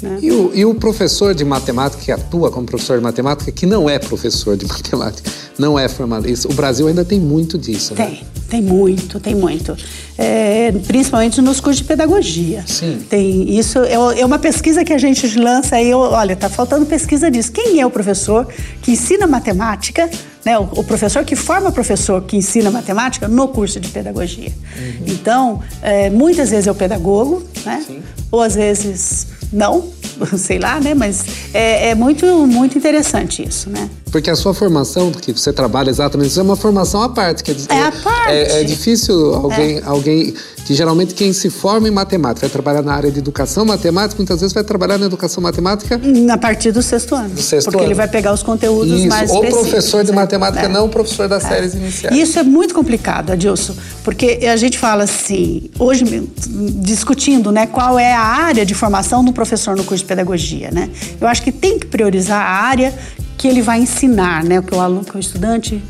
Né? 0.03 0.19
E, 0.21 0.33
o, 0.33 0.51
e 0.53 0.65
o 0.65 0.75
professor 0.75 1.33
de 1.35 1.45
matemática 1.45 2.03
que 2.03 2.11
atua 2.11 2.51
como 2.51 2.67
professor 2.67 2.99
de 2.99 3.05
matemática, 3.05 3.53
que 3.53 3.65
não 3.65 3.89
é 3.89 3.99
professor 3.99 4.57
de 4.57 4.67
matemática, 4.69 5.31
não 5.59 5.79
é 5.79 5.89
formado. 5.89 6.29
Isso, 6.29 6.49
o 6.49 6.55
Brasil 6.55 6.89
ainda 6.89 7.05
tem 7.05 7.21
muito 7.21 7.57
disso, 7.57 7.95
né? 7.95 8.07
Tem, 8.07 8.27
tem 8.49 8.63
muito, 8.63 9.21
tem 9.21 9.35
muito. 9.35 9.77
É, 10.19 10.73
principalmente 10.87 11.41
nos 11.41 11.61
cursos 11.61 11.79
de 11.79 11.85
pedagogia. 11.85 12.65
Sim. 12.67 13.01
Tem 13.09 13.57
isso 13.57 13.79
é, 13.79 13.95
é 13.95 14.27
uma 14.27 14.39
pesquisa 14.39 14.85
que 14.85 14.93
a 14.93 14.99
gente 14.99 15.39
lança 15.39 15.77
aí. 15.77 15.95
Olha, 15.95 16.33
está 16.33 16.49
faltando 16.49 16.85
pesquisa 16.85 17.31
disso. 17.31 17.53
Quem 17.53 17.81
é 17.81 17.87
o 17.87 17.91
professor 17.91 18.47
que 18.83 18.91
ensina 18.93 19.27
matemática? 19.27 20.11
Né, 20.45 20.59
o, 20.59 20.63
o, 20.63 20.83
professor 20.83 21.25
que 21.25 21.37
forma 21.37 21.71
professor 21.71 22.21
que 22.23 22.37
ensina 22.37 22.69
matemática 22.69 23.29
no 23.29 23.47
curso 23.47 23.79
de 23.79 23.89
pedagogia. 23.89 24.51
Uhum. 24.77 25.05
Então, 25.07 25.61
é, 25.81 26.11
muitas 26.11 26.51
vezes 26.51 26.67
é 26.67 26.71
o 26.73 26.75
pedagogo, 26.75 27.45
né? 27.65 27.85
Sim. 27.87 28.03
Ou 28.29 28.43
às 28.43 28.57
vezes 28.57 29.29
não, 29.53 29.93
sei 30.37 30.59
lá, 30.59 30.81
né? 30.81 30.95
Mas 30.95 31.25
é, 31.53 31.91
é, 31.91 31.95
muito, 31.95 32.27
muito 32.47 32.77
interessante 32.77 33.47
isso, 33.47 33.71
né? 33.71 33.89
Porque 34.11 34.31
a 34.31 34.37
sua 34.37 34.53
formação, 34.53 35.11
que 35.11 35.33
você 35.33 35.53
trabalha 35.53 35.89
exatamente, 35.89 36.29
isso 36.29 36.41
é 36.41 36.43
uma 36.43 36.57
formação 36.57 37.03
à 37.03 37.09
parte. 37.09 37.43
Quer 37.43 37.55
dizer, 37.55 37.73
é 37.73 37.83
a 37.83 37.93
parte. 37.93 38.31
É, 38.31 38.61
é 38.61 38.65
difícil 38.65 39.35
alguém, 39.35 39.79
é. 39.79 39.83
alguém 39.85 40.35
que 40.65 40.75
geralmente 40.75 41.15
quem 41.15 41.33
se 41.33 41.51
forma 41.51 41.89
em 41.89 41.91
matemática 41.91 42.47
vai 42.47 42.53
trabalhar 42.53 42.83
na 42.83 42.95
área 42.95 43.11
de 43.11 43.19
educação 43.19 43.65
matemática, 43.65 44.17
muitas 44.19 44.41
vezes 44.41 44.53
vai 44.53 44.65
trabalhar 44.65 44.99
na 44.99 45.07
educação 45.07 45.43
matemática 45.43 46.01
a 46.33 46.39
partir 46.39 46.73
do 46.73 46.83
sexto 46.83 47.15
ano. 47.15 47.31
Do 47.31 47.43
sexto 47.43 47.67
porque 47.67 47.79
ano. 47.79 47.89
ele 47.89 47.95
vai 47.95 48.09
pegar 48.09 48.33
os 48.33 48.43
conteúdos 48.43 49.01
isso. 49.01 49.09
mais 49.09 49.31
Ou 49.31 49.45
professor 49.47 50.05
de 50.05 50.13
matemática, 50.13 50.67
é. 50.67 50.69
não 50.69 50.89
professor 50.89 51.29
das 51.29 51.45
é. 51.45 51.49
séries 51.49 51.75
iniciais. 51.75 52.17
Isso 52.17 52.39
é 52.39 52.43
muito 52.43 52.75
complicado, 52.75 53.31
Adilson, 53.31 53.75
porque 54.05 54.41
a 54.51 54.57
gente 54.57 54.79
fala 54.79 55.05
assim, 55.05 55.71
hoje 55.79 56.05
discutindo, 56.81 57.51
né, 57.51 57.67
qual 57.67 57.99
é 57.99 58.13
a 58.13 58.23
área 58.23 58.65
de 58.65 58.75
formação 58.75 59.25
do 59.25 59.33
professor 59.33 59.77
no 59.77 59.85
curso 59.85 60.02
de 60.03 60.09
pedagogia, 60.09 60.71
né? 60.71 60.91
Eu 61.21 61.27
acho 61.27 61.43
que 61.43 61.53
tem 61.53 61.79
que 61.79 61.87
priorizar 61.87 62.41
a 62.41 62.51
área 62.51 62.95
que 63.39 63.49
ele 63.49 63.63
vai 63.63 63.81
ensinar, 63.81 64.45
né? 64.45 64.61
O 64.61 64.63
que 64.63 64.75
o 64.75 64.81
aluno, 64.81 65.05
que 65.05 65.17
o 65.17 65.21
estudante 65.21 65.83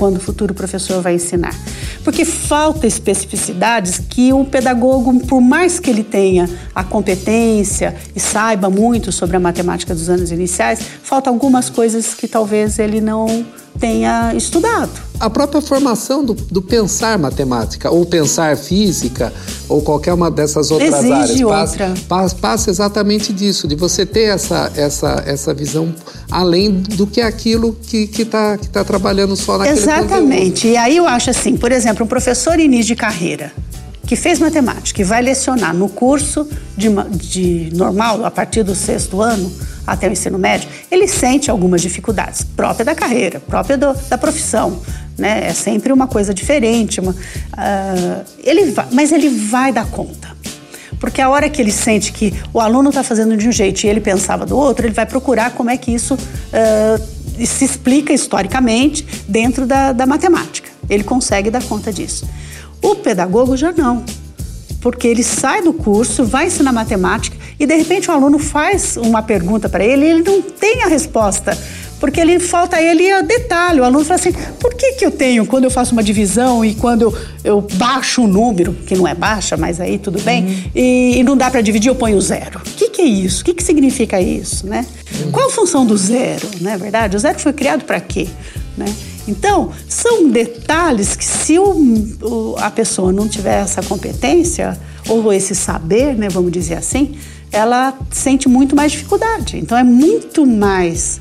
quando 0.00 0.16
o 0.16 0.20
futuro 0.20 0.54
professor 0.54 1.02
vai 1.02 1.14
ensinar. 1.14 1.54
Porque 2.02 2.24
falta 2.24 2.86
especificidades 2.86 3.98
que 3.98 4.32
o 4.32 4.46
pedagogo, 4.46 5.20
por 5.26 5.42
mais 5.42 5.78
que 5.78 5.90
ele 5.90 6.02
tenha 6.02 6.48
a 6.74 6.82
competência 6.82 7.94
e 8.16 8.18
saiba 8.18 8.70
muito 8.70 9.12
sobre 9.12 9.36
a 9.36 9.40
matemática 9.40 9.94
dos 9.94 10.08
anos 10.08 10.32
iniciais, 10.32 10.80
falta 11.02 11.28
algumas 11.28 11.68
coisas 11.68 12.14
que 12.14 12.26
talvez 12.26 12.78
ele 12.78 12.98
não 12.98 13.44
tenha 13.78 14.34
estudado. 14.34 14.90
A 15.18 15.28
própria 15.28 15.60
formação 15.60 16.24
do, 16.24 16.34
do 16.34 16.62
pensar 16.62 17.18
matemática, 17.18 17.90
ou 17.90 18.06
pensar 18.06 18.56
física, 18.56 19.32
ou 19.68 19.82
qualquer 19.82 20.14
uma 20.14 20.30
dessas 20.30 20.70
outras 20.70 20.94
Exige 20.94 21.44
áreas. 21.44 21.70
Outra. 21.70 21.94
Passa, 22.08 22.36
passa 22.36 22.70
exatamente 22.70 23.32
disso, 23.32 23.68
de 23.68 23.74
você 23.74 24.06
ter 24.06 24.24
essa, 24.24 24.72
essa, 24.74 25.22
essa 25.26 25.52
visão 25.52 25.94
além 26.30 26.70
do 26.70 27.06
que 27.06 27.20
aquilo 27.20 27.72
que 27.72 28.08
está 28.18 28.56
que 28.56 28.68
tá 28.68 28.84
trabalhando 28.84 29.36
só 29.36 29.58
naquele 29.58 29.78
Exatamente. 29.78 30.50
Conteúdo. 30.50 30.74
E 30.74 30.76
aí 30.76 30.96
eu 30.96 31.06
acho 31.06 31.30
assim, 31.30 31.56
por 31.56 31.72
exemplo, 31.72 32.04
um 32.04 32.08
professor 32.08 32.58
início 32.58 32.86
de 32.86 32.96
carreira, 32.96 33.52
que 34.10 34.16
fez 34.16 34.40
matemática 34.40 35.00
e 35.00 35.04
vai 35.04 35.22
lecionar 35.22 35.72
no 35.72 35.88
curso 35.88 36.44
de, 36.76 36.88
de 37.12 37.70
normal, 37.76 38.24
a 38.24 38.30
partir 38.30 38.64
do 38.64 38.74
sexto 38.74 39.22
ano, 39.22 39.52
até 39.86 40.08
o 40.08 40.10
ensino 40.10 40.36
médio, 40.36 40.68
ele 40.90 41.06
sente 41.06 41.48
algumas 41.48 41.80
dificuldades 41.80 42.42
própria 42.42 42.84
da 42.84 42.92
carreira, 42.92 43.38
própria 43.38 43.78
do, 43.78 43.94
da 44.08 44.18
profissão. 44.18 44.82
Né? 45.16 45.46
É 45.46 45.52
sempre 45.52 45.92
uma 45.92 46.08
coisa 46.08 46.34
diferente, 46.34 46.98
uma, 46.98 47.12
uh, 47.12 48.24
ele 48.42 48.72
vai, 48.72 48.88
mas 48.90 49.12
ele 49.12 49.28
vai 49.28 49.72
dar 49.72 49.86
conta. 49.86 50.36
Porque 50.98 51.20
a 51.20 51.30
hora 51.30 51.48
que 51.48 51.62
ele 51.62 51.70
sente 51.70 52.10
que 52.10 52.34
o 52.52 52.58
aluno 52.58 52.88
está 52.88 53.04
fazendo 53.04 53.36
de 53.36 53.46
um 53.46 53.52
jeito 53.52 53.84
e 53.84 53.88
ele 53.88 54.00
pensava 54.00 54.44
do 54.44 54.58
outro, 54.58 54.88
ele 54.88 54.92
vai 54.92 55.06
procurar 55.06 55.52
como 55.52 55.70
é 55.70 55.76
que 55.76 55.92
isso 55.92 56.14
uh, 56.14 57.46
se 57.46 57.64
explica 57.64 58.12
historicamente 58.12 59.06
dentro 59.28 59.66
da, 59.66 59.92
da 59.92 60.04
matemática. 60.04 60.68
Ele 60.88 61.04
consegue 61.04 61.48
dar 61.48 61.62
conta 61.62 61.92
disso. 61.92 62.26
O 62.82 62.96
pedagogo 62.96 63.56
já 63.56 63.72
não, 63.72 64.04
porque 64.80 65.06
ele 65.06 65.22
sai 65.22 65.62
do 65.62 65.72
curso, 65.72 66.24
vai 66.24 66.46
ensinar 66.46 66.72
matemática 66.72 67.36
e 67.58 67.66
de 67.66 67.76
repente 67.76 68.10
o 68.10 68.12
aluno 68.12 68.38
faz 68.38 68.96
uma 68.96 69.22
pergunta 69.22 69.68
para 69.68 69.84
ele 69.84 70.06
e 70.06 70.10
ele 70.10 70.22
não 70.22 70.40
tem 70.40 70.82
a 70.82 70.86
resposta 70.86 71.56
porque 72.00 72.18
ele 72.18 72.40
falta 72.40 72.80
ele 72.80 73.12
a 73.12 73.20
detalhe. 73.20 73.78
O 73.78 73.84
aluno 73.84 74.04
fala 74.04 74.18
assim: 74.18 74.32
por 74.58 74.74
que, 74.74 74.92
que 74.92 75.04
eu 75.04 75.10
tenho, 75.10 75.44
quando 75.44 75.64
eu 75.64 75.70
faço 75.70 75.92
uma 75.92 76.02
divisão 76.02 76.64
e 76.64 76.74
quando 76.74 77.02
eu, 77.02 77.16
eu 77.44 77.60
baixo 77.74 78.22
um 78.22 78.26
número, 78.26 78.72
que 78.72 78.96
não 78.96 79.06
é 79.06 79.14
baixa, 79.14 79.56
mas 79.56 79.78
aí 79.78 79.98
tudo 79.98 80.20
bem, 80.22 80.44
uhum. 80.44 80.62
e, 80.74 81.18
e, 81.18 81.22
não 81.22 81.36
dá 81.36 81.50
para 81.50 81.60
dividir, 81.60 81.90
eu 81.90 81.94
ponho 81.94 82.18
zero. 82.20 82.58
O 82.58 82.70
que, 82.74 82.88
que 82.88 83.02
é 83.02 83.04
isso? 83.04 83.42
O 83.42 83.44
que, 83.44 83.54
que 83.54 83.62
significa 83.62 84.20
isso? 84.20 84.66
Né? 84.66 84.86
Uhum. 85.22 85.30
Qual 85.30 85.48
a 85.48 85.50
função 85.52 85.84
do 85.84 85.96
zero? 85.96 86.48
Não 86.60 86.70
é 86.70 86.78
verdade? 86.78 87.16
O 87.16 87.20
zero 87.20 87.38
foi 87.38 87.52
criado 87.52 87.84
para 87.84 88.00
quê? 88.00 88.26
Né? 88.76 88.92
Então, 89.28 89.72
são 89.88 90.28
detalhes 90.30 91.14
que 91.14 91.24
se 91.24 91.58
o, 91.58 91.72
o, 92.22 92.56
a 92.58 92.70
pessoa 92.70 93.12
não 93.12 93.28
tiver 93.28 93.60
essa 93.60 93.82
competência 93.82 94.78
ou 95.08 95.32
esse 95.32 95.54
saber, 95.54 96.16
né, 96.16 96.28
vamos 96.28 96.52
dizer 96.52 96.74
assim, 96.74 97.16
ela 97.52 97.96
sente 98.10 98.48
muito 98.48 98.74
mais 98.74 98.92
dificuldade. 98.92 99.58
Então, 99.58 99.76
é 99.76 99.84
muito 99.84 100.46
mais 100.46 101.20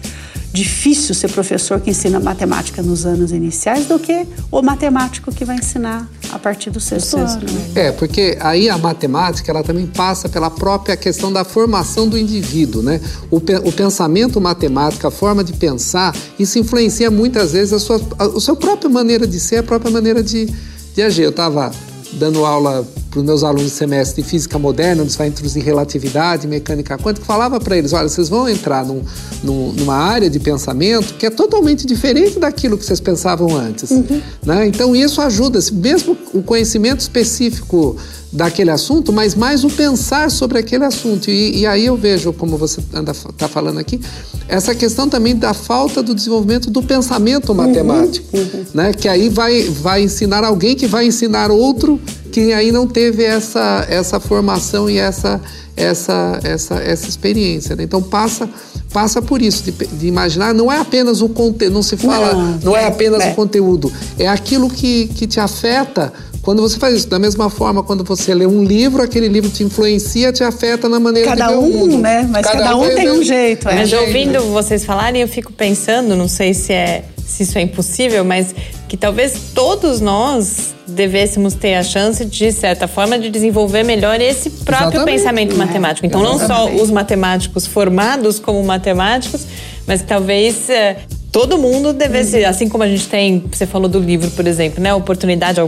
difícil 0.52 1.14
ser 1.14 1.30
professor 1.30 1.80
que 1.80 1.92
ensina 1.92 2.20
matemática 2.20 2.82
nos 2.82 3.06
anos 3.06 3.32
iniciais 3.32 3.86
do 3.86 4.00
que 4.00 4.28
o 4.52 4.62
matemático 4.62 5.32
que 5.32 5.46
vai 5.46 5.58
ensinar 5.58 6.10
a 6.32 6.40
partir 6.40 6.70
do 6.72 6.80
sexto, 6.80 7.18
sexto 7.18 7.44
ano. 7.44 7.52
Né? 7.52 7.72
É, 7.76 7.92
porque 7.92 8.38
aí 8.40 8.70
a 8.70 8.78
matemática 8.78 9.52
ela 9.52 9.64
também 9.64 9.86
passa 9.86 10.28
pela 10.28 10.50
própria 10.50 10.98
questão 10.98 11.32
da 11.32 11.44
formação 11.44 12.08
do 12.08 12.18
indivíduo, 12.18 12.82
né? 12.82 13.00
O, 13.30 13.38
o 13.38 13.72
pensamento 13.72 14.42
matemático, 14.42 15.06
a 15.06 15.12
forma 15.12 15.44
de 15.44 15.54
pensar, 15.54 16.16
isso 16.38 16.58
influencia 16.58 17.12
muitas 17.12 17.52
vezes 17.52 17.74
a 17.74 17.80
sua, 17.80 18.02
a, 18.18 18.26
a 18.26 18.40
sua 18.40 18.56
própria 18.56 18.90
maneira 18.90 19.28
de 19.28 19.40
ser, 19.40 19.58
a 19.58 19.64
própria 19.64 19.92
maneira 19.92 20.24
de, 20.24 20.52
de 20.96 21.02
agir. 21.02 21.24
Eu 21.24 21.30
estava 21.30 21.72
dando 22.14 22.44
aula 22.46 22.88
para 23.10 23.20
os 23.20 23.26
meus 23.26 23.44
alunos 23.44 23.66
de 23.66 23.72
semestre 23.72 24.22
de 24.22 24.30
física 24.30 24.60
moderna, 24.60 25.04
onde 25.04 25.18
vai 25.18 25.28
introduzir 25.28 25.64
relatividade, 25.64 26.48
mecânica 26.48 26.98
quântica, 26.98 27.26
falava 27.26 27.60
para 27.60 27.78
eles: 27.78 27.92
olha, 27.94 28.08
vocês 28.08 28.30
vão 28.30 28.48
entrar 28.48 28.86
num, 28.86 29.02
num, 29.44 29.74
numa 29.74 29.96
área 29.96 30.30
de 30.30 30.40
pensamento 30.40 31.16
que 31.16 31.26
é 31.26 31.30
totalmente 31.30 31.86
diferente 31.86 32.40
daquilo 32.40 32.78
que 32.78 32.86
vocês 32.86 33.00
pensavam 33.00 33.56
antes. 33.56 33.90
Uhum. 33.90 34.22
Né? 34.46 34.68
Então, 34.68 34.96
isso 34.96 35.22
ajuda, 35.22 35.60
mesmo 35.74 36.16
o 36.34 36.44
conhecimento 36.44 37.00
específico 37.00 37.98
daquele 38.32 38.70
assunto, 38.70 39.12
mas 39.12 39.34
mais 39.34 39.64
o 39.64 39.70
pensar 39.70 40.30
sobre 40.30 40.60
aquele 40.60 40.86
assunto. 40.86 41.32
E, 41.32 41.62
e 41.62 41.66
aí 41.66 41.86
eu 41.86 41.98
vejo, 41.98 42.32
como 42.32 42.58
você 42.58 42.80
está 42.80 43.48
falando 43.48 43.80
aqui, 43.80 44.00
essa 44.48 44.76
questão 44.76 45.10
também 45.10 45.36
da 45.36 45.54
falta 45.54 46.04
do 46.04 46.14
desenvolvimento 46.14 46.70
do 46.70 46.84
pensamento 46.84 47.54
matemático, 47.56 48.38
uhum, 48.38 48.44
uhum. 48.54 48.66
Né? 48.74 48.94
que 48.94 49.08
aí 49.08 49.30
vai, 49.30 49.64
vai 49.64 50.04
ensinar 50.04 50.44
alguém 50.44 50.76
que 50.76 50.86
vai 50.86 51.08
ensinar 51.08 51.50
outro 51.50 52.00
que 52.32 52.54
aí 52.54 52.72
não 52.72 52.88
teve 52.88 53.24
essa, 53.24 53.86
essa 53.90 54.20
formação 54.20 54.90
e 54.90 54.98
essa, 54.98 55.42
essa, 55.76 56.40
essa, 56.44 56.76
essa 56.76 57.10
experiência. 57.10 57.76
Né? 57.76 57.84
Então 57.84 58.02
passa 58.02 58.50
passa 58.92 59.22
por 59.22 59.40
isso 59.40 59.64
de, 59.64 59.72
de, 59.72 60.08
imaginar 60.08 60.52
não 60.52 60.72
é 60.72 60.80
apenas 60.80 61.22
o 61.22 61.30
conteúdo, 61.30 61.72
não 61.72 61.84
se 61.84 61.96
fala, 61.96 62.34
não, 62.34 62.60
não 62.64 62.76
é, 62.76 62.86
é 62.86 62.88
apenas 62.88 63.22
é. 63.22 63.32
o 63.32 63.36
conteúdo, 63.36 63.94
é 64.18 64.28
aquilo 64.28 64.68
que, 64.68 65.08
que 65.10 65.28
te 65.28 65.40
afeta 65.40 66.12
quando 66.42 66.62
você 66.62 66.80
faz 66.80 66.96
isso, 66.96 67.08
da 67.08 67.20
mesma 67.20 67.50
forma, 67.50 67.84
quando 67.84 68.04
você 68.04 68.34
lê 68.34 68.46
um 68.46 68.64
livro, 68.64 69.04
aquele 69.04 69.28
livro 69.28 69.50
te 69.50 69.64
influencia, 69.64 70.32
te 70.32 70.44
afeta 70.44 70.90
na 70.90 71.00
maneira 71.00 71.30
cada 71.30 71.48
de 71.48 71.54
ver 71.54 71.60
um, 71.60 71.68
o 71.68 71.70
mundo. 71.70 71.98
né? 72.00 72.28
Mas 72.32 72.48
cada, 72.48 72.64
cada 72.64 72.78
um 72.78 72.96
tem 72.96 73.12
um 73.12 73.22
jeito. 73.22 73.70
É. 73.70 73.76
Mas 73.76 73.94
ouvindo 73.94 74.42
vocês 74.46 74.86
falarem, 74.86 75.22
eu 75.22 75.28
fico 75.28 75.52
pensando, 75.52 76.16
não 76.16 76.28
sei 76.28 76.54
se 76.54 76.74
é 76.74 77.04
se 77.30 77.44
isso 77.44 77.58
é 77.58 77.62
impossível, 77.62 78.26
mas 78.26 78.56
que 78.90 78.98
talvez 78.98 79.52
todos 79.54 80.02
nós 80.02 80.74
devêssemos 80.88 81.54
ter 81.54 81.76
a 81.76 81.84
chance, 81.84 82.26
de 82.26 82.52
certa 82.52 82.88
forma, 82.88 83.20
de 83.20 83.30
desenvolver 83.30 83.84
melhor 83.84 84.20
esse 84.20 84.50
próprio 84.50 84.88
Exatamente. 84.88 85.18
pensamento 85.18 85.56
matemático. 85.56 86.08
Então, 86.08 86.22
Exatamente. 86.22 86.50
não 86.50 86.78
só 86.78 86.84
os 86.84 86.90
matemáticos 86.90 87.68
formados 87.68 88.40
como 88.40 88.62
matemáticos, 88.64 89.46
mas 89.86 90.02
talvez 90.02 90.72
é, 90.72 90.98
todo 91.32 91.56
mundo 91.60 91.94
devesse, 91.94 92.44
assim 92.44 92.68
como 92.68 92.84
a 92.84 92.88
gente 92.88 93.08
tem, 93.08 93.44
você 93.52 93.68
falou 93.68 93.88
do 93.88 94.00
livro, 94.00 94.32
por 94.32 94.48
exemplo, 94.48 94.82
né? 94.82 94.92
Oportunidade, 94.92 95.62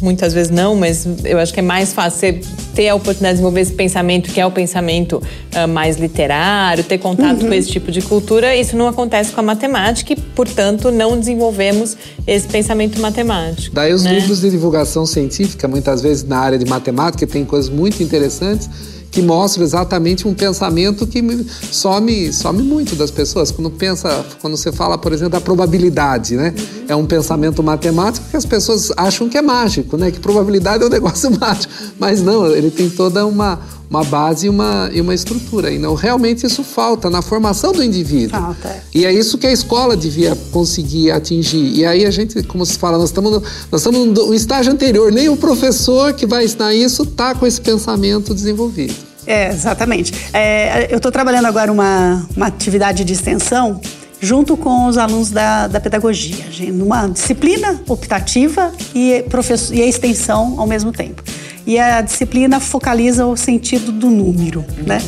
muitas 0.00 0.32
vezes 0.32 0.50
não, 0.50 0.74
mas 0.74 1.06
eu 1.24 1.38
acho 1.38 1.52
que 1.52 1.60
é 1.60 1.62
mais 1.62 1.92
fácil 1.92 2.18
você 2.18 2.40
ter 2.74 2.88
a 2.88 2.94
oportunidade 2.94 3.34
de 3.34 3.36
desenvolver 3.36 3.60
esse 3.60 3.72
pensamento, 3.72 4.30
que 4.30 4.40
é 4.40 4.46
o 4.46 4.50
pensamento 4.50 5.22
uh, 5.54 5.68
mais 5.68 5.96
literário, 5.96 6.84
ter 6.84 6.98
contato 6.98 7.42
uhum. 7.42 7.48
com 7.48 7.54
esse 7.54 7.70
tipo 7.70 7.90
de 7.90 8.02
cultura. 8.02 8.54
Isso 8.54 8.76
não 8.76 8.88
acontece 8.88 9.32
com 9.32 9.40
a 9.40 9.42
matemática 9.42 10.12
e, 10.12 10.16
portanto, 10.16 10.90
não 10.90 11.18
desenvolvemos 11.18 11.96
esse 12.26 12.46
pensamento 12.46 13.00
matemático. 13.00 13.74
Daí 13.74 13.92
os 13.92 14.04
né? 14.04 14.14
livros 14.14 14.40
de 14.40 14.50
divulgação 14.50 15.06
científica, 15.06 15.66
muitas 15.66 16.02
vezes 16.02 16.24
na 16.24 16.38
área 16.38 16.58
de 16.58 16.66
matemática, 16.66 17.26
tem 17.26 17.44
coisas 17.44 17.70
muito 17.70 18.02
interessantes 18.02 18.68
que 19.10 19.22
mostra 19.22 19.62
exatamente 19.62 20.26
um 20.28 20.34
pensamento 20.34 21.06
que 21.06 21.22
some, 21.72 22.32
some 22.32 22.62
muito 22.62 22.94
das 22.94 23.10
pessoas. 23.10 23.50
Quando 23.50 23.70
pensa, 23.70 24.24
quando 24.40 24.56
você 24.56 24.70
fala, 24.72 24.98
por 24.98 25.12
exemplo, 25.12 25.32
da 25.32 25.40
probabilidade, 25.40 26.36
né? 26.36 26.54
É 26.88 26.94
um 26.94 27.06
pensamento 27.06 27.62
matemático 27.62 28.26
que 28.30 28.36
as 28.36 28.44
pessoas 28.44 28.92
acham 28.96 29.28
que 29.28 29.38
é 29.38 29.42
mágico, 29.42 29.96
né? 29.96 30.10
Que 30.10 30.20
probabilidade 30.20 30.82
é 30.82 30.86
um 30.86 30.90
negócio 30.90 31.30
mágico. 31.38 31.72
Mas 31.98 32.22
não, 32.22 32.46
ele 32.46 32.70
tem 32.70 32.90
toda 32.90 33.24
uma, 33.26 33.60
uma 33.88 34.04
base 34.04 34.46
e 34.46 34.48
uma, 34.48 34.90
e 34.92 35.00
uma 35.00 35.14
estrutura. 35.14 35.70
E 35.70 35.78
não, 35.78 35.94
realmente 35.94 36.46
isso 36.46 36.62
falta 36.62 37.08
na 37.08 37.22
formação 37.22 37.72
do 37.72 37.82
indivíduo. 37.82 38.40
Falta. 38.40 38.68
É. 38.68 38.80
E 38.94 39.06
é 39.06 39.12
isso 39.12 39.38
que 39.38 39.46
a 39.46 39.52
escola 39.52 39.96
devia 39.96 40.36
conseguir 40.50 41.10
atingir. 41.10 41.72
E 41.74 41.84
aí 41.84 42.04
a 42.04 42.10
gente, 42.10 42.42
como 42.42 42.64
se 42.66 42.78
fala, 42.78 42.98
nós 42.98 43.10
estamos 43.10 43.30
no, 43.30 43.42
nós 43.70 43.80
estamos 43.80 44.06
no 44.06 44.34
estágio 44.34 44.72
anterior. 44.72 45.12
Nem 45.12 45.28
o 45.28 45.36
professor 45.36 46.12
que 46.12 46.26
vai 46.26 46.44
ensinar 46.44 46.74
isso 46.74 47.04
está 47.04 47.34
com 47.34 47.46
esse 47.46 47.60
pensamento 47.60 48.34
desenvolvido. 48.34 48.94
É, 49.26 49.48
exatamente. 49.48 50.12
É, 50.32 50.92
eu 50.92 50.98
estou 50.98 51.10
trabalhando 51.10 51.46
agora 51.46 51.72
uma, 51.72 52.26
uma 52.36 52.46
atividade 52.46 53.04
de 53.04 53.12
extensão 53.12 53.80
junto 54.20 54.56
com 54.56 54.86
os 54.86 54.96
alunos 54.96 55.30
da, 55.30 55.68
da 55.68 55.80
pedagogia, 55.80 56.46
numa 56.72 57.06
disciplina 57.06 57.80
optativa 57.86 58.72
e, 58.94 59.24
professor, 59.28 59.74
e 59.74 59.82
a 59.82 59.86
extensão 59.86 60.58
ao 60.58 60.66
mesmo 60.66 60.90
tempo. 60.90 61.22
E 61.66 61.78
a 61.78 62.00
disciplina 62.00 62.60
focaliza 62.60 63.26
o 63.26 63.36
sentido 63.36 63.90
do 63.90 64.08
número, 64.08 64.64
né? 64.86 65.02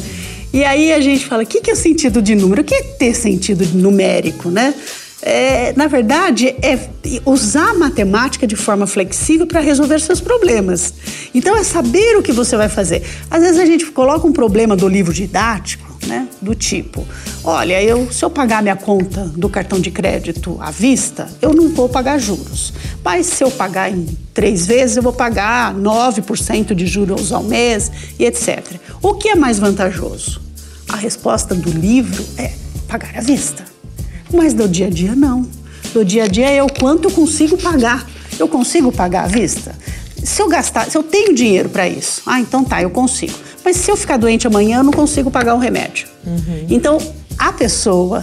E 0.52 0.64
aí 0.64 0.92
a 0.92 1.00
gente 1.00 1.26
fala, 1.26 1.42
o 1.42 1.46
que, 1.46 1.61
que 1.61 1.70
é 1.70 1.74
o 1.74 1.76
sentido 1.76 2.20
de 2.20 2.34
número? 2.34 2.62
O 2.62 2.64
que 2.64 2.74
é 2.74 2.82
ter 2.82 3.14
sentido 3.14 3.64
numérico, 3.74 4.50
né? 4.50 4.74
é, 5.22 5.72
na 5.76 5.86
verdade, 5.86 6.54
é 6.62 6.78
usar 7.24 7.70
a 7.70 7.74
matemática 7.74 8.46
de 8.46 8.56
forma 8.56 8.86
flexível 8.86 9.46
para 9.46 9.61
resolver 9.61 10.00
seus 10.00 10.20
problemas. 10.20 10.94
Então, 11.34 11.56
é 11.56 11.64
saber 11.64 12.16
o 12.16 12.22
que 12.22 12.32
você 12.32 12.56
vai 12.56 12.68
fazer. 12.68 13.02
Às 13.30 13.42
vezes 13.42 13.59
a 13.59 13.66
gente 13.66 13.86
coloca 13.86 14.26
um 14.26 14.32
problema 14.32 14.76
do 14.76 14.88
livro 14.88 15.12
didático, 15.12 15.88
né? 16.09 16.26
Do 16.40 16.54
tipo, 16.54 17.06
olha, 17.44 17.80
eu, 17.82 18.11
se 18.11 18.24
eu 18.24 18.30
pagar 18.30 18.62
minha 18.62 18.74
conta 18.74 19.24
do 19.36 19.48
cartão 19.48 19.78
de 19.78 19.90
crédito 19.90 20.56
à 20.61 20.70
vista, 20.70 21.28
eu 21.40 21.54
não 21.54 21.68
vou 21.68 21.88
pagar 21.88 22.18
juros. 22.18 22.72
Mas 23.04 23.26
se 23.26 23.44
eu 23.44 23.50
pagar 23.50 23.92
em 23.92 24.06
três 24.34 24.66
vezes, 24.66 24.96
eu 24.96 25.02
vou 25.02 25.12
pagar 25.12 25.74
9% 25.74 26.74
de 26.74 26.86
juros 26.86 27.32
ao 27.32 27.44
mês 27.44 27.92
e 28.18 28.24
etc. 28.24 28.64
O 29.02 29.14
que 29.14 29.28
é 29.28 29.34
mais 29.36 29.59
vantajoso? 29.59 30.40
A 30.88 30.96
resposta 30.96 31.54
do 31.54 31.70
livro 31.70 32.24
é 32.36 32.52
pagar 32.88 33.16
à 33.18 33.20
vista. 33.20 33.64
Mas 34.32 34.54
do 34.54 34.66
dia 34.68 34.86
a 34.86 34.90
dia, 34.90 35.14
não. 35.14 35.46
Do 35.92 36.04
dia 36.04 36.24
a 36.24 36.28
dia 36.28 36.50
é 36.50 36.62
o 36.62 36.68
quanto 36.68 37.09
eu 37.09 37.11
consigo 37.11 37.56
pagar. 37.59 38.09
Eu 38.38 38.48
consigo 38.48 38.90
pagar 38.90 39.24
à 39.24 39.26
vista? 39.26 39.74
Se 40.22 40.42
eu 40.42 40.48
gastar, 40.48 40.90
se 40.90 40.96
eu 40.96 41.02
tenho 41.02 41.34
dinheiro 41.34 41.68
para 41.68 41.88
isso, 41.88 42.22
ah, 42.26 42.40
então 42.40 42.64
tá, 42.64 42.82
eu 42.82 42.90
consigo. 42.90 43.34
Mas 43.64 43.76
se 43.76 43.90
eu 43.90 43.96
ficar 43.96 44.16
doente 44.16 44.46
amanhã, 44.46 44.78
eu 44.78 44.84
não 44.84 44.92
consigo 44.92 45.30
pagar 45.30 45.54
o 45.54 45.58
remédio. 45.58 46.08
Uhum. 46.26 46.66
Então, 46.68 46.98
a 47.38 47.52
pessoa 47.52 48.22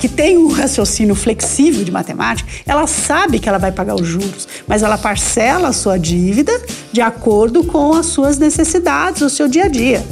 que 0.00 0.08
tem 0.08 0.38
um 0.38 0.48
raciocínio 0.48 1.14
flexível 1.14 1.84
de 1.84 1.90
matemática, 1.90 2.48
ela 2.66 2.86
sabe 2.86 3.38
que 3.38 3.48
ela 3.48 3.58
vai 3.58 3.70
pagar 3.70 3.94
os 3.94 4.06
juros, 4.06 4.48
mas 4.66 4.82
ela 4.82 4.96
parcela 4.96 5.68
a 5.68 5.72
sua 5.72 5.98
dívida 5.98 6.58
de 6.90 7.02
acordo 7.02 7.62
com 7.64 7.92
as 7.92 8.06
suas 8.06 8.38
necessidades, 8.38 9.20
o 9.20 9.28
seu 9.28 9.46
dia 9.46 9.64
a 9.64 9.68
dia. 9.68 10.02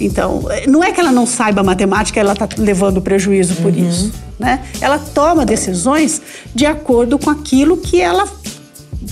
Então, 0.00 0.44
não 0.66 0.82
é 0.82 0.90
que 0.92 1.00
ela 1.00 1.12
não 1.12 1.26
saiba 1.26 1.62
matemática, 1.62 2.18
ela 2.18 2.32
está 2.32 2.48
levando 2.58 3.00
prejuízo 3.00 3.54
por 3.56 3.72
uhum. 3.72 3.88
isso. 3.88 4.12
Né? 4.38 4.64
Ela 4.80 4.98
toma 4.98 5.44
decisões 5.44 6.20
de 6.54 6.66
acordo 6.66 7.18
com 7.18 7.30
aquilo 7.30 7.76
que 7.76 8.00
ela 8.00 8.28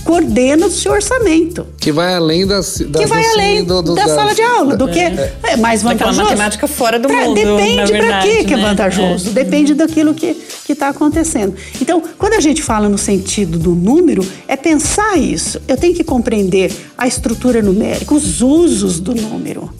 coordena 0.03 0.65
o 0.67 0.71
seu 0.71 0.91
orçamento. 0.91 1.65
Que 1.79 1.91
vai 1.91 2.15
além 2.15 2.45
das, 2.45 2.79
das 2.79 3.01
que 3.01 3.07
vai 3.07 3.25
além 3.25 3.63
do, 3.63 3.81
do, 3.81 3.95
da, 3.95 4.05
da, 4.05 4.15
sala 4.15 4.35
de 4.35 4.41
aula, 4.41 4.75
do 4.75 4.87
que 4.87 4.99
é, 4.99 5.37
é 5.43 5.57
mais 5.57 5.81
vantajoso. 5.81 6.17
Daquela 6.17 6.29
matemática 6.29 6.67
fora 6.67 6.99
do 6.99 7.07
pra, 7.07 7.23
mundo. 7.23 7.35
Depende 7.35 7.91
para 7.91 8.19
que 8.21 8.43
que 8.43 8.53
é 8.53 8.57
né? 8.57 8.63
vantajoso. 8.63 9.29
É. 9.29 9.33
Depende 9.33 9.73
daquilo 9.73 10.13
que 10.13 10.35
está 10.69 10.89
acontecendo. 10.89 11.55
Então, 11.81 12.03
quando 12.17 12.33
a 12.33 12.39
gente 12.39 12.61
fala 12.61 12.89
no 12.89 12.97
sentido 12.97 13.57
do 13.57 13.73
número, 13.73 14.25
é 14.47 14.55
pensar 14.55 15.17
isso. 15.17 15.61
Eu 15.67 15.77
tenho 15.77 15.95
que 15.95 16.03
compreender 16.03 16.71
a 16.97 17.07
estrutura 17.07 17.61
numérica, 17.61 18.13
os 18.13 18.41
usos 18.41 18.99
do 18.99 19.15
número. 19.15 19.73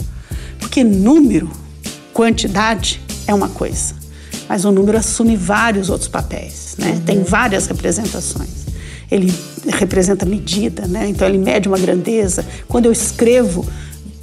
Porque 0.60 0.84
número, 0.84 1.50
quantidade, 2.14 3.02
é 3.28 3.34
uma 3.34 3.50
coisa. 3.50 3.96
mas 4.48 4.64
o 4.64 4.72
número 4.72 4.98
assume 4.98 5.36
vários 5.36 5.90
outros 5.90 6.08
papéis, 6.08 6.76
né? 6.78 6.92
Uhum. 6.92 7.02
Tem 7.02 7.24
várias 7.24 7.68
representações. 7.68 8.67
Ele 9.10 9.34
representa 9.68 10.26
medida, 10.26 10.88
né? 10.88 11.08
Então 11.08 11.28
ele 11.28 11.38
mede 11.38 11.68
uma 11.68 11.78
grandeza. 11.78 12.46
Quando 12.68 12.86
eu 12.86 12.92
escrevo 12.92 13.66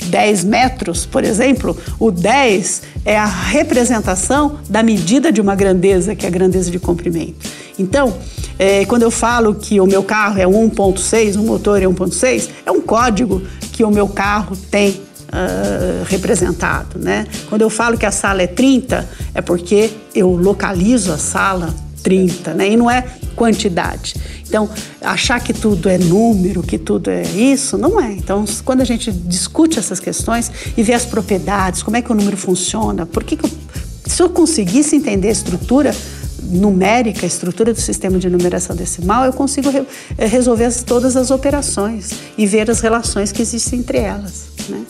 10 0.07 0.45
metros, 0.45 1.07
por 1.07 1.25
exemplo, 1.25 1.77
o 1.99 2.11
10 2.11 2.83
é 3.05 3.17
a 3.17 3.25
representação 3.25 4.59
da 4.69 4.83
medida 4.83 5.33
de 5.33 5.41
uma 5.41 5.55
grandeza, 5.55 6.15
que 6.15 6.27
é 6.27 6.29
a 6.29 6.33
grandeza 6.33 6.71
de 6.71 6.79
comprimento. 6.79 7.49
Então, 7.79 8.15
é, 8.59 8.85
quando 8.85 9.03
eu 9.03 9.11
falo 9.11 9.55
que 9.55 9.81
o 9.81 9.87
meu 9.87 10.03
carro 10.03 10.39
é 10.39 10.45
1.6, 10.45 11.37
o 11.37 11.43
motor 11.43 11.83
é 11.83 11.87
1.6, 11.87 12.49
é 12.65 12.71
um 12.71 12.81
código 12.81 13.43
que 13.73 13.83
o 13.83 13.91
meu 13.91 14.07
carro 14.07 14.57
tem 14.71 14.91
uh, 14.91 16.05
representado, 16.07 16.99
né? 16.99 17.27
Quando 17.49 17.63
eu 17.63 17.71
falo 17.71 17.99
que 17.99 18.07
a 18.07 18.13
sala 18.13 18.43
é 18.43 18.47
30, 18.47 19.09
é 19.35 19.43
porque 19.43 19.91
eu 20.15 20.31
localizo 20.31 21.13
a 21.13 21.19
sala 21.19 21.75
30, 22.03 22.55
né? 22.55 22.71
E 22.71 22.77
não 22.77 22.89
é 22.89 23.05
quantidade. 23.35 24.15
Então, 24.47 24.69
achar 25.01 25.41
que 25.41 25.53
tudo 25.53 25.89
é 25.89 25.99
número, 25.99 26.63
que 26.63 26.79
tudo 26.79 27.11
é 27.11 27.23
isso, 27.23 27.77
não 27.77 28.01
é. 28.01 28.13
Então, 28.13 28.45
quando 28.65 28.81
a 28.81 28.85
gente 28.85 29.11
discute 29.13 29.79
essas 29.79 30.01
questões 30.01 30.51
e 30.77 30.83
vê 30.83 30.93
as 30.93 31.05
propriedades, 31.05 31.83
como 31.83 31.97
é 31.97 32.03
que 32.03 32.11
o 32.11 32.15
número 32.15 32.37
funciona, 32.37 33.05
por 33.05 33.25
que, 33.25 33.37
que 33.37 33.45
eu, 33.45 33.51
se 34.07 34.23
eu 34.23 34.31
conseguisse 34.31 34.97
entender 34.97 35.29
a 35.29 35.33
estrutura 35.33 35.95
numérica, 36.43 37.25
a 37.25 37.27
estrutura 37.27 37.73
do 37.73 37.81
sistema 37.81 38.19
de 38.19 38.29
numeração 38.29 38.77
decimal, 38.77 39.25
eu 39.25 39.33
consigo 39.33 39.71
re, 39.71 39.83
eh, 40.19 40.27
resolver 40.27 40.65
as, 40.65 40.83
todas 40.83 41.17
as 41.17 41.31
operações 41.31 42.11
e 42.37 42.47
ver 42.47 42.71
as 42.71 42.81
relações 42.81 43.33
que 43.33 43.43
existem 43.43 43.81
entre 43.81 43.99
elas, 43.99 44.45
né? 44.69 44.85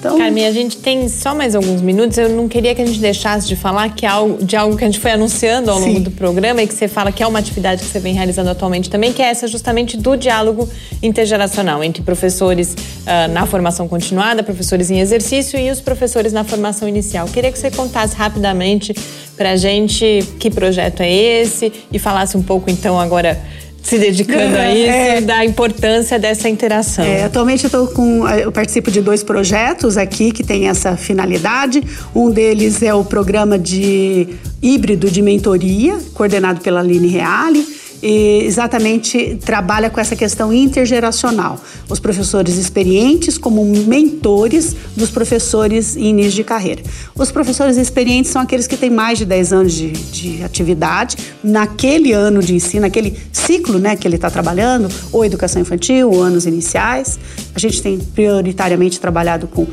Então... 0.00 0.16
Carmen, 0.16 0.46
a 0.46 0.50
gente 0.50 0.78
tem 0.78 1.08
só 1.10 1.34
mais 1.34 1.54
alguns 1.54 1.82
minutos. 1.82 2.16
Eu 2.16 2.30
não 2.30 2.48
queria 2.48 2.74
que 2.74 2.80
a 2.80 2.86
gente 2.86 2.98
deixasse 2.98 3.46
de 3.46 3.54
falar 3.54 3.94
que 3.94 4.06
é 4.06 4.08
algo, 4.08 4.42
de 4.42 4.56
algo 4.56 4.74
que 4.74 4.82
a 4.82 4.86
gente 4.86 4.98
foi 4.98 5.10
anunciando 5.10 5.70
ao 5.70 5.78
Sim. 5.78 5.88
longo 5.88 6.00
do 6.00 6.10
programa 6.10 6.62
e 6.62 6.66
que 6.66 6.74
você 6.74 6.88
fala 6.88 7.12
que 7.12 7.22
é 7.22 7.26
uma 7.26 7.38
atividade 7.38 7.82
que 7.82 7.88
você 7.88 8.00
vem 8.00 8.14
realizando 8.14 8.48
atualmente 8.48 8.88
também, 8.88 9.12
que 9.12 9.20
é 9.20 9.26
essa 9.26 9.46
justamente 9.46 9.98
do 9.98 10.16
diálogo 10.16 10.66
intergeracional 11.02 11.84
entre 11.84 12.02
professores 12.02 12.72
uh, 12.72 13.30
na 13.30 13.44
formação 13.44 13.86
continuada, 13.86 14.42
professores 14.42 14.90
em 14.90 15.00
exercício 15.00 15.60
e 15.60 15.70
os 15.70 15.82
professores 15.82 16.32
na 16.32 16.44
formação 16.44 16.88
inicial. 16.88 17.26
Queria 17.28 17.52
que 17.52 17.58
você 17.58 17.70
contasse 17.70 18.16
rapidamente 18.16 18.94
para 19.36 19.50
a 19.50 19.56
gente 19.56 20.26
que 20.38 20.50
projeto 20.50 21.02
é 21.02 21.12
esse 21.12 21.70
e 21.92 21.98
falasse 21.98 22.38
um 22.38 22.42
pouco 22.42 22.70
então 22.70 22.98
agora 22.98 23.38
se 23.82 23.98
dedicando 23.98 24.56
a 24.56 24.74
isso, 24.74 24.90
é, 24.90 25.20
da 25.20 25.44
importância 25.44 26.18
dessa 26.18 26.48
interação. 26.48 27.04
É, 27.04 27.24
atualmente 27.24 27.64
eu, 27.64 27.70
tô 27.70 27.86
com, 27.88 28.28
eu 28.28 28.52
participo 28.52 28.90
de 28.90 29.00
dois 29.00 29.22
projetos 29.22 29.96
aqui 29.96 30.32
que 30.32 30.44
têm 30.44 30.68
essa 30.68 30.96
finalidade. 30.96 31.82
Um 32.14 32.30
deles 32.30 32.82
é 32.82 32.94
o 32.94 33.04
programa 33.04 33.58
de 33.58 34.28
híbrido 34.62 35.10
de 35.10 35.22
mentoria, 35.22 35.98
coordenado 36.14 36.60
pela 36.60 36.80
Aline 36.80 37.08
Reale 37.08 37.79
exatamente 38.02 39.38
trabalha 39.44 39.90
com 39.90 40.00
essa 40.00 40.16
questão 40.16 40.52
intergeracional. 40.52 41.58
Os 41.88 42.00
professores 42.00 42.56
experientes 42.56 43.36
como 43.36 43.64
mentores 43.64 44.74
dos 44.96 45.10
professores 45.10 45.96
em 45.96 46.10
início 46.10 46.32
de 46.32 46.44
carreira. 46.44 46.82
Os 47.14 47.30
professores 47.30 47.76
experientes 47.76 48.30
são 48.30 48.40
aqueles 48.42 48.66
que 48.66 48.76
têm 48.76 48.90
mais 48.90 49.18
de 49.18 49.24
10 49.24 49.52
anos 49.52 49.72
de, 49.72 49.90
de 49.90 50.42
atividade 50.42 51.16
naquele 51.42 52.12
ano 52.12 52.42
de 52.42 52.54
ensino, 52.54 52.82
naquele 52.82 53.16
ciclo 53.32 53.78
né, 53.78 53.96
que 53.96 54.06
ele 54.06 54.16
está 54.16 54.30
trabalhando, 54.30 54.88
ou 55.12 55.24
educação 55.24 55.60
infantil, 55.60 56.10
ou 56.10 56.22
anos 56.22 56.46
iniciais. 56.46 57.18
A 57.54 57.58
gente 57.58 57.82
tem 57.82 57.98
prioritariamente 57.98 58.98
trabalhado 58.98 59.46
com 59.46 59.62
uh, 59.62 59.68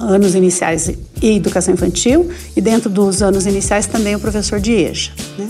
anos 0.00 0.34
iniciais 0.34 0.90
e 1.22 1.36
educação 1.36 1.72
infantil, 1.72 2.28
e 2.56 2.60
dentro 2.60 2.90
dos 2.90 3.22
anos 3.22 3.46
iniciais 3.46 3.86
também 3.86 4.14
o 4.14 4.20
professor 4.20 4.60
de 4.60 4.72
EJA. 4.72 5.12
Né? 5.38 5.48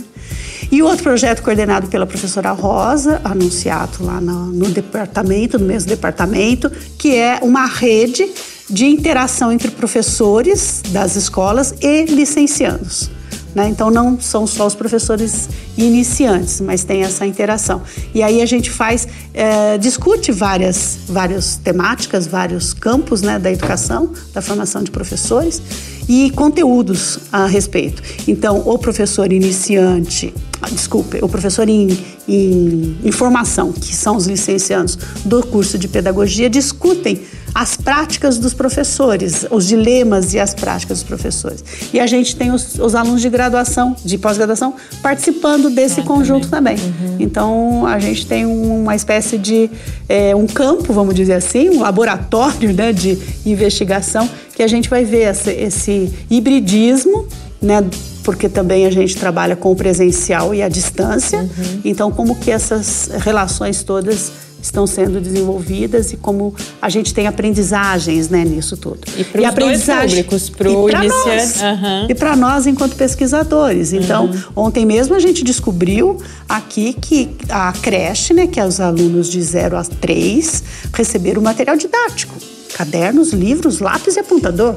E 0.70 0.82
outro 0.82 1.02
projeto 1.02 1.42
coordenado 1.42 1.88
pela 1.88 2.06
professora 2.06 2.52
Rosa, 2.52 3.20
anunciado 3.24 4.04
lá 4.04 4.20
no, 4.20 4.46
no 4.46 4.68
departamento, 4.70 5.58
no 5.58 5.66
mesmo 5.66 5.88
departamento, 5.88 6.70
que 6.98 7.14
é 7.14 7.38
uma 7.42 7.66
rede 7.66 8.28
de 8.68 8.86
interação 8.86 9.52
entre 9.52 9.70
professores 9.70 10.82
das 10.90 11.16
escolas 11.16 11.74
e 11.80 12.04
licenciados. 12.04 13.10
Né? 13.54 13.68
Então 13.68 13.90
não 13.90 14.20
são 14.20 14.46
só 14.46 14.66
os 14.66 14.74
professores 14.74 15.48
iniciantes, 15.76 16.60
mas 16.60 16.82
tem 16.82 17.04
essa 17.04 17.24
interação. 17.24 17.82
E 18.12 18.22
aí 18.22 18.42
a 18.42 18.46
gente 18.46 18.70
faz, 18.70 19.06
é, 19.32 19.78
discute 19.78 20.32
várias, 20.32 20.98
várias 21.06 21.56
temáticas, 21.56 22.26
vários 22.26 22.74
campos 22.74 23.22
né, 23.22 23.38
da 23.38 23.52
educação, 23.52 24.12
da 24.32 24.42
formação 24.42 24.82
de 24.82 24.90
professores 24.90 25.62
e 26.08 26.30
conteúdos 26.32 27.18
a 27.32 27.46
respeito. 27.46 28.02
Então, 28.26 28.62
o 28.66 28.76
professor 28.76 29.32
iniciante, 29.32 30.34
desculpe, 30.70 31.18
o 31.22 31.28
professor 31.28 31.68
em, 31.68 31.88
em, 32.28 32.96
em 33.04 33.12
formação, 33.12 33.72
que 33.72 33.94
são 33.94 34.16
os 34.16 34.26
licenciados 34.26 34.98
do 35.24 35.44
curso 35.46 35.78
de 35.78 35.88
pedagogia, 35.88 36.48
discutem 36.48 37.22
as 37.54 37.76
práticas 37.76 38.36
dos 38.36 38.52
professores, 38.52 39.46
os 39.48 39.68
dilemas 39.68 40.34
e 40.34 40.40
as 40.40 40.52
práticas 40.52 40.98
dos 40.98 41.06
professores. 41.06 41.64
E 41.92 42.00
a 42.00 42.06
gente 42.06 42.34
tem 42.34 42.50
os, 42.50 42.78
os 42.80 42.96
alunos 42.96 43.22
de 43.22 43.30
graduação, 43.30 43.94
de 44.04 44.18
pós-graduação, 44.18 44.74
participando 45.00 45.70
desse 45.70 46.00
ah, 46.00 46.04
conjunto 46.04 46.48
também. 46.48 46.76
também. 46.76 46.94
Uhum. 47.10 47.16
Então, 47.20 47.86
a 47.86 48.00
gente 48.00 48.26
tem 48.26 48.44
uma 48.44 48.96
espécie 48.96 49.38
de 49.38 49.70
é, 50.08 50.34
um 50.34 50.46
campo, 50.46 50.92
vamos 50.92 51.14
dizer 51.14 51.34
assim, 51.34 51.70
um 51.70 51.80
laboratório 51.80 52.72
né, 52.72 52.92
de 52.92 53.16
investigação 53.46 54.28
que 54.56 54.62
a 54.62 54.66
gente 54.66 54.88
vai 54.88 55.04
ver 55.04 55.30
esse, 55.30 55.50
esse 55.50 56.12
hibridismo, 56.28 57.26
né? 57.62 57.84
Porque 58.24 58.48
também 58.48 58.86
a 58.86 58.90
gente 58.90 59.16
trabalha 59.16 59.54
com 59.54 59.70
o 59.70 59.76
presencial 59.76 60.54
e 60.54 60.62
a 60.62 60.68
distância. 60.68 61.40
Uhum. 61.40 61.80
Então, 61.84 62.10
como 62.10 62.34
que 62.34 62.50
essas 62.50 63.10
relações 63.20 63.82
todas 63.82 64.32
estão 64.64 64.86
sendo 64.86 65.20
desenvolvidas 65.20 66.12
e 66.12 66.16
como 66.16 66.54
a 66.80 66.88
gente 66.88 67.12
tem 67.12 67.26
aprendizagens 67.26 68.30
né, 68.30 68.44
nisso 68.44 68.76
tudo. 68.76 69.00
E 69.16 69.22
para 69.22 69.42
os 69.42 69.48
aprendizagem, 69.48 70.24
dois 70.24 70.48
públicos, 70.48 70.50
para 70.50 70.70
o 70.70 70.90
iniciante. 70.90 71.64
Uhum. 71.64 72.06
E 72.08 72.14
para 72.14 72.34
nós, 72.34 72.66
enquanto 72.66 72.96
pesquisadores. 72.96 73.92
Então, 73.92 74.26
uhum. 74.26 74.42
ontem 74.56 74.86
mesmo 74.86 75.14
a 75.14 75.18
gente 75.18 75.44
descobriu 75.44 76.18
aqui 76.48 76.94
que 76.94 77.36
a 77.48 77.72
creche, 77.72 78.32
né, 78.32 78.46
que 78.46 78.58
é 78.58 78.66
os 78.66 78.80
alunos 78.80 79.30
de 79.30 79.42
0 79.42 79.76
a 79.76 79.84
3, 79.84 80.64
receberam 80.94 81.42
material 81.42 81.76
didático 81.76 82.34
cadernos, 82.74 83.32
livros, 83.32 83.78
lápis 83.78 84.16
e 84.16 84.18
apontador. 84.18 84.74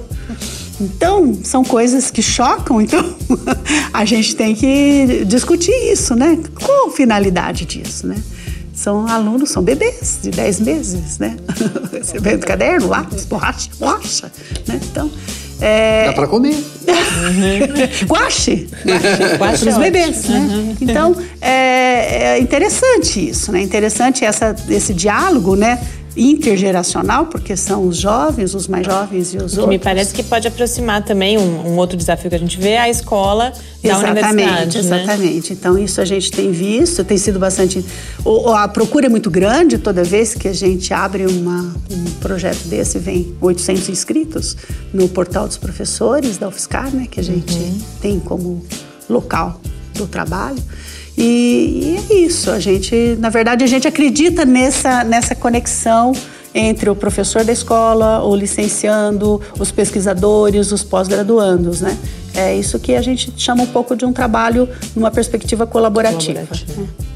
Então, 0.80 1.40
são 1.44 1.64
coisas 1.64 2.12
que 2.12 2.22
chocam, 2.22 2.80
então 2.82 3.16
a 3.92 4.06
gente 4.06 4.36
tem 4.36 4.54
que 4.54 5.26
discutir 5.26 5.74
isso, 5.92 6.16
né? 6.16 6.38
Qual 6.64 6.90
a 6.90 6.92
finalidade 6.92 7.66
disso, 7.66 8.06
né? 8.06 8.16
São 8.74 9.08
alunos, 9.08 9.50
são 9.50 9.64
bebês 9.64 10.20
de 10.22 10.30
10 10.30 10.60
meses, 10.60 11.18
né? 11.18 11.36
Recebendo 11.92 12.46
caderno, 12.46 12.88
lápis, 12.88 13.26
borracha, 13.26 13.72
borracha, 13.80 14.32
né? 14.68 14.80
Então, 14.92 15.10
é... 15.60 16.06
Dá 16.06 16.14
para 16.14 16.28
comer. 16.28 16.56
Guache. 18.06 18.70
Guache 19.40 19.66
para 19.66 19.72
os 19.72 19.78
bebês, 19.80 20.26
né? 20.26 20.40
Uhum. 20.40 20.76
Então, 20.80 21.16
é, 21.42 22.36
é, 22.36 22.40
interessante 22.40 23.30
isso, 23.30 23.52
né? 23.52 23.62
Interessante 23.62 24.24
essa, 24.24 24.56
esse 24.70 24.94
diálogo, 24.94 25.56
né? 25.56 25.80
Intergeracional, 26.18 27.28
porque 27.28 27.56
são 27.56 27.88
os 27.88 27.98
jovens, 27.98 28.56
os 28.56 28.68
mais 28.68 28.86
jovens 28.86 29.34
e 29.34 29.38
os 29.38 29.54
que 29.54 29.60
outros. 29.60 29.68
Me 29.68 29.78
parece 29.78 30.14
que 30.14 30.24
pode 30.24 30.48
aproximar 30.48 31.04
também 31.04 31.38
um, 31.38 31.68
um, 31.68 31.78
outro 31.78 31.96
desafio 31.96 32.30
que 32.30 32.36
a 32.36 32.40
gente 32.40 32.60
vê 32.60 32.72
é 32.72 32.80
a 32.80 32.90
escola 32.90 33.54
da 33.84 33.90
exatamente, 33.90 34.26
universidade. 34.26 34.78
Né? 34.78 34.80
Exatamente. 34.80 35.50
Né? 35.52 35.58
Então 35.60 35.78
isso 35.78 36.02
a 36.02 36.06
gente 36.06 36.32
tem 36.32 36.52
visto, 36.52 37.04
tem 37.04 37.18
sido 37.18 37.38
bastante. 37.38 37.86
A 38.56 38.68
procura 38.68 39.06
é 39.06 39.10
muito 39.10 39.30
grande 39.30 39.78
toda 39.78 40.04
vez 40.04 40.34
que 40.34 40.48
a 40.48 40.54
gente 40.54 40.92
abre 40.94 41.28
uma, 41.28 41.76
um 41.92 42.04
projeto 42.20 42.64
desse, 42.66 42.98
vem 42.98 43.36
800 43.40 43.90
inscritos 43.90 44.58
no 44.92 45.08
portal 45.08 45.48
dos 45.48 45.58
professores 45.58 46.38
da 46.38 46.48
UFSCar, 46.48 46.94
né, 46.94 47.08
que 47.10 47.20
a 47.20 47.24
gente 47.24 47.54
uhum. 47.54 47.80
tem 48.02 48.20
como 48.20 48.66
local 49.08 49.62
do 49.94 50.08
trabalho. 50.08 50.62
E, 51.18 51.98
e, 52.10 52.14
é 52.14 52.18
isso, 52.20 52.52
a 52.52 52.60
gente, 52.60 53.18
na 53.20 53.30
verdade, 53.30 53.64
a 53.64 53.68
gente 53.68 53.88
acredita 53.88 54.46
nessa, 54.46 55.04
nessa 55.04 55.34
conexão 55.34 56.14
entre 56.54 56.90
o 56.90 56.96
professor 56.96 57.44
da 57.44 57.52
escola, 57.52 58.24
o 58.24 58.36
licenciando, 58.36 59.42
os 59.60 59.72
pesquisadores, 59.72 60.72
os 60.72 60.84
pós-graduandos, 60.84 61.82
né? 61.82 61.98
É 62.36 62.56
isso 62.56 62.80
que 62.80 62.96
a 62.96 63.02
gente 63.02 63.34
chama 63.36 63.64
um 63.64 63.68
pouco 63.68 63.96
de 63.96 64.06
um 64.06 64.14
trabalho 64.14 64.70
numa 64.96 65.10
perspectiva 65.10 65.66
colaborativa. 65.66 66.46
colaborativa. 66.46 67.08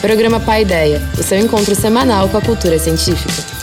Programa 0.00 0.38
Pai 0.38 0.62
Ideia, 0.62 1.00
o 1.18 1.22
seu 1.22 1.38
encontro 1.38 1.74
semanal 1.74 2.28
com 2.28 2.36
a 2.36 2.42
cultura 2.42 2.78
científica. 2.78 3.53